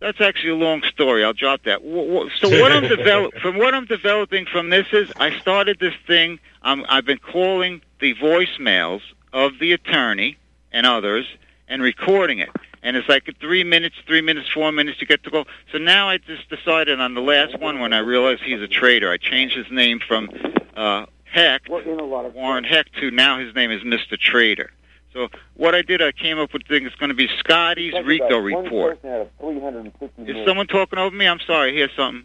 that's 0.00 0.20
actually 0.20 0.50
a 0.50 0.54
long 0.56 0.82
story. 0.82 1.24
I'll 1.24 1.32
drop 1.32 1.64
that. 1.64 1.80
So 1.82 2.48
what 2.60 2.70
I'm 2.70 2.86
develop 2.96 3.34
from 3.42 3.58
what 3.58 3.74
I'm 3.74 3.86
developing 3.86 4.46
from 4.46 4.70
this 4.70 4.86
is, 4.92 5.10
I 5.16 5.38
started 5.40 5.78
this 5.80 5.94
thing. 6.06 6.38
Um, 6.62 6.86
I've 6.88 7.04
been 7.04 7.18
calling 7.18 7.82
the 8.00 8.14
voicemails 8.14 9.00
of 9.32 9.58
the 9.58 9.72
attorney 9.72 10.36
and 10.72 10.86
others 10.86 11.26
and 11.66 11.82
recording 11.82 12.38
it. 12.38 12.50
And 12.88 12.96
it's 12.96 13.06
like 13.06 13.28
three 13.38 13.64
minutes, 13.64 13.96
three 14.06 14.22
minutes, 14.22 14.48
four 14.48 14.72
minutes 14.72 14.98
to 15.00 15.04
get 15.04 15.22
to 15.24 15.30
go. 15.30 15.44
So 15.70 15.76
now 15.76 16.08
I 16.08 16.16
just 16.16 16.48
decided 16.48 16.98
on 16.98 17.12
the 17.12 17.20
last 17.20 17.60
one 17.60 17.80
when 17.80 17.92
I 17.92 17.98
realized 17.98 18.40
he's 18.40 18.62
a 18.62 18.66
traitor. 18.66 19.12
I 19.12 19.18
changed 19.18 19.54
his 19.54 19.70
name 19.70 20.00
from 20.00 20.30
uh, 20.74 21.04
Heck, 21.24 21.68
Warren 21.68 22.64
Heck, 22.64 22.90
to 22.92 23.10
now 23.10 23.38
his 23.40 23.54
name 23.54 23.70
is 23.70 23.82
Mr. 23.82 24.18
Trader. 24.18 24.70
So 25.12 25.28
what 25.52 25.74
I 25.74 25.82
did, 25.82 26.00
I 26.00 26.12
came 26.12 26.38
up 26.38 26.54
with 26.54 26.62
the 26.62 26.78
thing. 26.78 26.86
It's 26.86 26.96
going 26.96 27.10
to 27.10 27.14
be 27.14 27.28
Scotty's 27.40 27.92
RICO 27.92 28.38
report. 28.38 28.98
Is 29.04 30.46
someone 30.46 30.66
talking 30.66 30.98
over 30.98 31.14
me? 31.14 31.28
I'm 31.28 31.40
sorry. 31.40 31.74
Here's 31.74 31.94
something. 31.94 32.24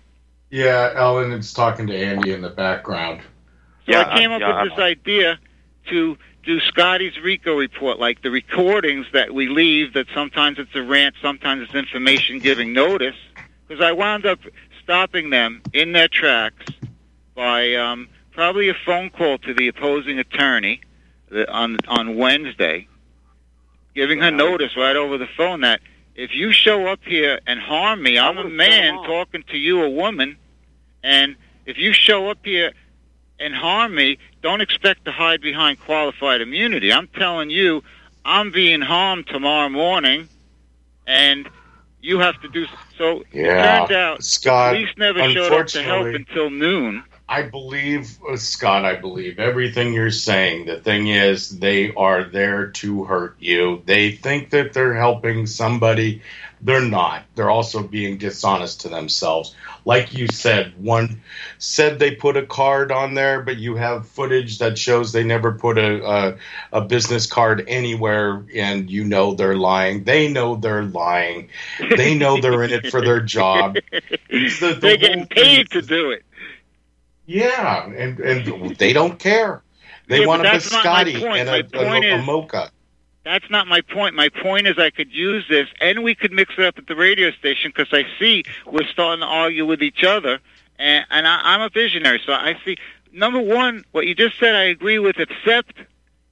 Yeah, 0.49 0.93
Ellen 0.95 1.33
is 1.33 1.51
talking 1.51 1.87
to 1.87 1.93
Andy 1.93 2.31
in 2.31 2.39
the 2.39 2.51
background. 2.51 3.19
So 3.85 3.91
yeah, 3.91 4.05
I 4.07 4.17
came 4.17 4.31
up 4.31 4.39
yeah, 4.39 4.63
with 4.63 4.71
this 4.71 4.79
idea 4.79 5.39
to 5.89 6.17
do 6.43 6.59
Scotty's 6.59 7.17
RICO 7.23 7.55
report, 7.57 7.99
like 7.99 8.21
the 8.21 8.29
recordings 8.29 9.05
that 9.13 9.33
we 9.33 9.47
leave, 9.47 9.93
that 9.93 10.07
sometimes 10.13 10.59
it's 10.59 10.75
a 10.75 10.83
rant, 10.83 11.15
sometimes 11.21 11.63
it's 11.63 11.73
information 11.73 12.39
giving 12.39 12.73
notice, 12.73 13.15
because 13.67 13.83
I 13.83 13.93
wound 13.93 14.25
up 14.25 14.39
stopping 14.83 15.29
them 15.29 15.61
in 15.71 15.93
their 15.93 16.09
tracks 16.09 16.65
by 17.33 17.75
um, 17.75 18.09
probably 18.31 18.69
a 18.69 18.73
phone 18.85 19.09
call 19.09 19.37
to 19.39 19.53
the 19.53 19.69
opposing 19.69 20.19
attorney 20.19 20.81
on 21.47 21.77
on 21.87 22.17
Wednesday, 22.17 22.87
giving 23.95 24.19
her 24.19 24.31
notice 24.31 24.75
right 24.75 24.95
over 24.95 25.17
the 25.17 25.29
phone 25.37 25.61
that 25.61 25.79
if 26.15 26.35
you 26.35 26.51
show 26.51 26.87
up 26.87 26.99
here 27.03 27.39
and 27.47 27.59
harm 27.59 28.03
me, 28.03 28.19
I'm 28.19 28.37
a 28.37 28.47
man 28.47 28.95
talking 29.03 29.43
to 29.49 29.57
you, 29.57 29.81
a 29.81 29.89
woman, 29.89 30.37
and 31.01 31.35
if 31.65 31.77
you 31.77 31.93
show 31.93 32.29
up 32.29 32.39
here 32.43 32.73
and 33.43 33.53
harm 33.53 33.95
me, 33.95 34.17
don't 34.41 34.61
expect 34.61 35.05
to 35.05 35.11
hide 35.11 35.41
behind 35.41 35.79
qualified 35.79 36.41
immunity. 36.41 36.91
I'm 36.91 37.07
telling 37.07 37.49
you, 37.49 37.83
I'm 38.25 38.51
being 38.51 38.81
harmed 38.81 39.27
tomorrow 39.27 39.69
morning, 39.69 40.29
and 41.05 41.49
you 42.01 42.19
have 42.19 42.41
to 42.41 42.47
do 42.47 42.65
so. 42.97 43.23
Yeah, 43.31 43.83
it 43.83 43.87
turns 43.87 43.91
out 43.91 44.23
Scott, 44.23 44.73
police 44.73 44.89
never 44.97 45.29
showed 45.29 45.51
up 45.51 45.67
to 45.67 45.83
help 45.83 46.07
until 46.07 46.49
noon. 46.49 47.03
I 47.27 47.43
believe, 47.43 48.17
uh, 48.29 48.35
Scott, 48.35 48.83
I 48.83 48.95
believe 48.95 49.39
everything 49.39 49.93
you're 49.93 50.11
saying. 50.11 50.65
The 50.65 50.79
thing 50.79 51.07
is, 51.07 51.57
they 51.57 51.93
are 51.93 52.25
there 52.25 52.67
to 52.67 53.05
hurt 53.05 53.37
you. 53.39 53.81
They 53.85 54.11
think 54.11 54.49
that 54.49 54.73
they're 54.73 54.93
helping 54.93 55.47
somebody. 55.47 56.21
They're 56.61 56.81
not. 56.81 57.23
They're 57.35 57.49
also 57.49 57.81
being 57.81 58.17
dishonest 58.17 58.81
to 58.81 58.89
themselves. 58.89 59.55
Like 59.85 60.13
you 60.13 60.27
said, 60.27 60.73
one 60.77 61.21
said 61.57 61.99
they 61.99 62.15
put 62.15 62.37
a 62.37 62.45
card 62.45 62.91
on 62.91 63.13
there, 63.15 63.41
but 63.41 63.57
you 63.57 63.75
have 63.75 64.07
footage 64.07 64.59
that 64.59 64.77
shows 64.77 65.11
they 65.11 65.23
never 65.23 65.53
put 65.53 65.77
a 65.77 66.05
a, 66.05 66.37
a 66.71 66.81
business 66.81 67.25
card 67.25 67.65
anywhere, 67.67 68.45
and 68.55 68.89
you 68.89 69.03
know 69.03 69.33
they're 69.33 69.57
lying. 69.57 70.03
They 70.05 70.31
know 70.31 70.55
they're 70.55 70.83
lying. 70.83 71.49
They 71.79 72.15
know 72.15 72.39
they're 72.39 72.63
in 72.63 72.71
it 72.71 72.91
for 72.91 73.01
their 73.01 73.21
job. 73.21 73.77
The, 74.33 74.73
the 74.73 74.79
they're 74.81 74.97
getting 74.97 75.27
paid 75.27 75.69
to 75.71 75.81
do 75.83 76.09
it. 76.09 76.23
Yeah, 77.25 77.85
and 77.85 78.19
and 78.19 78.75
they 78.77 78.93
don't 78.93 79.17
care. 79.19 79.61
They 80.07 80.21
Yeah, 80.21 80.27
want 80.27 80.41
a 80.45 80.49
biscotti 80.49 81.15
and 81.23 81.49
a, 81.49 81.79
a, 81.79 82.15
a 82.15 82.19
is- 82.19 82.25
mocha. 82.25 82.69
That's 83.23 83.49
not 83.49 83.67
my 83.67 83.79
point. 83.79 84.15
My 84.15 84.27
point 84.27 84.67
is 84.67 84.77
I 84.77 84.89
could 84.89 85.09
use 85.13 85.45
this, 85.47 85.69
and 85.79 86.03
we 86.03 86.13
could 86.13 86.33
mix 86.33 86.55
it 86.57 86.65
up 86.65 86.77
at 86.77 86.87
the 86.87 86.95
radio 86.95 87.31
station 87.31 87.71
because 87.73 87.87
I 87.93 88.03
see 88.19 88.43
we're 88.65 88.85
starting 88.87 89.21
to 89.21 89.25
argue 89.25 89.65
with 89.65 89.81
each 89.81 90.03
other, 90.03 90.39
and, 90.77 91.05
and 91.09 91.25
I, 91.25 91.39
I'm 91.41 91.61
a 91.61 91.69
visionary, 91.69 92.21
so 92.25 92.33
I 92.33 92.57
see. 92.65 92.75
Number 93.13 93.39
one, 93.39 93.85
what 93.93 94.07
you 94.07 94.13
just 94.13 94.37
said, 94.39 94.55
I 94.55 94.63
agree 94.63 94.99
with, 94.99 95.19
except 95.19 95.77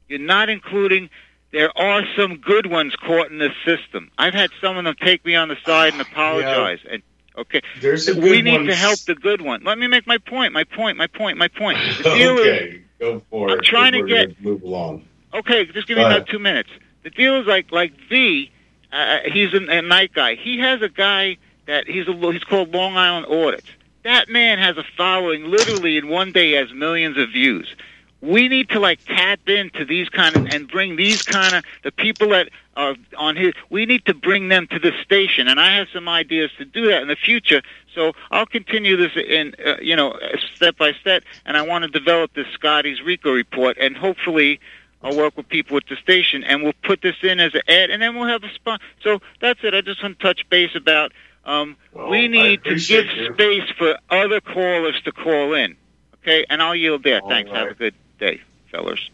you're 0.10 0.20
not 0.20 0.50
including. 0.50 1.10
There 1.54 1.72
are 1.78 2.04
some 2.18 2.38
good 2.38 2.66
ones 2.68 2.96
caught 2.96 3.30
in 3.30 3.38
the 3.38 3.52
system. 3.66 4.10
I've 4.18 4.34
had 4.34 4.52
some 4.62 4.78
of 4.78 4.84
them 4.86 4.96
take 5.02 5.26
me 5.26 5.36
on 5.36 5.48
the 5.50 5.58
side 5.66 5.94
and 5.94 6.02
apologize. 6.12 6.80
And 6.89 7.02
okay, 7.38 7.62
we 7.82 8.42
need 8.42 8.66
to 8.68 8.76
help 8.76 9.00
the 9.02 9.16
good 9.16 9.42
one. 9.42 9.64
Let 9.64 9.78
me 9.78 9.88
make 9.88 10.06
my 10.08 10.18
point. 10.18 10.54
My 10.54 10.64
point. 10.64 10.98
My 10.98 11.08
point. 11.08 11.38
My 11.38 11.48
point. 11.48 11.78
The 11.98 12.04
deal 12.04 12.38
is, 12.38 12.48
okay, 12.48 12.82
go 13.00 13.22
for 13.30 13.50
I'm 13.50 13.60
it. 13.60 13.66
trying 13.66 13.94
to 13.94 14.04
get- 14.04 14.42
move 14.42 14.64
along. 14.64 15.06
Okay, 15.34 15.66
just 15.66 15.88
give 15.88 15.98
me 15.98 16.04
another 16.04 16.26
two 16.26 16.40
minutes. 16.40 16.70
The 17.04 17.10
deal 17.10 17.40
is 17.40 17.48
like 17.48 17.72
like 17.72 17.94
V. 18.10 18.52
Uh, 18.92 19.20
he's 19.32 19.54
a, 19.54 19.58
a 19.70 19.82
night 19.82 20.14
guy. 20.14 20.36
He 20.36 20.60
has 20.60 20.82
a 20.82 20.90
guy 20.90 21.38
that 21.68 21.88
he's 21.88 22.08
a 22.08 22.32
he's 22.32 22.44
called 22.44 22.74
Long 22.74 22.98
Island 22.98 23.28
Audits. 23.28 23.68
That 24.04 24.30
man 24.30 24.60
has 24.60 24.78
a 24.78 24.84
following. 24.98 25.46
Literally, 25.46 25.98
in 25.98 26.10
one 26.10 26.32
day, 26.32 26.52
has 26.54 26.74
millions 26.74 27.18
of 27.18 27.30
views. 27.30 27.74
We 28.22 28.48
need 28.48 28.70
to 28.70 28.80
like 28.80 29.04
tap 29.06 29.48
into 29.48 29.84
these 29.86 30.08
kind 30.10 30.36
of 30.36 30.46
and 30.48 30.68
bring 30.68 30.96
these 30.96 31.24
kind 31.24 31.56
of 31.56 31.64
the 31.84 31.92
people 31.92 32.30
that 32.30 32.50
are 32.76 32.96
on 33.18 33.36
his. 33.36 33.54
We 33.70 33.86
need 33.86 34.06
to 34.06 34.14
bring 34.14 34.50
them 34.50 34.68
to 34.68 34.80
the 34.80 34.92
station, 35.04 35.48
and 35.48 35.60
I 35.60 35.76
have 35.78 35.88
some 35.94 36.08
ideas 36.08 36.52
to 36.58 36.66
do 36.66 36.88
that 36.88 37.02
in 37.02 37.08
the 37.08 37.16
future. 37.16 37.62
So 37.96 38.14
I'll 38.30 38.46
continue 38.46 38.96
this 38.96 39.12
in 39.16 39.56
uh, 39.66 39.78
you 39.82 39.96
know 39.96 40.18
step 40.56 40.78
by 40.78 40.94
step, 40.94 41.24
and 41.46 41.58
I 41.58 41.64
want 41.64 41.84
to 41.84 41.90
develop 41.90 42.34
this 42.34 42.48
Scotty's 42.54 43.02
RICO 43.02 43.32
report, 43.32 43.78
and 43.80 43.98
hopefully 43.98 44.60
I'll 45.04 45.18
work 45.18 45.36
with 45.36 45.50
people 45.50 45.78
at 45.78 45.84
the 45.90 45.96
station, 45.96 46.44
and 46.44 46.64
we'll 46.64 46.74
put 46.84 47.02
this 47.02 47.16
in 47.24 47.40
as 47.40 47.54
an 47.56 47.62
ad, 47.68 47.90
and 47.90 48.02
then 48.02 48.16
we'll 48.16 48.28
have 48.28 48.44
a 48.44 48.54
spot. 48.54 48.82
So 49.04 49.20
that's 49.40 49.60
it. 49.64 49.74
I 49.74 49.82
just 49.82 50.02
want 50.04 50.20
to 50.20 50.24
touch 50.24 50.48
base 50.50 50.76
about 50.76 51.12
um, 51.46 51.76
we 51.94 52.28
need 52.28 52.64
to 52.66 52.76
give 52.76 53.06
you. 53.08 53.34
space 53.34 53.70
for 53.78 53.98
other 54.10 54.42
callers 54.42 55.02
to 55.04 55.12
call 55.12 55.54
in. 55.54 55.76
Okay, 56.22 56.46
and 56.50 56.62
I'll 56.62 56.76
yield 56.76 57.04
there. 57.04 57.20
All 57.22 57.30
Thanks. 57.30 57.50
Have 57.50 57.64
a 57.64 57.66
right. 57.70 57.78
good 57.78 57.96
day, 58.22 58.40
fellas. 58.72 59.10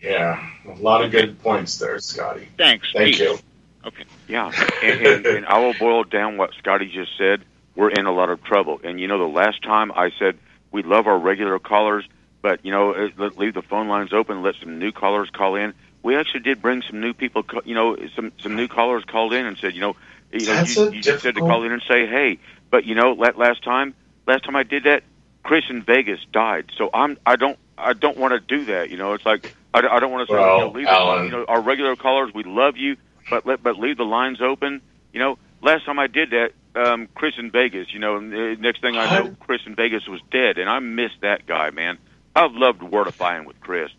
Yeah, 0.00 0.42
a 0.66 0.74
lot 0.80 1.04
of 1.04 1.10
good 1.10 1.40
points 1.42 1.78
there, 1.78 1.98
Scotty. 1.98 2.48
Thanks. 2.56 2.90
Thank 2.92 3.16
Peace. 3.16 3.20
you. 3.20 3.38
Okay. 3.84 4.04
Yeah, 4.28 4.50
and, 4.82 5.06
and, 5.06 5.26
and 5.26 5.46
I 5.46 5.58
will 5.58 5.74
boil 5.74 6.04
down 6.04 6.38
what 6.38 6.54
Scotty 6.54 6.88
just 6.88 7.18
said. 7.18 7.42
We're 7.74 7.90
in 7.90 8.06
a 8.06 8.12
lot 8.12 8.30
of 8.30 8.42
trouble. 8.42 8.80
And 8.82 8.98
you 9.00 9.08
know, 9.08 9.18
the 9.18 9.24
last 9.24 9.62
time 9.62 9.92
I 9.92 10.10
said 10.18 10.38
we 10.70 10.82
love 10.82 11.06
our 11.06 11.18
regular 11.18 11.58
callers, 11.58 12.04
but 12.40 12.64
you 12.64 12.70
know, 12.70 13.10
let- 13.18 13.36
leave 13.36 13.54
the 13.54 13.62
phone 13.62 13.88
lines 13.88 14.12
open, 14.12 14.42
let 14.42 14.54
some 14.60 14.78
new 14.78 14.92
callers 14.92 15.28
call 15.30 15.56
in. 15.56 15.74
We 16.02 16.16
actually 16.16 16.40
did 16.40 16.62
bring 16.62 16.82
some 16.82 17.00
new 17.00 17.12
people. 17.12 17.44
You 17.64 17.74
know, 17.74 17.96
some 18.16 18.32
some 18.40 18.56
new 18.56 18.68
callers 18.68 19.04
called 19.04 19.32
in 19.32 19.44
and 19.46 19.58
said, 19.58 19.74
you 19.74 19.80
know, 19.80 19.96
you 20.32 20.46
know, 20.46 20.54
That's 20.54 20.76
you, 20.76 20.90
you 20.92 21.02
just 21.02 21.22
said 21.22 21.34
to 21.34 21.40
call 21.40 21.64
in 21.64 21.72
and 21.72 21.82
say, 21.86 22.06
hey, 22.06 22.38
but 22.70 22.84
you 22.84 22.94
know, 22.94 23.12
la- 23.12 23.36
last 23.36 23.62
time, 23.62 23.94
last 24.26 24.44
time 24.44 24.56
I 24.56 24.62
did 24.62 24.84
that, 24.84 25.02
Chris 25.42 25.64
in 25.68 25.82
Vegas 25.82 26.20
died. 26.32 26.70
So 26.76 26.90
I'm, 26.94 27.18
I 27.26 27.36
don't, 27.36 27.58
I 27.82 27.92
don't 27.92 28.16
want 28.16 28.32
to 28.32 28.40
do 28.40 28.66
that. 28.66 28.90
You 28.90 28.96
know, 28.96 29.12
it's 29.14 29.26
like 29.26 29.54
I, 29.74 29.80
I 29.80 30.00
don't 30.00 30.10
want 30.12 30.28
to 30.28 30.32
say, 30.34 30.38
Well, 30.38 30.58
you 30.58 30.64
know, 30.64 30.70
leave 30.70 30.86
the, 30.86 31.24
you 31.24 31.30
know, 31.30 31.44
our 31.48 31.60
regular 31.60 31.96
callers, 31.96 32.32
we 32.34 32.44
love 32.44 32.76
you, 32.76 32.96
but 33.30 33.46
let, 33.46 33.62
but 33.62 33.78
leave 33.78 33.96
the 33.96 34.04
lines 34.04 34.40
open. 34.40 34.80
You 35.12 35.20
know, 35.20 35.38
last 35.62 35.84
time 35.84 35.98
I 35.98 36.06
did 36.06 36.30
that, 36.30 36.52
um, 36.74 37.08
Chris 37.14 37.34
in 37.38 37.50
Vegas. 37.50 37.92
You 37.92 37.98
know, 37.98 38.16
and 38.16 38.32
the 38.32 38.56
next 38.60 38.80
thing 38.80 38.96
I 38.96 39.18
know, 39.18 39.36
Chris 39.40 39.60
in 39.66 39.74
Vegas 39.74 40.06
was 40.06 40.20
dead, 40.30 40.58
and 40.58 40.68
I 40.68 40.78
missed 40.78 41.20
that 41.22 41.46
guy, 41.46 41.70
man. 41.70 41.98
I've 42.34 42.52
loved 42.52 42.80
wordifying 42.80 43.44
with 43.44 43.60
Chris. 43.60 43.90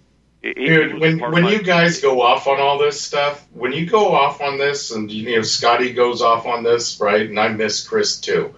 He- 0.42 0.54
he- 0.56 0.62
he 0.64 0.68
Dude, 0.68 0.94
was 0.94 1.02
when 1.02 1.32
when 1.32 1.44
my- 1.44 1.52
you 1.52 1.62
guys 1.62 2.02
go 2.02 2.22
off 2.22 2.48
on 2.48 2.60
all 2.60 2.78
this 2.78 3.00
stuff, 3.00 3.46
when 3.54 3.72
you 3.72 3.86
go 3.86 4.14
off 4.14 4.42
on 4.42 4.58
this, 4.58 4.92
and 4.92 5.10
you 5.12 5.36
know 5.36 5.42
Scotty 5.42 5.94
goes 5.94 6.22
off 6.22 6.46
on 6.46 6.64
this, 6.64 7.00
right? 7.00 7.30
And 7.30 7.40
I 7.40 7.48
miss 7.50 7.88
Chris 7.88 8.20
too. 8.20 8.54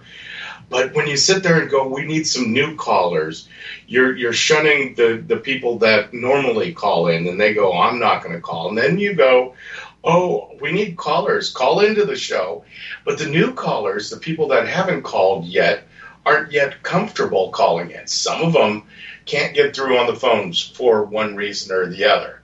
But 0.68 0.94
when 0.94 1.06
you 1.06 1.16
sit 1.16 1.42
there 1.42 1.60
and 1.60 1.70
go, 1.70 1.86
we 1.86 2.04
need 2.04 2.26
some 2.26 2.52
new 2.52 2.74
callers. 2.76 3.48
You're 3.86 4.16
you're 4.16 4.32
shunning 4.32 4.94
the 4.94 5.22
the 5.24 5.36
people 5.36 5.78
that 5.78 6.12
normally 6.12 6.72
call 6.72 7.06
in, 7.08 7.26
and 7.28 7.40
they 7.40 7.54
go, 7.54 7.72
oh, 7.72 7.78
I'm 7.78 7.98
not 7.98 8.22
going 8.22 8.34
to 8.34 8.40
call. 8.40 8.68
And 8.68 8.78
then 8.78 8.98
you 8.98 9.14
go, 9.14 9.54
oh, 10.02 10.50
we 10.60 10.72
need 10.72 10.96
callers. 10.96 11.52
Call 11.52 11.80
into 11.80 12.04
the 12.04 12.16
show. 12.16 12.64
But 13.04 13.18
the 13.18 13.26
new 13.26 13.52
callers, 13.52 14.10
the 14.10 14.16
people 14.16 14.48
that 14.48 14.66
haven't 14.66 15.02
called 15.02 15.44
yet, 15.44 15.84
aren't 16.24 16.52
yet 16.52 16.82
comfortable 16.82 17.50
calling 17.50 17.90
in. 17.92 18.06
Some 18.06 18.42
of 18.42 18.52
them 18.52 18.84
can't 19.24 19.54
get 19.54 19.74
through 19.74 19.98
on 19.98 20.06
the 20.06 20.18
phones 20.18 20.60
for 20.60 21.04
one 21.04 21.36
reason 21.36 21.76
or 21.76 21.86
the 21.86 22.04
other. 22.04 22.42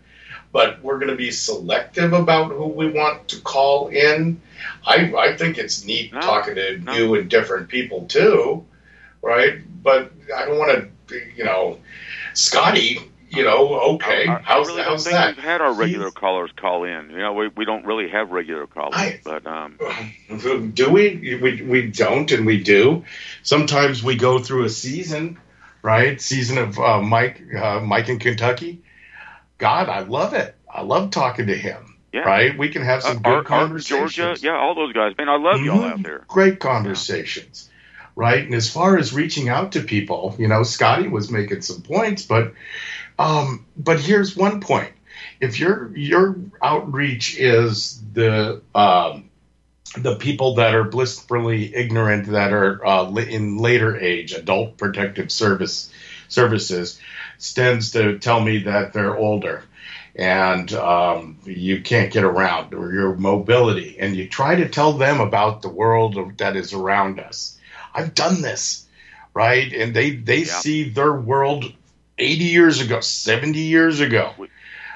But 0.53 0.83
we're 0.83 0.99
going 0.99 1.11
to 1.11 1.17
be 1.17 1.31
selective 1.31 2.13
about 2.13 2.53
who 2.53 2.67
we 2.67 2.91
want 2.91 3.29
to 3.29 3.41
call 3.41 3.89
in. 3.89 4.41
I, 4.85 5.15
I 5.15 5.37
think 5.37 5.59
it's 5.59 5.85
neat 5.85 6.13
talking 6.13 6.57
to 6.57 6.79
new 6.79 7.15
and 7.15 7.31
different 7.31 7.69
people 7.69 8.07
too, 8.07 8.65
right? 9.23 9.61
But 9.83 10.13
I 10.35 10.47
don't 10.47 10.59
want 10.59 10.91
to, 11.09 11.21
you 11.37 11.45
know, 11.45 11.79
Scotty, 12.35 12.99
you 13.31 13.45
know, 13.45 13.95
okay, 13.95 14.27
I, 14.27 14.37
I 14.37 14.43
how's, 14.43 14.67
really 14.67 14.83
how's 14.83 15.05
don't 15.05 15.13
think 15.13 15.15
that? 15.15 15.37
we've 15.37 15.45
had 15.45 15.61
our 15.61 15.73
regular 15.73 16.11
callers 16.11 16.51
call 16.55 16.85
in. 16.85 17.11
You 17.11 17.19
know, 17.19 17.33
we 17.33 17.49
we 17.49 17.65
don't 17.65 17.87
really 17.87 18.09
have 18.09 18.31
regular 18.31 18.67
callers, 18.67 18.95
but 19.25 19.47
um, 19.47 19.79
Do 20.75 20.91
we? 20.91 21.39
We 21.41 21.63
we 21.63 21.91
don't, 21.91 22.31
and 22.31 22.45
we 22.45 22.63
do. 22.63 23.05
Sometimes 23.43 24.03
we 24.03 24.17
go 24.17 24.39
through 24.39 24.65
a 24.65 24.71
season, 24.71 25.39
right? 25.83 26.21
Season 26.21 26.59
of 26.59 26.79
uh, 26.79 27.01
Mike 27.01 27.43
uh, 27.55 27.81
Mike 27.81 28.09
in 28.09 28.19
Kentucky. 28.19 28.83
God, 29.57 29.89
I 29.89 30.01
love 30.01 30.35
it. 30.35 30.55
I 30.69 30.83
love 30.83 31.11
talking 31.11 31.47
to 31.47 31.57
him. 31.57 31.92
Yeah. 32.13 32.21
Right? 32.21 32.57
We 32.57 32.69
can 32.69 32.83
have 32.83 33.03
some 33.03 33.19
uh, 33.19 33.21
good 33.21 33.47
conversations. 33.47 34.15
Georgia, 34.15 34.47
yeah, 34.47 34.59
all 34.59 34.75
those 34.75 34.93
guys, 34.93 35.15
man, 35.17 35.29
I 35.29 35.37
love 35.37 35.63
y'all 35.63 35.81
Mhm. 35.81 35.93
out 35.93 36.03
there. 36.03 36.25
Great 36.29 36.61
conversations. 36.61 37.71
Right? 38.15 38.45
And 38.45 38.55
as 38.55 38.71
far 38.71 38.99
as 38.99 39.15
reaching 39.15 39.49
out 39.49 39.73
to 39.73 39.81
people, 39.81 40.37
you 40.39 40.47
know, 40.47 40.63
Scotty 40.63 41.09
was 41.09 41.31
making 41.31 41.63
some 41.63 41.81
points, 41.81 42.23
but 42.23 42.53
um, 43.19 43.65
but 43.77 44.01
here's 44.01 44.37
one 44.37 44.61
point. 44.61 44.93
If 45.41 45.59
your 45.59 45.97
your 45.97 46.37
outreach 46.61 47.39
is 47.39 48.03
the 48.13 48.61
um, 48.75 49.31
the 49.97 50.17
people 50.17 50.57
that 50.57 50.75
are 50.75 50.85
blissfully 50.85 51.75
ignorant 51.75 52.27
that 52.29 52.53
are 52.53 52.85
uh, 52.87 53.11
in 53.15 53.57
later 53.57 53.99
age, 53.99 54.33
adult 54.33 54.77
protective 54.77 55.33
service 55.33 55.91
services, 56.29 57.01
tends 57.55 57.93
to 57.93 58.19
tell 58.19 58.41
me 58.41 58.59
that 58.65 58.93
they're 58.93 59.17
older 59.17 59.63
and 60.15 60.73
um, 60.75 61.39
you 61.45 61.81
can't 61.81 62.13
get 62.13 62.25
around 62.25 62.75
or 62.75 62.93
your 62.93 63.17
mobility, 63.17 63.99
and 63.99 64.15
you 64.15 64.29
try 64.29 64.57
to 64.57 64.69
tell 64.69 64.93
them 64.93 65.21
about 65.21 65.63
the 65.63 65.69
world 65.69 66.39
that 66.39 66.57
is 66.57 66.73
around 66.73 67.21
us. 67.21 67.59
I've 67.95 68.15
done 68.15 68.43
this, 68.43 68.87
right? 69.35 69.73
And 69.73 69.95
they 69.95 70.11
they 70.11 70.45
see 70.45 70.89
their 70.89 71.13
world 71.13 71.73
80 72.19 72.45
years 72.45 72.81
ago, 72.81 73.01
70 73.01 73.59
years 73.59 74.01
ago. 74.01 74.33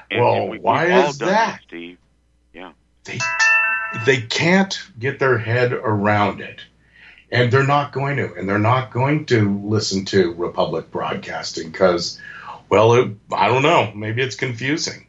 And, 0.09 0.21
well, 0.21 0.35
and 0.35 0.49
we, 0.51 0.59
why 0.59 1.07
is 1.07 1.17
that? 1.19 1.61
Steve? 1.67 1.97
Yeah. 2.53 2.71
they 3.03 3.19
they 4.05 4.21
can't 4.21 4.79
get 4.99 5.19
their 5.19 5.37
head 5.37 5.73
around 5.73 6.41
it 6.41 6.61
and 7.31 7.51
they're 7.51 7.65
not 7.65 7.91
going 7.91 8.17
to 8.17 8.33
and 8.35 8.47
they're 8.47 8.59
not 8.59 8.91
going 8.91 9.25
to 9.25 9.59
listen 9.63 10.05
to 10.05 10.33
republic 10.33 10.91
broadcasting 10.91 11.71
because 11.71 12.19
well 12.69 12.93
it, 12.93 13.11
i 13.31 13.47
don't 13.47 13.63
know 13.63 13.91
maybe 13.95 14.21
it's 14.21 14.35
confusing 14.35 15.06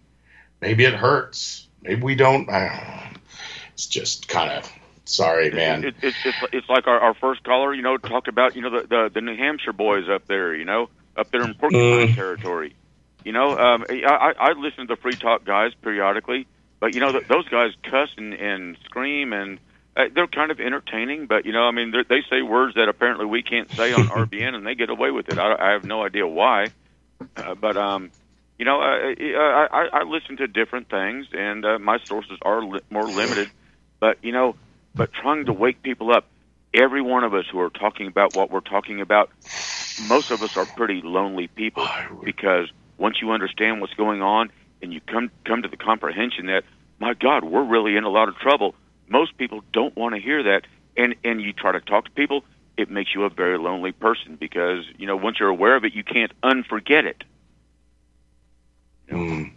maybe 0.61 0.85
it 0.85 0.95
hurts 0.95 1.69
maybe 1.83 2.03
we 2.03 2.15
don't 2.15 2.47
don't 2.47 2.49
it's 3.73 3.87
just 3.87 4.29
kind 4.29 4.51
of 4.51 4.71
sorry 5.05 5.51
man 5.51 5.85
It, 5.85 5.95
it, 6.03 6.15
it's 6.25 6.39
it's 6.53 6.69
like 6.69 6.87
our, 6.87 6.99
our 7.01 7.15
first 7.15 7.43
caller, 7.45 7.75
you 7.75 7.83
know, 7.83 7.97
talked 7.97 8.29
about 8.29 8.57
you 8.57 8.63
know 8.63 8.71
the, 8.71 8.87
the 8.89 9.11
the 9.15 9.21
New 9.21 9.37
Hampshire 9.37 9.73
boys 9.73 10.09
up 10.09 10.27
there, 10.27 10.55
you 10.55 10.65
know, 10.65 10.89
up 11.17 11.31
there 11.31 11.45
in 11.45 11.55
Porcupine 11.55 12.11
Mm. 12.11 12.15
territory. 12.15 12.75
You 13.25 13.33
know, 13.33 13.57
um, 13.57 13.85
I, 13.89 14.03
I 14.05 14.33
I 14.39 14.53
listen 14.53 14.87
to 14.87 14.95
the 14.95 15.01
Free 15.01 15.17
Talk 15.17 15.45
guys 15.45 15.73
periodically, 15.83 16.47
but 16.81 16.93
you 16.95 17.01
know 17.01 17.13
th- 17.13 17.25
those 17.29 17.49
guys 17.49 17.73
cuss 17.83 18.09
and, 18.17 18.35
and 18.35 18.77
scream 18.85 19.33
and 19.33 19.59
uh, 19.97 20.05
they're 20.15 20.27
kind 20.27 20.51
of 20.51 20.61
entertaining. 20.61 21.27
But 21.27 21.45
you 21.47 21.53
know, 21.53 21.63
I 21.63 21.71
mean, 21.71 21.93
they 22.09 22.23
say 22.31 22.43
words 22.43 22.75
that 22.75 22.89
apparently 22.89 23.27
we 23.27 23.43
can't 23.43 23.69
say 23.77 23.93
on 23.93 24.09
RBN, 24.09 24.55
and 24.55 24.67
they 24.67 24.75
get 24.75 24.91
away 24.91 25.11
with 25.11 25.29
it. 25.29 25.39
I, 25.39 25.55
I 25.55 25.73
have 25.73 25.85
no 25.85 26.03
idea 26.05 26.27
why, 26.27 26.71
uh, 27.37 27.55
but 27.55 27.77
um, 27.77 28.11
you 28.59 28.65
know, 28.65 28.81
I, 28.81 29.15
I, 29.21 29.69
I, 29.73 29.89
I 30.01 30.03
listen 30.05 30.37
to 30.39 30.49
different 30.49 30.89
things, 30.91 31.27
and 31.33 31.65
uh, 31.65 31.79
my 31.79 31.99
sources 32.09 32.39
are 32.43 32.63
li- 32.63 32.81
more 32.91 33.11
limited. 33.11 33.51
But 34.01 34.19
you 34.23 34.33
know, 34.33 34.57
but 34.97 35.13
trying 35.13 35.47
to 35.47 35.53
wake 35.53 35.83
people 35.83 36.13
up. 36.13 36.27
Every 36.75 37.01
one 37.03 37.25
of 37.25 37.35
us 37.35 37.47
who 37.51 37.61
are 37.61 37.71
talking 37.71 38.09
about 38.09 38.35
what 38.35 38.51
we're 38.51 38.61
talking 38.61 39.01
about, 39.01 39.31
most 39.97 40.31
of 40.31 40.43
us 40.43 40.51
are 40.57 40.67
pretty 40.67 41.01
lonely 41.03 41.49
people 41.49 41.93
because 42.25 42.69
once 42.99 43.17
you 43.23 43.31
understand 43.31 43.81
what's 43.81 43.95
going 43.95 44.23
on 44.23 44.51
and 44.83 44.93
you 44.93 45.01
come 45.01 45.31
come 45.47 45.63
to 45.63 45.69
the 45.69 45.77
comprehension 45.77 46.47
that 46.47 46.65
my 47.01 47.15
God, 47.15 47.45
we're 47.45 47.65
really 47.65 47.97
in 47.97 48.05
a 48.05 48.11
lot 48.11 48.29
of 48.29 48.37
trouble. 48.37 48.75
Most 49.09 49.37
people 49.39 49.63
don't 49.73 49.97
want 49.97 50.15
to 50.15 50.21
hear 50.21 50.43
that, 50.45 50.63
and 50.97 51.15
and 51.25 51.41
you 51.41 51.53
try 51.53 51.73
to 51.73 51.81
talk 51.81 52.05
to 52.07 52.11
people, 52.13 52.45
it 52.77 52.91
makes 52.91 53.15
you 53.15 53.25
a 53.25 53.31
very 53.31 53.59
lonely 53.59 53.93
person 53.93 54.37
because 54.39 54.85
you 54.99 55.07
know 55.07 55.17
once 55.17 55.39
you're 55.41 55.49
aware 55.49 55.77
of 55.77 55.85
it, 55.85 55.95
you 55.95 56.05
can't 56.05 56.33
unforget 56.43 57.05
it. 57.05 57.25
Mm. 59.11 59.53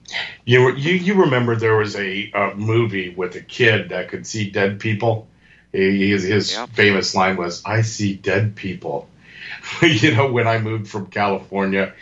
You 0.45 0.76
you 0.76 0.93
you 0.93 1.14
remember 1.16 1.56
there 1.56 1.76
was 1.76 1.95
a, 1.95 2.32
a 2.34 2.56
movie 2.56 3.10
with 3.10 3.36
a 3.36 3.41
kid 3.41 3.89
that 3.89 4.10
could 4.10 4.26
see 4.26 4.49
dead 4.49 4.80
people. 4.80 5.28
His, 5.72 6.24
his 6.24 6.54
yeah. 6.54 6.66
famous 6.68 7.16
line 7.16 7.38
was, 7.38 7.62
"I 7.66 7.82
see 7.82 8.14
dead 8.16 8.56
people." 8.56 9.10
you 9.82 10.16
know, 10.16 10.32
when 10.32 10.47
I 10.47 10.60
moved 10.60 10.89
from 10.89 11.08
California, 11.08 11.93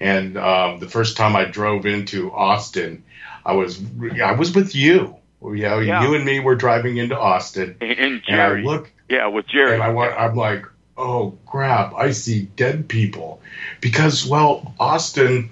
and 0.00 0.36
um, 0.36 0.78
the 0.80 0.88
first 0.88 1.16
time 1.16 1.36
I 1.36 1.44
drove 1.44 1.86
into 1.86 2.32
Austin, 2.32 3.04
I 3.44 3.52
was 3.52 3.80
I 4.22 4.32
was 4.32 4.54
with 4.54 4.74
you. 4.74 5.16
You 5.42 5.56
know, 5.56 5.78
yeah. 5.80 6.02
you 6.02 6.14
and 6.14 6.24
me 6.24 6.40
were 6.40 6.54
driving 6.54 6.96
into 6.96 7.18
Austin, 7.18 7.76
and, 7.80 7.90
and 7.92 8.22
Jerry. 8.22 8.60
And 8.60 8.68
I 8.68 8.72
look, 8.72 8.92
yeah, 9.08 9.26
with 9.26 9.46
Jerry. 9.46 9.74
And 9.74 9.82
I, 9.82 9.88
I'm 9.88 10.36
like, 10.36 10.64
oh 10.96 11.36
crap! 11.46 11.94
I 11.94 12.12
see 12.12 12.42
dead 12.42 12.88
people 12.88 13.42
because 13.80 14.26
well, 14.26 14.74
Austin 14.80 15.50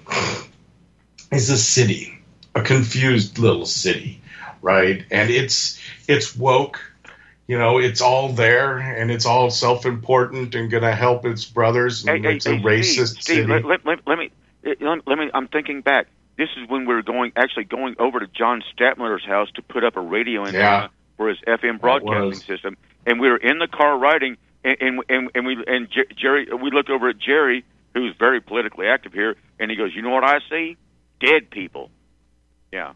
is 1.33 1.49
a 1.49 1.57
city, 1.57 2.17
a 2.55 2.61
confused 2.61 3.39
little 3.39 3.65
city, 3.65 4.21
right? 4.61 5.03
And 5.11 5.29
it's 5.29 5.79
it's 6.07 6.35
woke, 6.35 6.79
you 7.47 7.57
know, 7.57 7.77
it's 7.79 8.01
all 8.01 8.29
there 8.29 8.77
and 8.77 9.11
it's 9.11 9.25
all 9.25 9.49
self-important 9.49 10.55
and 10.55 10.69
going 10.69 10.83
to 10.83 10.95
help 10.95 11.25
its 11.25 11.45
brothers. 11.45 12.05
And 12.05 12.25
hey, 12.25 12.35
it's 12.35 12.45
hey, 12.45 12.57
a 12.57 12.59
racist 12.59 13.07
Steve, 13.07 13.07
Steve, 13.07 13.35
city. 13.47 13.63
Let, 13.63 13.85
let, 13.85 14.07
let 14.07 14.17
me 14.17 14.31
let 14.63 15.17
me. 15.17 15.29
I'm 15.33 15.47
thinking 15.47 15.81
back. 15.81 16.07
This 16.37 16.49
is 16.57 16.67
when 16.67 16.85
we 16.85 16.93
were 16.95 17.03
going 17.03 17.31
actually 17.35 17.65
going 17.65 17.95
over 17.99 18.19
to 18.19 18.27
John 18.27 18.63
Stadtmiller's 18.73 19.25
house 19.25 19.49
to 19.55 19.61
put 19.61 19.83
up 19.83 19.97
a 19.97 20.01
radio 20.01 20.41
antenna 20.45 20.57
Yeah. 20.57 20.87
for 21.17 21.29
his 21.29 21.37
FM 21.47 21.79
broadcasting 21.79 22.33
system, 22.39 22.77
and 23.05 23.19
we 23.19 23.29
were 23.29 23.37
in 23.37 23.59
the 23.59 23.67
car 23.67 23.97
riding, 23.97 24.37
and 24.63 24.77
and 24.81 24.99
and, 25.09 25.29
and 25.35 25.45
we 25.45 25.63
and 25.67 25.89
Jer- 25.91 26.07
Jerry, 26.15 26.47
we 26.51 26.71
looked 26.71 26.89
over 26.89 27.09
at 27.09 27.19
Jerry, 27.19 27.63
who's 27.93 28.15
very 28.17 28.41
politically 28.41 28.87
active 28.87 29.13
here, 29.13 29.35
and 29.59 29.69
he 29.69 29.77
goes, 29.77 29.93
"You 29.93 30.01
know 30.01 30.09
what 30.09 30.23
I 30.23 30.39
see? 30.49 30.75
Dead 31.23 31.49
people." 31.49 31.91
Yeah. 32.71 32.93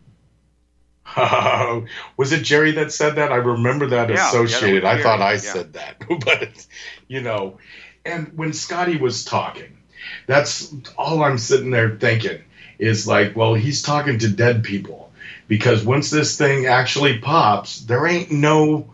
was 2.18 2.34
it 2.34 2.44
Jerry 2.44 2.74
that 2.74 2.92
said 2.92 3.16
that? 3.16 3.32
I 3.32 3.38
remember 3.38 3.88
that 3.88 4.10
Yeah, 4.10 4.16
yeah, 4.16 4.16
that 4.16 4.28
associated. 4.30 4.86
I 4.86 5.02
thought 5.02 5.22
I 5.22 5.34
yeah. 5.34 5.38
said 5.38 5.74
that, 5.74 6.04
but 6.26 6.68
you 7.08 7.22
know, 7.22 7.60
and 8.06 8.38
when 8.38 8.54
Scotty 8.54 8.98
was 8.98 9.24
talking, 9.24 9.78
that's 10.28 10.74
all 10.98 11.24
I'm 11.24 11.38
sitting 11.38 11.72
there 11.72 11.98
thinking 11.98 12.42
is 12.80 13.08
like, 13.08 13.36
well, 13.36 13.54
he's 13.54 13.82
talking 13.82 14.20
to 14.20 14.30
dead 14.30 14.64
people 14.64 15.12
because 15.48 15.86
once 15.86 16.10
this 16.10 16.38
thing 16.38 16.66
actually 16.66 17.20
pops, 17.20 17.82
there 17.82 18.06
ain't 18.06 18.32
no 18.32 18.94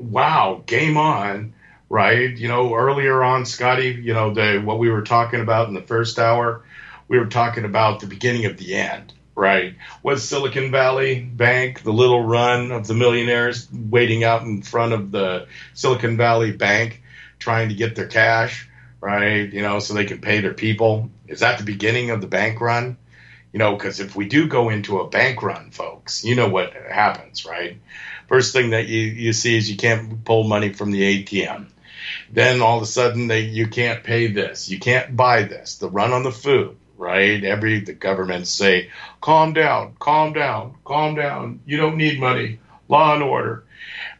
wow, 0.00 0.62
game 0.66 0.96
on, 0.96 1.54
right? 1.88 2.36
You 2.36 2.48
know, 2.48 2.74
earlier 2.74 3.22
on, 3.22 3.46
Scotty, 3.46 3.90
you 4.02 4.14
know, 4.14 4.34
the 4.34 4.58
what 4.64 4.78
we 4.78 4.90
were 4.90 5.02
talking 5.02 5.40
about 5.40 5.68
in 5.68 5.74
the 5.74 5.82
first 5.82 6.18
hour, 6.18 6.64
we 7.08 7.18
were 7.18 7.26
talking 7.26 7.64
about 7.64 8.00
the 8.00 8.06
beginning 8.06 8.46
of 8.46 8.56
the 8.56 8.74
end, 8.74 9.12
right? 9.34 9.74
Was 10.02 10.28
Silicon 10.28 10.70
Valley 10.70 11.20
Bank 11.20 11.82
the 11.82 11.92
little 11.92 12.22
run 12.22 12.72
of 12.72 12.86
the 12.86 12.94
millionaires 12.94 13.68
waiting 13.72 14.24
out 14.24 14.42
in 14.42 14.62
front 14.62 14.92
of 14.92 15.10
the 15.10 15.46
Silicon 15.74 16.16
Valley 16.16 16.52
Bank 16.52 17.02
trying 17.38 17.68
to 17.68 17.74
get 17.74 17.94
their 17.94 18.08
cash, 18.08 18.68
right? 19.00 19.52
You 19.52 19.62
know, 19.62 19.78
so 19.78 19.94
they 19.94 20.04
can 20.04 20.20
pay 20.20 20.40
their 20.40 20.54
people. 20.54 21.10
Is 21.28 21.40
that 21.40 21.58
the 21.58 21.64
beginning 21.64 22.10
of 22.10 22.20
the 22.20 22.26
bank 22.26 22.60
run? 22.60 22.96
You 23.52 23.58
know, 23.58 23.74
because 23.74 24.00
if 24.00 24.16
we 24.16 24.26
do 24.26 24.48
go 24.48 24.68
into 24.68 25.00
a 25.00 25.08
bank 25.08 25.42
run, 25.42 25.70
folks, 25.70 26.24
you 26.24 26.34
know 26.34 26.48
what 26.48 26.74
happens, 26.74 27.46
right? 27.46 27.78
First 28.28 28.52
thing 28.52 28.70
that 28.70 28.88
you, 28.88 29.00
you 29.00 29.32
see 29.32 29.56
is 29.56 29.70
you 29.70 29.76
can't 29.76 30.24
pull 30.24 30.44
money 30.44 30.72
from 30.72 30.90
the 30.90 31.24
ATM. 31.24 31.66
Then 32.30 32.60
all 32.60 32.76
of 32.76 32.82
a 32.82 32.86
sudden 32.86 33.28
they 33.28 33.40
you 33.40 33.68
can't 33.68 34.04
pay 34.04 34.26
this, 34.28 34.68
you 34.68 34.78
can't 34.78 35.16
buy 35.16 35.44
this. 35.44 35.76
The 35.76 35.88
run 35.88 36.12
on 36.12 36.22
the 36.22 36.32
food, 36.32 36.76
right? 36.96 37.42
Every 37.42 37.80
the 37.80 37.92
governments 37.92 38.50
say, 38.50 38.90
calm 39.20 39.52
down, 39.52 39.96
calm 39.98 40.32
down, 40.32 40.76
calm 40.84 41.14
down. 41.14 41.60
You 41.66 41.76
don't 41.76 41.96
need 41.96 42.20
money. 42.20 42.60
Law 42.88 43.14
and 43.14 43.22
order. 43.22 43.64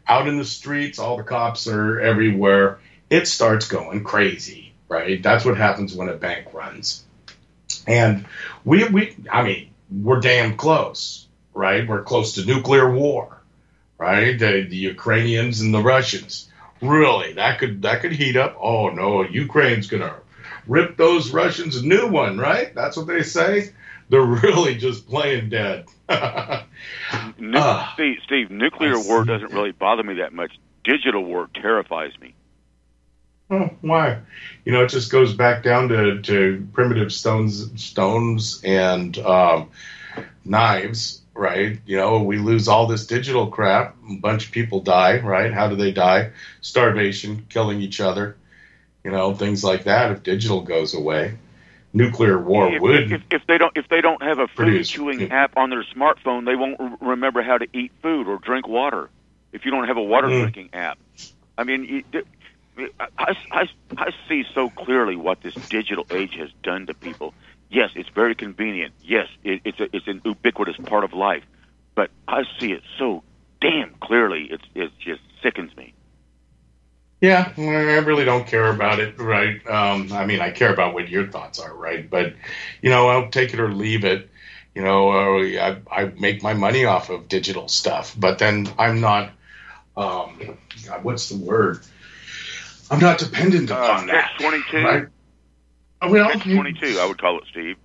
Out 0.09 0.29
in 0.29 0.39
the 0.39 0.45
streets, 0.45 0.99
all 0.99 1.17
the 1.17 1.23
cops 1.23 1.67
are 1.67 2.01
everywhere. 2.01 2.79
It 3.11 3.29
starts 3.29 3.69
going 3.69 4.05
crazy, 4.05 4.73
right? 4.89 5.23
That's 5.23 5.45
what 5.45 5.57
happens 5.57 5.95
when 5.95 6.09
a 6.09 6.15
bank 6.15 6.53
runs. 6.53 7.05
And 7.87 8.27
we 8.65 8.85
we 8.85 9.17
I 9.31 9.43
mean, 9.43 9.71
we're 9.91 10.21
damn 10.21 10.57
close, 10.57 11.27
right? 11.55 11.87
We're 11.87 12.03
close 12.03 12.35
to 12.35 12.45
nuclear 12.45 12.91
war, 12.91 13.41
right? 13.99 14.39
The, 14.39 14.67
the 14.69 14.77
Ukrainians 14.77 15.61
and 15.61 15.73
the 15.73 15.83
Russians. 15.83 16.49
Really, 16.83 17.35
that 17.35 17.59
could 17.59 17.83
that 17.83 18.03
could 18.03 18.13
heat 18.13 18.37
up. 18.37 18.57
Oh 18.61 18.91
no, 18.91 19.23
Ukraine's 19.23 19.87
gonna 19.87 20.17
rip 20.67 20.97
those 20.97 21.33
Russians 21.33 21.77
a 21.77 21.87
new 21.87 22.07
one, 22.09 22.39
right? 22.39 22.75
That's 22.75 22.97
what 22.97 23.07
they 23.07 23.23
say. 23.23 23.73
They're 24.09 24.21
really 24.23 24.77
just 24.77 25.09
playing 25.09 25.49
dead. 25.51 25.87
Nu- 27.39 27.59
Ah. 27.59 27.91
Steve, 27.95 28.19
Steve, 28.25 28.51
nuclear 28.51 28.99
war 28.99 29.25
doesn't 29.25 29.53
really 29.53 29.73
bother 29.73 30.03
me 30.03 30.15
that 30.15 30.33
much. 30.33 30.53
Digital 30.85 31.25
war 31.25 31.49
terrifies 31.55 32.13
me. 32.21 32.35
Oh, 33.51 33.71
why? 33.81 34.19
You 34.65 34.73
know, 34.73 34.83
it 34.85 34.89
just 34.91 35.11
goes 35.11 35.33
back 35.35 35.63
down 35.63 35.89
to, 35.89 36.21
to 36.23 36.67
primitive 36.73 37.13
stones, 37.13 37.71
stones 37.83 38.61
and 38.65 39.17
um, 39.19 39.71
knives, 40.45 41.23
right? 41.35 41.79
You 41.87 41.97
know, 41.97 42.23
we 42.23 42.39
lose 42.39 42.67
all 42.69 42.87
this 42.87 43.07
digital 43.07 43.47
crap. 43.49 43.97
A 44.11 44.17
bunch 44.17 44.47
of 44.47 44.53
people 44.53 44.81
die, 44.81 45.21
right? 45.21 45.53
How 45.53 45.69
do 45.69 45.77
they 45.77 45.93
die? 45.93 46.31
Starvation, 46.61 47.47
killing 47.49 47.81
each 47.81 48.01
other, 48.01 48.37
you 49.07 49.13
know, 49.13 49.35
things 49.35 49.63
like 49.63 49.85
that. 49.85 50.11
If 50.11 50.25
digital 50.25 50.63
goes 50.63 50.93
away, 50.93 51.39
nuclear 51.95 52.39
war 52.41 52.69
if, 52.73 52.83
would. 52.83 53.13
if, 53.13 53.23
if 53.31 53.43
they 53.47 53.59
don't 53.59 53.73
if 53.77 53.87
they 53.89 54.01
don't 54.01 54.23
have 54.23 54.39
a 54.41 54.49
food 54.49 54.85
chewing 54.89 55.31
app 55.31 55.53
on 55.57 55.71
their 55.71 55.85
smartphone, 55.97 56.45
they 56.45 56.57
won't 56.57 56.81
r- 56.81 56.99
remember 57.01 57.43
how 57.43 57.57
to 57.57 57.67
eat 57.73 57.93
food 58.03 58.27
or 58.27 58.39
drink 58.39 58.67
water. 58.67 59.11
If 59.53 59.65
you 59.65 59.71
don't 59.71 59.87
have 59.87 59.97
a 59.97 60.03
water 60.03 60.29
Mm. 60.29 60.41
drinking 60.41 60.71
app, 60.73 60.99
I 61.57 61.65
mean, 61.65 62.05
I, 63.19 63.35
I, 63.53 63.65
I 63.97 64.11
see 64.29 64.43
so 64.55 64.71
clearly 64.71 65.17
what 65.17 65.39
this 65.43 65.55
digital 65.71 66.05
age 66.13 66.35
has 66.39 66.51
done 66.65 66.87
to 66.89 66.95
people. 66.95 67.35
Yes, 67.71 67.91
it's 67.95 68.11
very 68.15 68.35
convenient. 68.35 68.95
Yes, 69.03 69.29
it, 69.45 69.63
it's 69.65 69.81
a, 69.81 69.85
it's 69.95 70.09
an 70.09 70.21
ubiquitous 70.25 70.77
part 70.89 71.05
of 71.05 71.13
life, 71.15 71.45
but 71.95 72.11
I 72.29 72.43
see 72.61 72.73
it 72.73 72.83
so 72.99 73.23
damn 73.61 73.95
clearly. 74.03 74.49
It's 74.51 74.65
it 74.75 74.91
just 75.05 75.23
sickens 75.43 75.77
me. 75.77 75.95
Yeah, 77.21 77.51
I 77.57 77.61
really 77.61 78.25
don't 78.27 78.47
care 78.47 78.69
about 78.69 79.01
it, 79.01 79.19
right? 79.19 79.67
Um, 79.67 80.13
I 80.13 80.27
mean, 80.27 80.41
I 80.41 80.51
care 80.51 80.73
about 80.73 80.93
what 80.93 81.09
your 81.09 81.27
thoughts 81.27 81.59
are, 81.59 81.75
right? 81.75 82.09
But 82.09 82.35
you 82.83 82.91
know, 82.91 83.09
I'll 83.09 83.31
take 83.31 83.55
it 83.55 83.61
or 83.61 83.73
leave 83.73 84.05
it. 84.05 84.29
You 84.75 84.83
know, 84.83 85.11
uh, 85.11 85.41
I, 85.41 85.81
I 85.91 86.05
make 86.19 86.43
my 86.43 86.53
money 86.53 86.85
off 86.85 87.09
of 87.09 87.29
digital 87.29 87.69
stuff, 87.69 88.15
but 88.19 88.39
then 88.39 88.69
I'm 88.79 89.01
not. 89.01 89.31
Um, 89.97 90.59
God, 90.87 91.05
what's 91.05 91.31
the 91.31 91.39
word? 91.39 91.81
I'm 92.91 93.01
not 93.01 93.19
dependent 93.19 93.71
upon 93.71 94.09
that. 94.09 94.33
Catch 94.33 94.41
twenty 94.43 94.63
two. 94.71 94.85
Right? 94.85 95.07
Well, 96.03 96.31
Catch 96.31 96.43
twenty 96.43 96.75
two. 96.75 96.99
I 97.01 97.07
would 97.07 97.19
call 97.19 97.39
it, 97.39 97.45
Steve. 97.51 97.77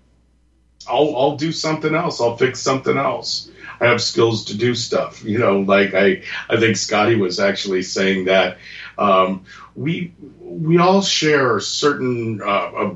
I'll 0.90 1.16
I'll 1.16 1.38
do 1.38 1.54
something 1.54 1.96
else. 1.96 2.20
I'll 2.20 2.36
fix 2.38 2.60
something 2.60 2.98
else. 2.98 3.50
I 3.80 3.88
have 3.88 4.02
skills 4.02 4.46
to 4.46 4.58
do 4.58 4.76
stuff. 4.76 5.24
You 5.24 5.40
know, 5.40 5.62
like 5.62 5.94
I 5.94 6.24
I 6.50 6.60
think 6.60 6.76
Scotty 6.78 7.16
was 7.16 7.40
actually 7.40 7.84
saying 7.84 8.26
that 8.26 8.58
um, 8.98 9.46
we 9.76 10.14
we 10.40 10.78
all 10.78 11.02
share 11.02 11.60
certain 11.60 12.42
uh, 12.42 12.46
uh, 12.46 12.96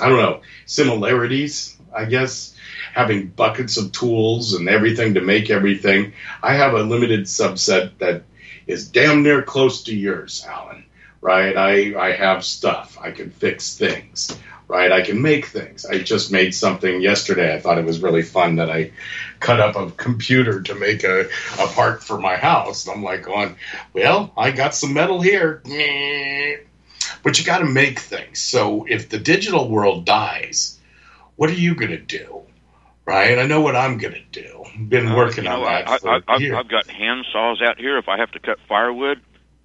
I 0.00 0.08
don't 0.08 0.18
know 0.18 0.40
similarities. 0.66 1.76
I 1.94 2.04
guess 2.04 2.54
having 2.92 3.28
buckets 3.28 3.76
of 3.76 3.92
tools 3.92 4.54
and 4.54 4.68
everything 4.68 5.14
to 5.14 5.20
make 5.20 5.50
everything. 5.50 6.12
I 6.42 6.54
have 6.54 6.74
a 6.74 6.82
limited 6.82 7.22
subset 7.22 7.98
that 7.98 8.24
is 8.66 8.88
damn 8.88 9.22
near 9.22 9.42
close 9.42 9.84
to 9.84 9.94
yours, 9.94 10.44
Alan. 10.48 10.84
Right? 11.20 11.56
I 11.56 11.98
I 11.98 12.12
have 12.12 12.44
stuff. 12.44 12.98
I 13.00 13.10
can 13.10 13.30
fix 13.30 13.76
things 13.76 14.38
right? 14.68 14.92
I 14.92 15.00
can 15.00 15.22
make 15.22 15.46
things. 15.46 15.84
I 15.86 15.98
just 15.98 16.30
made 16.30 16.54
something 16.54 17.00
yesterday. 17.00 17.54
I 17.54 17.58
thought 17.60 17.78
it 17.78 17.84
was 17.86 18.02
really 18.02 18.22
fun 18.22 18.56
that 18.56 18.70
I 18.70 18.92
cut 19.40 19.60
up 19.60 19.76
a 19.76 19.90
computer 19.90 20.60
to 20.62 20.74
make 20.74 21.04
a, 21.04 21.22
a 21.58 21.66
part 21.68 22.04
for 22.04 22.18
my 22.18 22.36
house. 22.36 22.86
And 22.86 22.94
I'm 22.96 23.02
like 23.02 23.22
going, 23.24 23.56
well, 23.94 24.32
I 24.36 24.50
got 24.50 24.74
some 24.74 24.92
metal 24.92 25.20
here. 25.20 25.62
But 27.22 27.38
you 27.38 27.44
got 27.44 27.58
to 27.58 27.64
make 27.64 27.98
things. 27.98 28.38
So 28.38 28.86
if 28.88 29.08
the 29.08 29.18
digital 29.18 29.68
world 29.68 30.04
dies, 30.04 30.78
what 31.36 31.50
are 31.50 31.54
you 31.54 31.74
going 31.74 31.90
to 31.90 31.98
do? 31.98 32.42
Right? 33.04 33.38
I 33.38 33.46
know 33.46 33.60
what 33.60 33.74
I'm 33.74 33.98
going 33.98 34.14
to 34.14 34.42
do. 34.42 34.64
Been 34.78 35.08
Uh, 35.08 35.16
working 35.16 35.44
you 35.44 35.50
know, 35.50 35.64
on 35.64 35.64
that 35.64 35.88
I, 35.88 35.98
for 35.98 36.10
I, 36.10 36.20
I've, 36.28 36.40
years. 36.40 36.56
I've 36.56 36.68
got 36.68 36.86
hand 36.86 37.26
saws 37.32 37.60
out 37.60 37.78
here. 37.78 37.98
If 37.98 38.08
I 38.08 38.18
have 38.18 38.30
to 38.32 38.38
cut 38.38 38.58
firewood, 38.68 39.20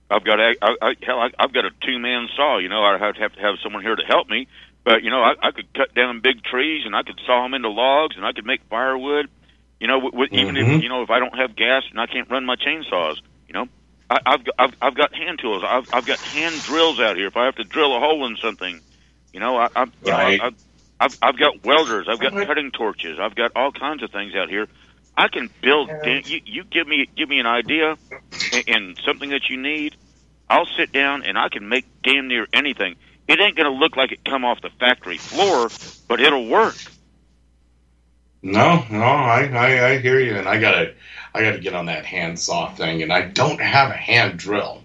I've 0.10 0.24
got 0.24 0.39
a, 0.39 0.56
I, 0.62 0.76
I, 0.82 0.95
hell, 1.01 1.20
I, 1.20 1.30
I've 1.38 1.54
got 1.54 1.66
a 1.66 1.72
two 1.82 1.99
man 1.99 2.28
saw. 2.36 2.58
You 2.58 2.70
know, 2.70 2.84
I 2.84 2.97
have 2.97 3.16
to 3.16 3.22
have 3.22 3.34
to 3.34 3.41
have 3.41 3.56
someone 3.62 3.84
here 3.84 3.95
to 3.95 4.06
help 4.06 4.30
me. 4.30 4.47
But 4.86 5.03
you 5.03 5.11
know, 5.11 5.21
I, 5.21 5.34
I 5.41 5.51
could 5.51 5.73
cut 5.73 5.93
down 5.95 6.21
big 6.23 6.43
trees 6.43 6.84
and 6.86 6.95
I 6.95 7.03
could 7.03 7.19
saw 7.25 7.43
them 7.43 7.53
into 7.53 7.69
logs 7.69 8.15
and 8.17 8.25
I 8.25 8.34
could 8.34 8.45
make 8.45 8.61
firewood. 8.69 9.27
You 9.79 9.88
know, 9.88 9.99
with, 9.99 10.13
with, 10.13 10.29
even 10.34 10.55
Mhm. 10.55 10.57
if 10.57 10.67
you 10.81 10.89
know 10.89 11.03
if 11.03 11.09
I 11.09 11.19
don't 11.19 11.38
have 11.38 11.55
gas 11.55 11.84
and 11.91 11.99
I 11.99 12.07
can't 12.07 12.29
run 12.31 12.45
my 12.45 12.55
chainsaws, 12.55 13.15
you 13.47 13.53
know. 13.53 13.67
I, 14.09 14.17
I've 14.25 14.41
I've, 14.59 14.73
I've 14.81 14.95
got 14.95 15.15
hand 15.15 15.39
tools. 15.41 15.63
I've, 15.67 15.86
I've 15.93 16.05
got 16.05 16.23
hand 16.25 16.63
drills 16.63 16.99
out 17.01 17.17
here. 17.17 17.27
If 17.27 17.38
I 17.38 17.45
have 17.45 17.55
to 17.55 17.63
drill 17.63 17.95
a 17.95 17.99
hole 17.99 18.25
in 18.27 18.38
something, 18.43 18.81
you 19.34 19.39
know, 19.39 19.57
I, 19.57 19.69
I've, 19.75 19.89
you 20.03 20.11
Right. 20.11 20.39
know, 20.39 20.45
I've, 20.47 20.53
I've, 20.99 21.11
I've 21.21 21.39
got 21.39 21.63
welders. 21.65 22.07
I've 22.09 22.19
got 22.19 22.39
cutting 22.39 22.71
torches. 22.71 23.17
I've 23.21 23.36
got 23.36 23.51
all 23.55 23.71
kinds 23.71 24.03
of 24.03 24.11
things 24.11 24.34
out 24.36 24.49
here. 24.49 24.67
I 25.17 25.27
can 25.29 25.49
build. 25.61 25.91
Dan, 26.03 26.23
you, 26.25 26.39
you 26.45 26.63
give 26.71 26.88
me 26.88 27.07
give 27.17 27.29
me 27.29 27.39
an 27.39 27.47
idea 27.47 27.97
and, 28.51 28.63
and 28.67 28.97
something 29.05 29.29
that 29.31 29.43
you 29.49 29.61
need. 29.61 29.95
I'll 30.49 30.67
sit 30.77 30.91
down 30.93 31.23
and 31.23 31.38
I 31.38 31.49
can 31.49 31.69
make 31.69 31.86
damn 32.03 32.27
near 32.27 32.47
anything. 32.53 32.95
It 33.28 33.39
ain't 33.39 33.55
going 33.55 33.71
to 33.71 33.78
look 33.78 33.95
like 33.95 34.11
it 34.11 34.26
come 34.26 34.43
off 34.45 34.61
the 34.61 34.69
factory 34.80 35.17
floor, 35.17 35.69
but 36.07 36.19
it'll 36.19 36.47
work. 36.47 36.76
No, 38.43 38.84
no, 38.91 39.01
I, 39.01 39.45
I, 39.53 39.88
I 39.91 39.97
hear 39.99 40.19
you, 40.19 40.36
and 40.36 40.49
I 40.49 40.59
gotta, 40.59 40.93
I 41.34 41.41
gotta 41.41 41.59
get 41.59 41.74
on 41.74 41.86
that 41.86 42.03
handsaw 42.05 42.76
thing, 42.76 43.01
and 43.01 43.11
I 43.11 43.21
don't 43.21 43.61
have 43.61 43.89
a 43.89 43.95
hand 43.95 44.38
drill. 44.38 44.84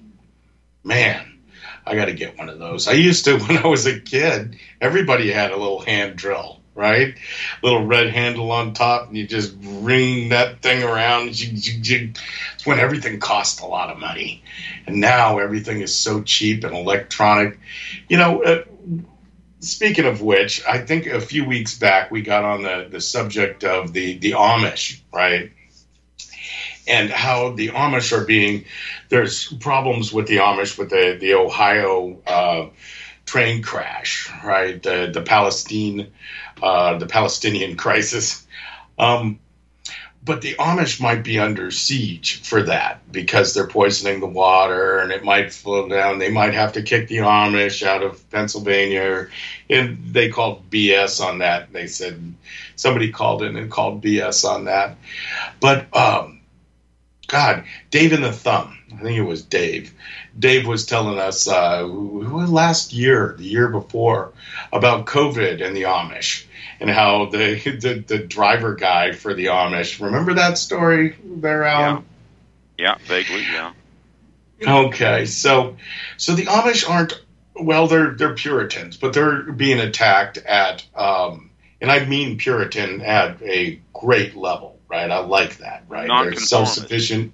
Man, 0.85 1.41
I 1.85 1.97
gotta 1.97 2.13
get 2.13 2.39
one 2.39 2.49
of 2.49 2.61
those. 2.61 2.87
I 2.87 2.93
used 2.93 3.25
to 3.25 3.37
when 3.49 3.59
I 3.59 3.67
was 3.67 3.85
a 3.87 3.99
kid. 3.99 4.57
Everybody 4.81 5.33
had 5.33 5.51
a 5.51 5.57
little 5.57 5.81
hand 5.81 6.15
drill, 6.15 6.58
right? 6.79 7.19
Little 7.63 7.85
red 7.85 8.11
handle 8.11 8.53
on 8.53 8.73
top, 8.73 9.09
and 9.09 9.17
you 9.17 9.27
just 9.27 9.55
ring 9.61 10.31
that 10.31 10.63
thing 10.63 10.85
around. 10.85 11.31
It's 11.33 12.65
when 12.65 12.79
everything 12.79 13.19
cost 13.19 13.61
a 13.61 13.67
lot 13.67 13.91
of 13.91 13.99
money, 13.99 14.43
and 14.87 15.01
now 15.01 15.39
everything 15.39 15.83
is 15.83 15.95
so 15.95 16.23
cheap 16.23 16.65
and 16.65 16.75
electronic. 16.75 17.59
You 18.09 18.17
know. 18.17 18.43
Uh, 18.43 18.63
Speaking 19.61 20.05
of 20.05 20.23
which, 20.23 20.65
I 20.69 20.79
think 20.79 21.07
a 21.07 21.21
few 21.21 21.45
weeks 21.45 21.77
back 21.77 22.13
we 22.13 22.23
got 22.23 22.45
on 22.45 22.63
the, 22.63 22.87
the 22.89 23.01
subject 23.01 23.65
of 23.65 23.93
the, 23.93 24.17
the 24.17 24.31
Amish, 24.31 25.01
right? 25.13 25.51
And 26.87 27.11
how 27.11 27.51
the 27.51 27.71
Amish 27.71 28.13
are 28.17 28.25
being, 28.25 28.67
there's 29.09 29.53
problems 29.55 30.13
with 30.13 30.29
the 30.29 30.37
Amish 30.37 30.79
with 30.79 30.91
the, 30.91 31.19
the 31.21 31.35
Ohio 31.35 32.19
uh, 32.25 32.69
train 33.27 33.63
crash, 33.63 34.31
right? 34.45 34.81
The, 34.81 35.11
the 35.13 35.23
Palestine, 35.23 36.13
uh, 36.63 36.99
the 36.99 37.07
Palestinian 37.07 37.77
crisis. 37.85 38.47
Um, 38.99 39.39
but 40.25 40.43
the 40.43 40.57
Amish 40.57 41.01
might 41.01 41.23
be 41.25 41.39
under 41.39 41.71
siege 41.71 42.43
for 42.43 42.63
that 42.65 43.11
because 43.11 43.55
they're 43.55 43.67
poisoning 43.67 44.21
the 44.21 44.27
water 44.27 44.99
and 44.99 45.11
it 45.11 45.25
might 45.25 45.55
flow 45.55 45.89
down. 45.89 46.19
They 46.19 46.31
might 46.31 46.53
have 46.53 46.75
to 46.75 46.83
kick 46.83 47.09
the 47.09 47.19
Amish 47.19 47.83
out 47.83 48.03
of 48.03 48.29
Pennsylvania. 48.31 49.29
And 49.71 50.13
they 50.13 50.29
called 50.29 50.69
BS 50.69 51.25
on 51.25 51.39
that. 51.39 51.73
They 51.73 51.87
said 51.87 52.35
somebody 52.77 53.11
called 53.11 53.43
in 53.43 53.57
and 53.57 53.71
called 53.71 54.03
BS 54.03 54.45
on 54.45 54.65
that. 54.65 54.99
But, 55.61 55.97
um, 55.97 56.41
God, 57.29 57.65
Dave 57.91 58.13
in 58.13 58.21
the 58.21 58.33
Thumb, 58.33 58.77
I 58.93 59.03
think 59.03 59.19
it 59.19 59.23
was 59.23 59.43
Dave. 59.43 59.95
Dave 60.39 60.67
was 60.67 60.85
telling 60.85 61.19
us 61.19 61.49
uh, 61.49 61.87
last 61.87 62.93
year, 62.93 63.35
the 63.39 63.45
year 63.45 63.69
before, 63.69 64.33
about 64.73 65.07
COVID 65.07 65.65
and 65.65 65.77
the 65.77 65.83
Amish 65.83 66.45
and 66.81 66.91
how 66.91 67.27
the, 67.27 67.55
the 67.55 68.05
the 68.07 68.19
driver 68.19 68.75
guy 68.75 69.13
for 69.13 69.35
the 69.35 69.47
Amish. 69.47 70.01
Remember 70.01 70.35
that 70.35 70.59
story 70.59 71.17
there, 71.25 71.65
Alan? 71.65 72.05
Yeah, 72.77 72.97
vaguely, 73.05 73.43
yeah. 73.43 73.73
Okay, 74.63 75.27
so 75.27 75.77
so 76.17 76.35
the 76.35 76.47
Amish 76.47 76.89
aren't 76.89 77.21
well, 77.61 77.87
they're 77.87 78.13
they're 78.13 78.35
Puritans, 78.35 78.97
but 78.97 79.13
they're 79.13 79.43
being 79.43 79.81
attacked 79.81 80.39
at 80.39 80.85
um, 80.95 81.51
and 81.81 81.91
I 81.91 82.05
mean 82.05 82.39
Puritan 82.39 83.01
at 83.01 83.43
a 83.43 83.81
great 83.93 84.37
level, 84.37 84.79
right? 84.89 85.11
I 85.11 85.19
like 85.21 85.59
that, 85.59 85.85
right? 85.89 86.09
They're 86.09 86.35
self 86.35 86.69
sufficient, 86.69 87.33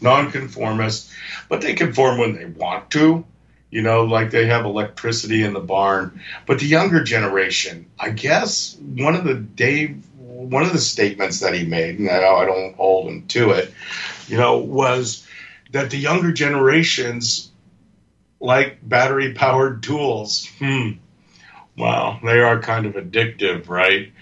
nonconformist, 0.00 1.10
but 1.48 1.60
they 1.60 1.74
conform 1.74 2.18
when 2.18 2.34
they 2.34 2.46
want 2.46 2.90
to. 2.92 3.24
You 3.72 3.82
know, 3.82 4.04
like 4.04 4.30
they 4.30 4.46
have 4.46 4.64
electricity 4.64 5.42
in 5.42 5.54
the 5.54 5.60
barn. 5.60 6.20
But 6.46 6.60
the 6.60 6.66
younger 6.66 7.02
generation, 7.02 7.86
I 7.98 8.10
guess 8.10 8.76
one 8.76 9.16
of 9.16 9.24
the 9.24 9.34
Dave 9.34 10.06
one 10.50 10.62
of 10.62 10.72
the 10.72 10.78
statements 10.78 11.40
that 11.40 11.54
he 11.54 11.64
made, 11.64 11.98
and 11.98 12.10
I 12.10 12.44
don't 12.44 12.74
hold 12.74 13.08
him 13.08 13.26
to 13.28 13.50
it, 13.52 13.72
you 14.28 14.36
know, 14.36 14.58
was 14.58 15.26
that 15.70 15.90
the 15.90 15.96
younger 15.98 16.32
generations 16.32 17.50
like 18.40 18.78
battery 18.82 19.34
powered 19.34 19.82
tools. 19.82 20.46
Hmm. 20.58 20.92
Wow, 21.76 22.18
they 22.22 22.40
are 22.40 22.60
kind 22.60 22.86
of 22.86 22.94
addictive, 22.94 23.68
right? 23.68 24.12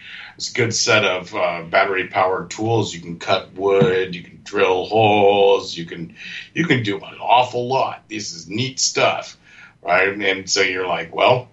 It's 0.40 0.50
a 0.50 0.54
good 0.54 0.74
set 0.74 1.04
of 1.04 1.34
uh, 1.34 1.64
battery 1.64 2.08
powered 2.08 2.48
tools. 2.48 2.94
You 2.94 3.02
can 3.02 3.18
cut 3.18 3.52
wood, 3.52 4.14
you 4.14 4.22
can 4.22 4.40
drill 4.42 4.86
holes, 4.86 5.76
you 5.76 5.84
can 5.84 6.16
you 6.54 6.64
can 6.64 6.82
do 6.82 6.96
an 6.96 7.18
awful 7.20 7.68
lot. 7.68 8.04
This 8.08 8.32
is 8.32 8.48
neat 8.48 8.80
stuff, 8.80 9.36
right? 9.82 10.08
And 10.08 10.48
so 10.48 10.62
you're 10.62 10.86
like, 10.86 11.14
well, 11.14 11.50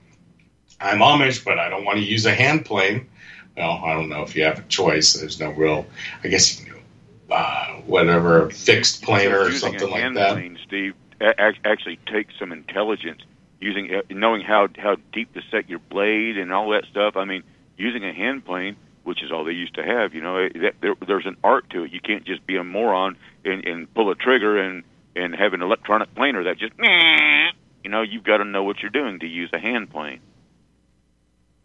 I'm 0.79 0.99
Amish, 0.99 1.43
but 1.43 1.59
I 1.59 1.67
don't 1.67 1.83
want 1.83 1.97
to 1.97 2.05
use 2.05 2.25
a 2.25 2.33
hand 2.33 2.63
plane. 2.63 3.09
Well, 3.57 3.81
I 3.83 3.91
don't 3.93 4.07
know 4.07 4.21
if 4.21 4.37
you 4.37 4.45
have 4.45 4.59
a 4.59 4.63
choice. 4.69 5.15
There's 5.15 5.37
no 5.37 5.49
real. 5.49 5.85
I 6.23 6.29
guess 6.29 6.57
you 6.57 6.67
can 6.67 6.75
do 6.75 7.33
uh, 7.33 7.81
whatever 7.87 8.47
a 8.47 8.51
fixed 8.53 9.03
planer 9.03 9.39
or 9.39 9.49
using 9.49 9.59
something 9.59 9.81
a 9.81 9.91
like 9.91 10.01
hand 10.01 10.15
that. 10.15 10.31
plane, 10.31 10.57
Steve, 10.65 10.93
actually 11.19 11.99
takes 12.05 12.39
some 12.39 12.53
intelligence 12.53 13.21
using 13.59 13.93
uh, 13.93 14.03
knowing 14.09 14.43
how 14.43 14.69
how 14.77 14.95
deep 15.11 15.33
to 15.33 15.41
set 15.51 15.69
your 15.69 15.79
blade 15.79 16.37
and 16.37 16.53
all 16.53 16.69
that 16.69 16.85
stuff. 16.85 17.17
I 17.17 17.25
mean, 17.25 17.43
using 17.77 18.03
a 18.03 18.13
hand 18.13 18.45
plane, 18.45 18.75
which 19.03 19.23
is 19.23 19.31
all 19.31 19.43
they 19.43 19.51
used 19.51 19.75
to 19.75 19.83
have. 19.83 20.13
You 20.13 20.21
know, 20.21 20.49
that, 20.49 20.75
there, 20.81 20.95
there's 21.07 21.25
an 21.25 21.37
art 21.43 21.69
to 21.71 21.83
it. 21.83 21.91
You 21.91 22.01
can't 22.01 22.25
just 22.25 22.45
be 22.45 22.57
a 22.57 22.63
moron 22.63 23.17
and, 23.45 23.65
and 23.65 23.93
pull 23.93 24.11
a 24.11 24.15
trigger 24.15 24.59
and 24.59 24.83
and 25.15 25.33
have 25.33 25.53
an 25.53 25.61
electronic 25.61 26.13
planer 26.15 26.43
that 26.43 26.57
just. 26.57 26.73
You 27.83 27.91
know, 27.91 28.01
you've 28.01 28.25
got 28.25 28.37
to 28.37 28.43
know 28.43 28.63
what 28.63 28.81
you're 28.81 28.91
doing 28.91 29.19
to 29.19 29.27
use 29.27 29.49
a 29.53 29.59
hand 29.59 29.89
plane. 29.89 30.19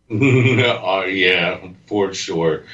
oh 0.12 1.04
yeah, 1.04 1.68
for 1.86 2.14
sure. 2.14 2.64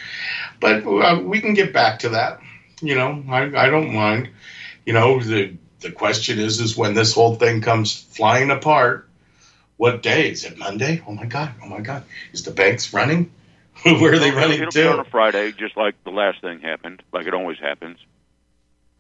But 0.61 0.85
uh, 0.85 1.21
we 1.23 1.41
can 1.41 1.55
get 1.55 1.73
back 1.73 2.01
to 2.01 2.11
that. 2.11 2.41
You 2.83 2.95
know, 2.95 3.25
I, 3.31 3.45
I 3.45 3.71
don't 3.71 3.95
mind. 3.95 4.31
You 4.85 4.93
know, 4.93 5.21
the 5.21 5.57
the 5.81 5.93
question 5.93 6.39
is, 6.39 6.61
is 6.61 6.77
when 6.77 6.95
this 6.95 7.15
whole 7.15 7.37
thing 7.37 7.63
comes 7.63 7.95
flying 7.95 8.51
apart. 8.51 9.08
What 9.79 10.03
day 10.03 10.31
is 10.31 10.45
it? 10.45 10.59
Monday? 10.59 11.03
Oh 11.07 11.13
my 11.13 11.25
god! 11.25 11.53
Oh 11.65 11.69
my 11.69 11.81
god! 11.81 12.05
Is 12.33 12.43
the 12.43 12.51
banks 12.51 12.93
running? 12.93 13.31
Where 13.85 14.13
are 14.13 14.19
they 14.19 14.33
running 14.33 14.61
It'll 14.61 14.73
be 14.73 14.87
on 14.87 14.99
a 14.99 15.05
Friday, 15.05 15.53
just 15.53 15.77
like 15.77 15.95
the 16.05 16.11
last 16.11 16.41
thing 16.41 16.61
happened, 16.61 17.01
like 17.13 17.27
it 17.27 17.33
always 17.33 17.59
happens. 17.59 17.99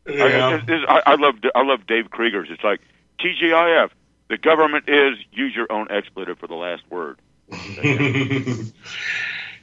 Yeah. 0.08 0.54
it's- 0.54 0.84
I, 0.88 1.02
I 1.04 1.14
love 1.16 1.34
I 1.54 1.62
love 1.62 1.86
Dave 1.86 2.10
Krieger's. 2.10 2.48
It's 2.50 2.64
like 2.64 2.80
TGIF. 3.18 3.90
The 4.28 4.38
government 4.38 4.88
is 4.88 5.18
use 5.32 5.54
your 5.54 5.70
own 5.70 5.88
expletive 5.90 6.38
for 6.38 6.46
the 6.46 6.54
last 6.54 6.82
word. 6.90 7.18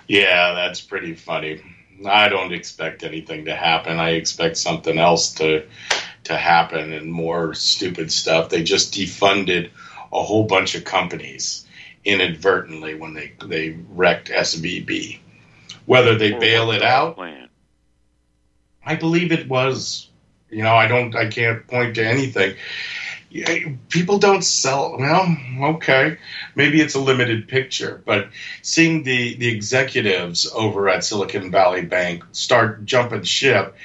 yeah, 0.07 0.53
that's 0.53 0.82
pretty 0.82 1.13
funny. 1.16 1.61
I 2.05 2.28
don't 2.28 2.53
expect 2.53 3.03
anything 3.03 3.45
to 3.45 3.55
happen. 3.55 3.99
I 3.99 4.11
expect 4.11 4.57
something 4.57 4.97
else 4.97 5.36
to 5.36 5.66
to 6.26 6.36
happen 6.36 6.91
and 6.91 7.11
more 7.11 7.53
stupid 7.53 8.11
stuff. 8.11 8.49
They 8.49 8.63
just 8.63 8.93
defunded 8.93 9.70
a 10.16 10.24
whole 10.24 10.45
bunch 10.45 10.76
of 10.76 10.84
companies 10.84 11.66
inadvertently 12.03 12.95
when 12.95 13.13
they 13.13 13.34
they 13.45 13.78
wrecked 13.89 14.30
SVB. 14.30 15.20
Whether 15.86 16.18
they 16.18 16.32
bail 16.32 16.72
it 16.72 16.82
out. 16.82 17.18
I 18.86 18.95
believe 18.95 19.32
it 19.32 19.47
was. 19.47 20.09
You 20.49 20.63
know, 20.63 20.76
I 20.76 20.88
don't. 20.88 21.16
I 21.16 21.28
can't 21.28 21.68
point 21.68 21.95
to 21.95 22.05
anything. 22.05 22.55
People 23.89 24.18
don't 24.20 24.43
sell. 24.43 24.97
Well, 24.97 25.36
okay, 25.76 26.18
maybe 26.55 26.80
it's 26.80 26.95
a 26.95 26.99
limited 26.99 27.47
picture, 27.49 28.01
but 28.05 28.30
seeing 28.61 29.03
the 29.03 29.36
the 29.36 29.47
executives 29.47 30.49
over 30.53 30.88
at 30.88 31.03
Silicon 31.03 31.51
Valley 31.51 31.82
Bank 31.82 32.24
start 32.32 32.86
jumping 32.86 33.24
ship 33.24 33.76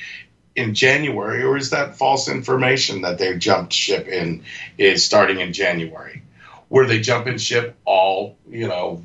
in 0.56 0.74
January, 0.74 1.42
or 1.42 1.56
is 1.56 1.70
that 1.70 1.96
false 1.96 2.28
information 2.28 3.02
that 3.02 3.18
they 3.18 3.36
jumped 3.36 3.72
ship 3.72 4.08
in 4.08 4.42
is 4.78 5.04
starting 5.04 5.40
in 5.40 5.52
January? 5.52 6.22
Were 6.68 6.86
they 6.86 7.00
jumping 7.00 7.38
ship 7.38 7.76
all 7.84 8.36
you 8.48 8.68
know 8.68 9.02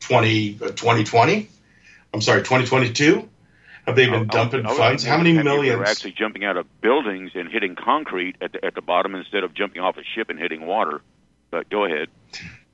20, 0.00 0.58
uh, 0.62 0.66
2020? 0.68 1.48
I'm 2.12 2.20
sorry, 2.20 2.40
2022? 2.40 3.28
Have 3.86 3.96
they 3.96 4.06
been 4.06 4.26
dumping 4.26 4.66
I 4.66 4.76
funds? 4.76 5.02
How 5.02 5.16
many 5.16 5.32
maybe 5.32 5.44
They're 5.44 5.56
millions? 5.56 5.88
actually 5.88 6.12
jumping 6.12 6.44
out 6.44 6.58
of 6.58 6.66
buildings 6.82 7.30
and 7.34 7.50
hitting 7.50 7.74
concrete 7.74 8.36
at 8.42 8.52
the, 8.52 8.62
at 8.62 8.74
the 8.74 8.82
bottom 8.82 9.14
instead 9.14 9.44
of 9.44 9.54
jumping 9.54 9.80
off 9.80 9.96
a 9.96 10.02
ship 10.14 10.28
and 10.28 10.38
hitting 10.38 10.66
water. 10.66 11.00
But 11.50 11.70
go 11.70 11.86
ahead. 11.86 12.08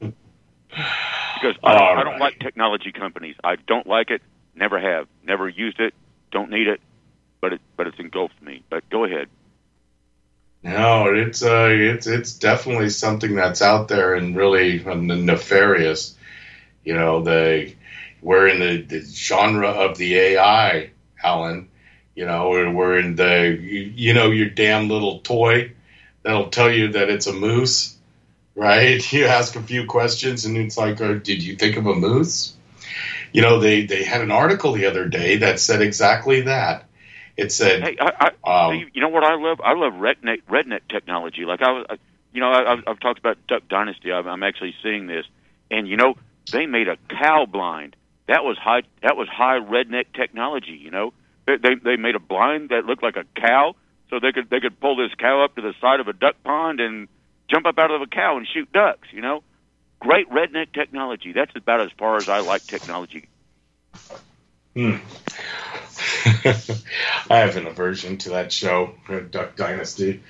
Because 0.01 1.57
I 1.63 1.75
don't, 1.75 1.99
I 1.99 2.03
don't 2.03 2.19
like 2.19 2.41
technology 2.41 2.91
companies. 2.91 3.37
I 3.45 3.55
don't 3.55 3.87
like 3.87 4.11
it. 4.11 4.23
Never 4.57 4.81
have. 4.81 5.07
Never 5.25 5.49
used 5.49 5.79
it. 5.79 5.95
Don't 6.33 6.51
need 6.51 6.67
it. 6.67 6.81
But 7.45 7.53
it 7.53 7.61
but 7.77 7.87
it's 7.87 7.99
engulfed 7.99 8.41
me. 8.41 8.63
But 8.71 8.89
go 8.89 9.05
ahead. 9.05 9.29
No, 10.63 11.13
it's 11.15 11.43
uh, 11.43 11.69
it's 11.71 12.07
it's 12.07 12.39
definitely 12.39 12.89
something 12.89 13.35
that's 13.35 13.61
out 13.61 13.89
there 13.89 14.15
and 14.15 14.35
really 14.35 14.83
uh, 14.83 14.95
nefarious. 14.95 16.17
You 16.85 16.95
know, 16.95 17.23
the 17.23 17.75
we're 18.23 18.49
in 18.49 18.61
the, 18.61 18.81
the 18.81 19.05
genre 19.05 19.69
of 19.69 19.99
the 19.99 20.17
AI, 20.17 20.93
Alan. 21.23 21.69
You 22.15 22.25
know, 22.25 22.49
we're, 22.49 22.73
we're 22.73 22.99
in 22.99 23.15
the 23.15 23.59
you, 23.61 23.93
you 23.95 24.15
know 24.15 24.31
your 24.31 24.49
damn 24.49 24.89
little 24.89 25.19
toy 25.19 25.73
that'll 26.23 26.49
tell 26.49 26.73
you 26.73 26.93
that 26.93 27.11
it's 27.11 27.27
a 27.27 27.35
moose, 27.35 27.95
right? 28.55 29.05
You 29.13 29.27
ask 29.27 29.55
a 29.55 29.63
few 29.63 29.85
questions, 29.85 30.47
and 30.47 30.57
it's 30.57 30.79
like, 30.79 30.99
oh, 31.03 31.19
"Did 31.19 31.43
you 31.43 31.57
think 31.57 31.77
of 31.77 31.85
a 31.85 31.95
moose?" 31.95 32.55
You 33.35 33.43
know, 33.43 33.61
they 33.61 33.85
they 33.85 34.03
had 34.03 34.23
an 34.23 34.31
article 34.31 34.73
the 34.73 34.87
other 34.87 35.07
day 35.07 35.37
that 35.37 35.61
said 35.61 35.83
exactly 35.83 36.41
that. 36.41 36.87
It 37.37 37.51
said, 37.51 37.83
"Hey, 37.83 37.97
I, 38.01 38.31
I, 38.45 38.69
um, 38.69 38.91
you 38.93 39.01
know 39.01 39.09
what 39.09 39.25
I 39.25 39.35
love? 39.35 39.61
I 39.61 39.75
love 39.75 39.95
redneck 39.95 40.43
redneck 40.49 40.83
technology. 40.89 41.45
Like 41.45 41.63
I 41.63 41.73
was, 41.73 41.87
I, 41.91 41.97
you 42.33 42.41
know, 42.41 42.51
I, 42.51 42.77
I've 42.87 43.01
talked 43.01 43.19
about 43.19 43.39
Duck 43.49 43.63
Dynasty. 43.69 44.13
I'm, 44.13 44.27
I'm 44.29 44.43
actually 44.43 44.75
seeing 44.83 45.07
this, 45.07 45.25
and 45.71 45.89
you 45.89 45.97
know, 45.97 46.15
they 46.53 46.67
made 46.67 46.89
a 46.89 46.97
cow 47.09 47.47
blind. 47.47 47.97
That 48.29 48.45
was 48.45 48.57
high. 48.57 48.83
That 49.03 49.17
was 49.17 49.29
high 49.29 49.59
redneck 49.59 50.07
technology. 50.15 50.79
You 50.81 50.91
know, 50.91 51.13
they 51.47 51.57
they, 51.57 51.75
they 51.75 51.97
made 51.97 52.15
a 52.15 52.21
blind 52.21 52.69
that 52.69 52.85
looked 52.85 53.03
like 53.03 53.17
a 53.17 53.25
cow, 53.41 53.75
so 54.11 54.21
they 54.21 54.33
could 54.33 54.49
they 54.51 54.61
could 54.61 54.79
pull 54.81 54.97
this 54.97 55.15
cow 55.19 55.45
up 55.45 55.57
to 55.57 55.63
the 55.63 55.75
side 55.81 56.01
of 56.01 56.09
a 56.09 56.13
duck 56.13 56.37
pond 56.45 56.81
and 56.81 57.09
jump 57.51 57.67
up 57.67 57.79
out 57.79 57.91
of 57.91 58.01
a 58.01 58.07
cow 58.07 58.37
and 58.37 58.47
shoot 58.47 58.71
ducks. 58.73 59.09
You 59.13 59.23
know, 59.23 59.43
great 59.99 60.31
redneck 60.31 60.73
technology. 60.73 61.33
That's 61.33 61.55
about 61.57 61.81
as 61.81 61.91
far 61.99 62.19
as 62.19 62.29
I 62.29 62.41
like 62.41 62.67
technology. 62.67 63.29
Hmm. 64.75 64.97
I 67.31 67.39
have 67.39 67.57
an 67.57 67.67
aversion 67.67 68.19
to 68.19 68.31
that 68.31 68.51
show, 68.53 68.95
Duck 69.31 69.57
Dynasty. 69.57 70.23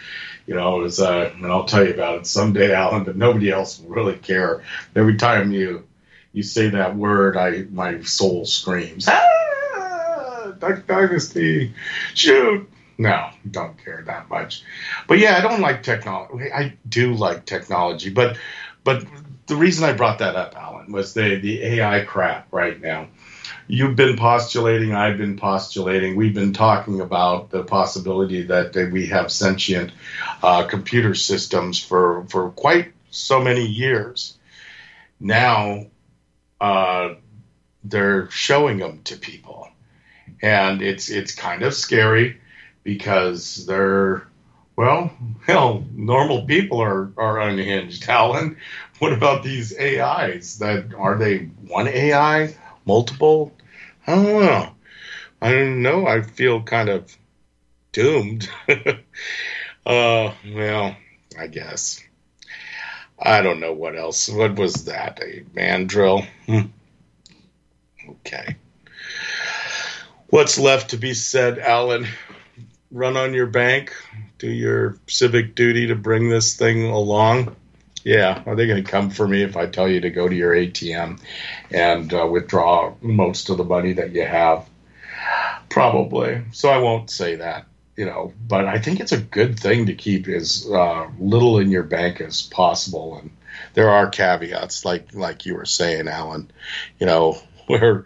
You 0.46 0.54
know, 0.54 0.80
it 0.80 0.82
was, 0.82 1.00
uh, 1.00 1.32
and 1.34 1.46
I'll 1.46 1.64
tell 1.64 1.86
you 1.86 1.94
about 1.94 2.18
it 2.18 2.26
someday, 2.26 2.74
Alan, 2.74 3.04
but 3.04 3.16
nobody 3.16 3.50
else 3.50 3.80
will 3.80 3.94
really 3.94 4.16
care. 4.16 4.62
Every 4.94 5.16
time 5.16 5.52
you 5.52 5.84
you 6.32 6.42
say 6.42 6.68
that 6.70 6.96
word, 6.96 7.36
I 7.36 7.64
my 7.70 8.02
soul 8.02 8.44
screams, 8.44 9.08
ah, 9.08 10.52
Duck 10.58 10.86
Dynasty, 10.86 11.72
shoot. 12.12 12.68
No, 12.98 13.30
don't 13.50 13.82
care 13.82 14.02
that 14.06 14.28
much. 14.28 14.62
But 15.08 15.18
yeah, 15.18 15.36
I 15.36 15.40
don't 15.40 15.60
like 15.60 15.82
technology. 15.82 16.52
I 16.52 16.74
do 16.88 17.14
like 17.14 17.46
technology, 17.46 18.10
but 18.10 18.36
but 18.84 19.04
the 19.46 19.56
reason 19.56 19.84
I 19.84 19.92
brought 19.94 20.18
that 20.18 20.36
up, 20.36 20.54
Alan, 20.56 20.92
was 20.92 21.14
the 21.14 21.36
the 21.36 21.62
AI 21.62 22.04
crap 22.04 22.52
right 22.52 22.80
now 22.80 23.08
you've 23.66 23.96
been 23.96 24.16
postulating, 24.16 24.94
I've 24.94 25.18
been 25.18 25.36
postulating, 25.36 26.16
we've 26.16 26.34
been 26.34 26.52
talking 26.52 27.00
about 27.00 27.50
the 27.50 27.64
possibility 27.64 28.42
that, 28.42 28.74
we 28.92 29.06
have 29.06 29.30
sentient 29.32 29.92
uh, 30.42 30.66
computer 30.66 31.14
systems 31.14 31.78
for, 31.78 32.26
for 32.28 32.50
quite 32.50 32.92
so 33.10 33.42
many 33.42 33.64
years. 33.64 34.36
Now, 35.20 35.86
uh, 36.60 37.14
they're 37.84 38.30
showing 38.30 38.78
them 38.78 39.02
to 39.04 39.16
people, 39.16 39.68
and 40.42 40.82
it's 40.82 41.10
it's 41.10 41.34
kind 41.34 41.62
of 41.62 41.74
scary 41.74 42.40
because 42.82 43.66
they're 43.66 44.26
well, 44.76 45.10
hell, 45.46 45.84
normal 45.92 46.46
people 46.46 46.80
are 46.80 47.12
are 47.16 47.40
unhinged. 47.40 48.08
Alan, 48.08 48.56
what 48.98 49.12
about 49.12 49.42
these 49.42 49.78
AIs? 49.78 50.58
That 50.58 50.94
are 50.94 51.16
they 51.16 51.50
one 51.68 51.88
AI? 51.88 52.54
Multiple? 52.84 53.52
I 54.06 54.14
don't 54.14 54.24
know. 54.24 54.74
I 55.40 55.52
don't 55.52 55.82
know. 55.82 56.06
I 56.06 56.22
feel 56.22 56.62
kind 56.62 56.88
of 56.88 57.16
doomed. 57.92 58.48
uh, 59.86 60.32
well, 60.54 60.96
I 61.38 61.46
guess. 61.46 62.02
I 63.18 63.42
don't 63.42 63.60
know 63.60 63.72
what 63.72 63.96
else. 63.96 64.28
What 64.28 64.56
was 64.56 64.86
that? 64.86 65.20
A 65.22 65.44
mandrill? 65.54 66.26
Hmm. 66.46 66.66
Okay. 68.08 68.56
What's 70.28 70.58
left 70.58 70.90
to 70.90 70.96
be 70.96 71.14
said, 71.14 71.58
Alan? 71.58 72.06
Run 72.90 73.16
on 73.16 73.34
your 73.34 73.46
bank, 73.46 73.92
do 74.38 74.48
your 74.48 74.98
civic 75.08 75.54
duty 75.54 75.88
to 75.88 75.96
bring 75.96 76.28
this 76.28 76.56
thing 76.56 76.84
along. 76.84 77.56
Yeah, 78.04 78.42
are 78.44 78.54
they 78.54 78.66
going 78.66 78.84
to 78.84 78.90
come 78.90 79.08
for 79.08 79.26
me 79.26 79.42
if 79.42 79.56
I 79.56 79.66
tell 79.66 79.88
you 79.88 80.02
to 80.02 80.10
go 80.10 80.28
to 80.28 80.34
your 80.34 80.52
ATM 80.52 81.20
and 81.70 82.12
uh, 82.12 82.26
withdraw 82.26 82.94
most 83.00 83.48
of 83.48 83.56
the 83.56 83.64
money 83.64 83.94
that 83.94 84.12
you 84.12 84.26
have? 84.26 84.68
Probably. 85.70 86.42
So 86.52 86.68
I 86.68 86.78
won't 86.78 87.08
say 87.08 87.36
that, 87.36 87.66
you 87.96 88.04
know. 88.04 88.34
But 88.46 88.66
I 88.66 88.78
think 88.78 89.00
it's 89.00 89.12
a 89.12 89.20
good 89.20 89.58
thing 89.58 89.86
to 89.86 89.94
keep 89.94 90.28
as 90.28 90.68
uh, 90.70 91.08
little 91.18 91.58
in 91.58 91.70
your 91.70 91.82
bank 91.82 92.20
as 92.20 92.42
possible. 92.42 93.16
And 93.16 93.30
there 93.72 93.88
are 93.88 94.10
caveats, 94.10 94.84
like 94.84 95.14
like 95.14 95.46
you 95.46 95.54
were 95.54 95.64
saying, 95.64 96.06
Alan. 96.06 96.50
You 97.00 97.06
know, 97.06 97.38
where 97.68 98.04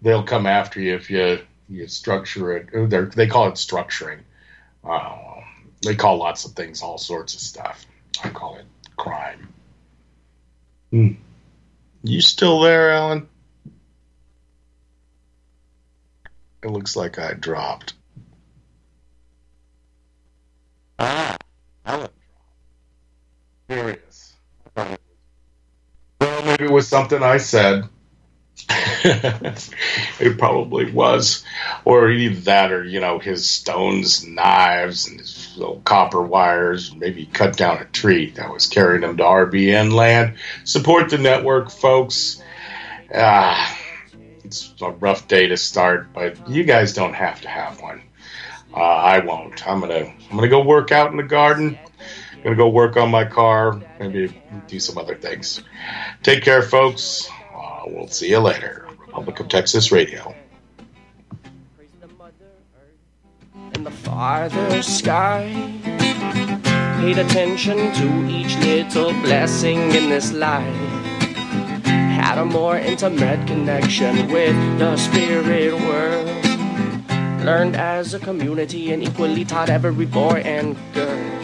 they'll 0.00 0.22
come 0.22 0.46
after 0.46 0.80
you 0.80 0.94
if 0.94 1.10
you 1.10 1.40
you 1.68 1.86
structure 1.86 2.56
it. 2.56 2.90
They're, 2.90 3.06
they 3.06 3.26
call 3.26 3.48
it 3.48 3.54
structuring. 3.54 4.20
Uh, 4.82 5.42
they 5.82 5.94
call 5.94 6.16
lots 6.16 6.46
of 6.46 6.52
things 6.52 6.80
all 6.80 6.96
sorts 6.96 7.34
of 7.34 7.40
stuff. 7.40 7.84
I 8.22 8.30
call 8.30 8.56
it 8.56 8.64
crime. 8.96 9.48
Hmm. 10.90 11.08
You 12.02 12.20
still 12.20 12.60
there, 12.60 12.90
Alan? 12.90 13.28
It 16.62 16.70
looks 16.70 16.96
like 16.96 17.18
I 17.18 17.34
dropped. 17.34 17.94
Ah, 20.98 21.36
Alan 21.84 22.08
dropped. 22.08 22.58
Here 23.68 23.88
he 23.88 23.96
is. 24.08 24.32
Well, 24.76 26.44
maybe 26.44 26.64
it 26.64 26.70
was 26.70 26.88
something 26.88 27.22
I 27.22 27.38
said. 27.38 27.88
it 28.68 30.38
probably 30.38 30.90
was, 30.90 31.44
or 31.84 32.10
either 32.10 32.40
that, 32.42 32.72
or 32.72 32.84
you 32.84 33.00
know, 33.00 33.18
his 33.18 33.48
stones, 33.48 34.26
knives, 34.26 35.06
and 35.06 35.20
his 35.20 35.54
little 35.56 35.80
copper 35.84 36.22
wires. 36.22 36.94
Maybe 36.94 37.26
cut 37.26 37.56
down 37.56 37.78
a 37.78 37.84
tree 37.84 38.30
that 38.32 38.52
was 38.52 38.66
carrying 38.66 39.02
him 39.02 39.16
to 39.18 39.22
RBN 39.22 39.92
land. 39.92 40.36
Support 40.64 41.10
the 41.10 41.18
network, 41.18 41.70
folks. 41.70 42.42
Ah, 43.14 43.78
it's 44.44 44.72
a 44.80 44.90
rough 44.90 45.28
day 45.28 45.48
to 45.48 45.56
start, 45.56 46.12
but 46.12 46.48
you 46.48 46.64
guys 46.64 46.94
don't 46.94 47.14
have 47.14 47.40
to 47.42 47.48
have 47.48 47.80
one. 47.80 48.02
Uh, 48.72 48.80
I 48.80 49.18
won't. 49.20 49.66
I'm 49.66 49.80
gonna 49.80 50.12
I'm 50.30 50.36
gonna 50.36 50.48
go 50.48 50.62
work 50.62 50.90
out 50.90 51.10
in 51.10 51.16
the 51.16 51.22
garden. 51.22 51.78
I'm 52.32 52.42
gonna 52.42 52.56
go 52.56 52.68
work 52.68 52.96
on 52.96 53.10
my 53.10 53.24
car. 53.24 53.80
Maybe 54.00 54.42
do 54.66 54.80
some 54.80 54.98
other 54.98 55.14
things. 55.14 55.62
Take 56.22 56.42
care, 56.42 56.62
folks. 56.62 57.30
We'll 57.86 58.08
see 58.08 58.30
you 58.30 58.38
later. 58.38 58.86
Republic 59.06 59.40
of 59.40 59.48
Texas 59.48 59.92
Radio. 59.92 60.34
In 63.74 63.84
the 63.84 63.90
farther 63.90 64.82
sky, 64.82 65.52
paid 66.98 67.18
attention 67.18 67.92
to 67.94 68.26
each 68.28 68.56
little 68.58 69.12
blessing 69.20 69.92
in 69.92 70.08
this 70.08 70.32
life. 70.32 70.74
Had 71.84 72.38
a 72.38 72.44
more 72.44 72.76
intimate 72.76 73.46
connection 73.46 74.28
with 74.32 74.56
the 74.78 74.96
spirit 74.96 75.74
world. 75.82 76.26
Learned 77.44 77.76
as 77.76 78.14
a 78.14 78.18
community 78.18 78.92
and 78.92 79.02
equally 79.02 79.44
taught 79.44 79.68
every 79.68 80.06
boy 80.06 80.40
and 80.44 80.76
girl. 80.94 81.43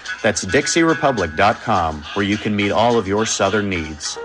That's 0.21 0.45
DixieRepublic.com, 0.45 2.03
where 2.13 2.25
you 2.25 2.37
can 2.37 2.55
meet 2.55 2.71
all 2.71 2.97
of 2.97 3.07
your 3.07 3.25
Southern 3.25 3.69
needs. 3.69 4.17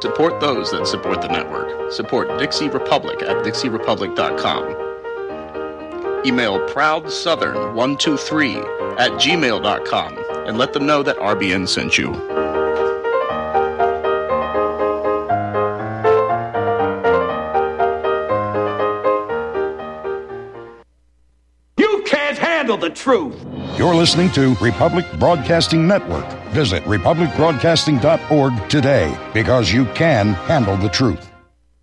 Support 0.00 0.40
those 0.40 0.70
that 0.70 0.86
support 0.86 1.20
the 1.20 1.28
network. 1.28 1.92
Support 1.92 2.38
Dixie 2.38 2.68
Republic 2.68 3.20
at 3.22 3.44
DixieRepublic.com. 3.44 4.86
Email 6.24 6.60
ProudSouthern123 6.68 8.98
at 8.98 9.10
gmail.com 9.12 10.18
and 10.46 10.58
let 10.58 10.72
them 10.72 10.86
know 10.86 11.02
that 11.02 11.16
RBN 11.16 11.68
sent 11.68 11.98
you. 11.98 12.14
Handle 22.60 22.76
the 22.76 22.90
truth. 22.90 23.42
You're 23.78 23.94
listening 23.94 24.30
to 24.32 24.54
Republic 24.56 25.06
Broadcasting 25.18 25.88
Network. 25.88 26.26
Visit 26.50 26.82
republicbroadcasting.org 26.82 28.68
today 28.68 29.30
because 29.32 29.72
you 29.72 29.86
can 29.94 30.34
handle 30.34 30.76
the 30.76 30.90
truth. 30.90 31.30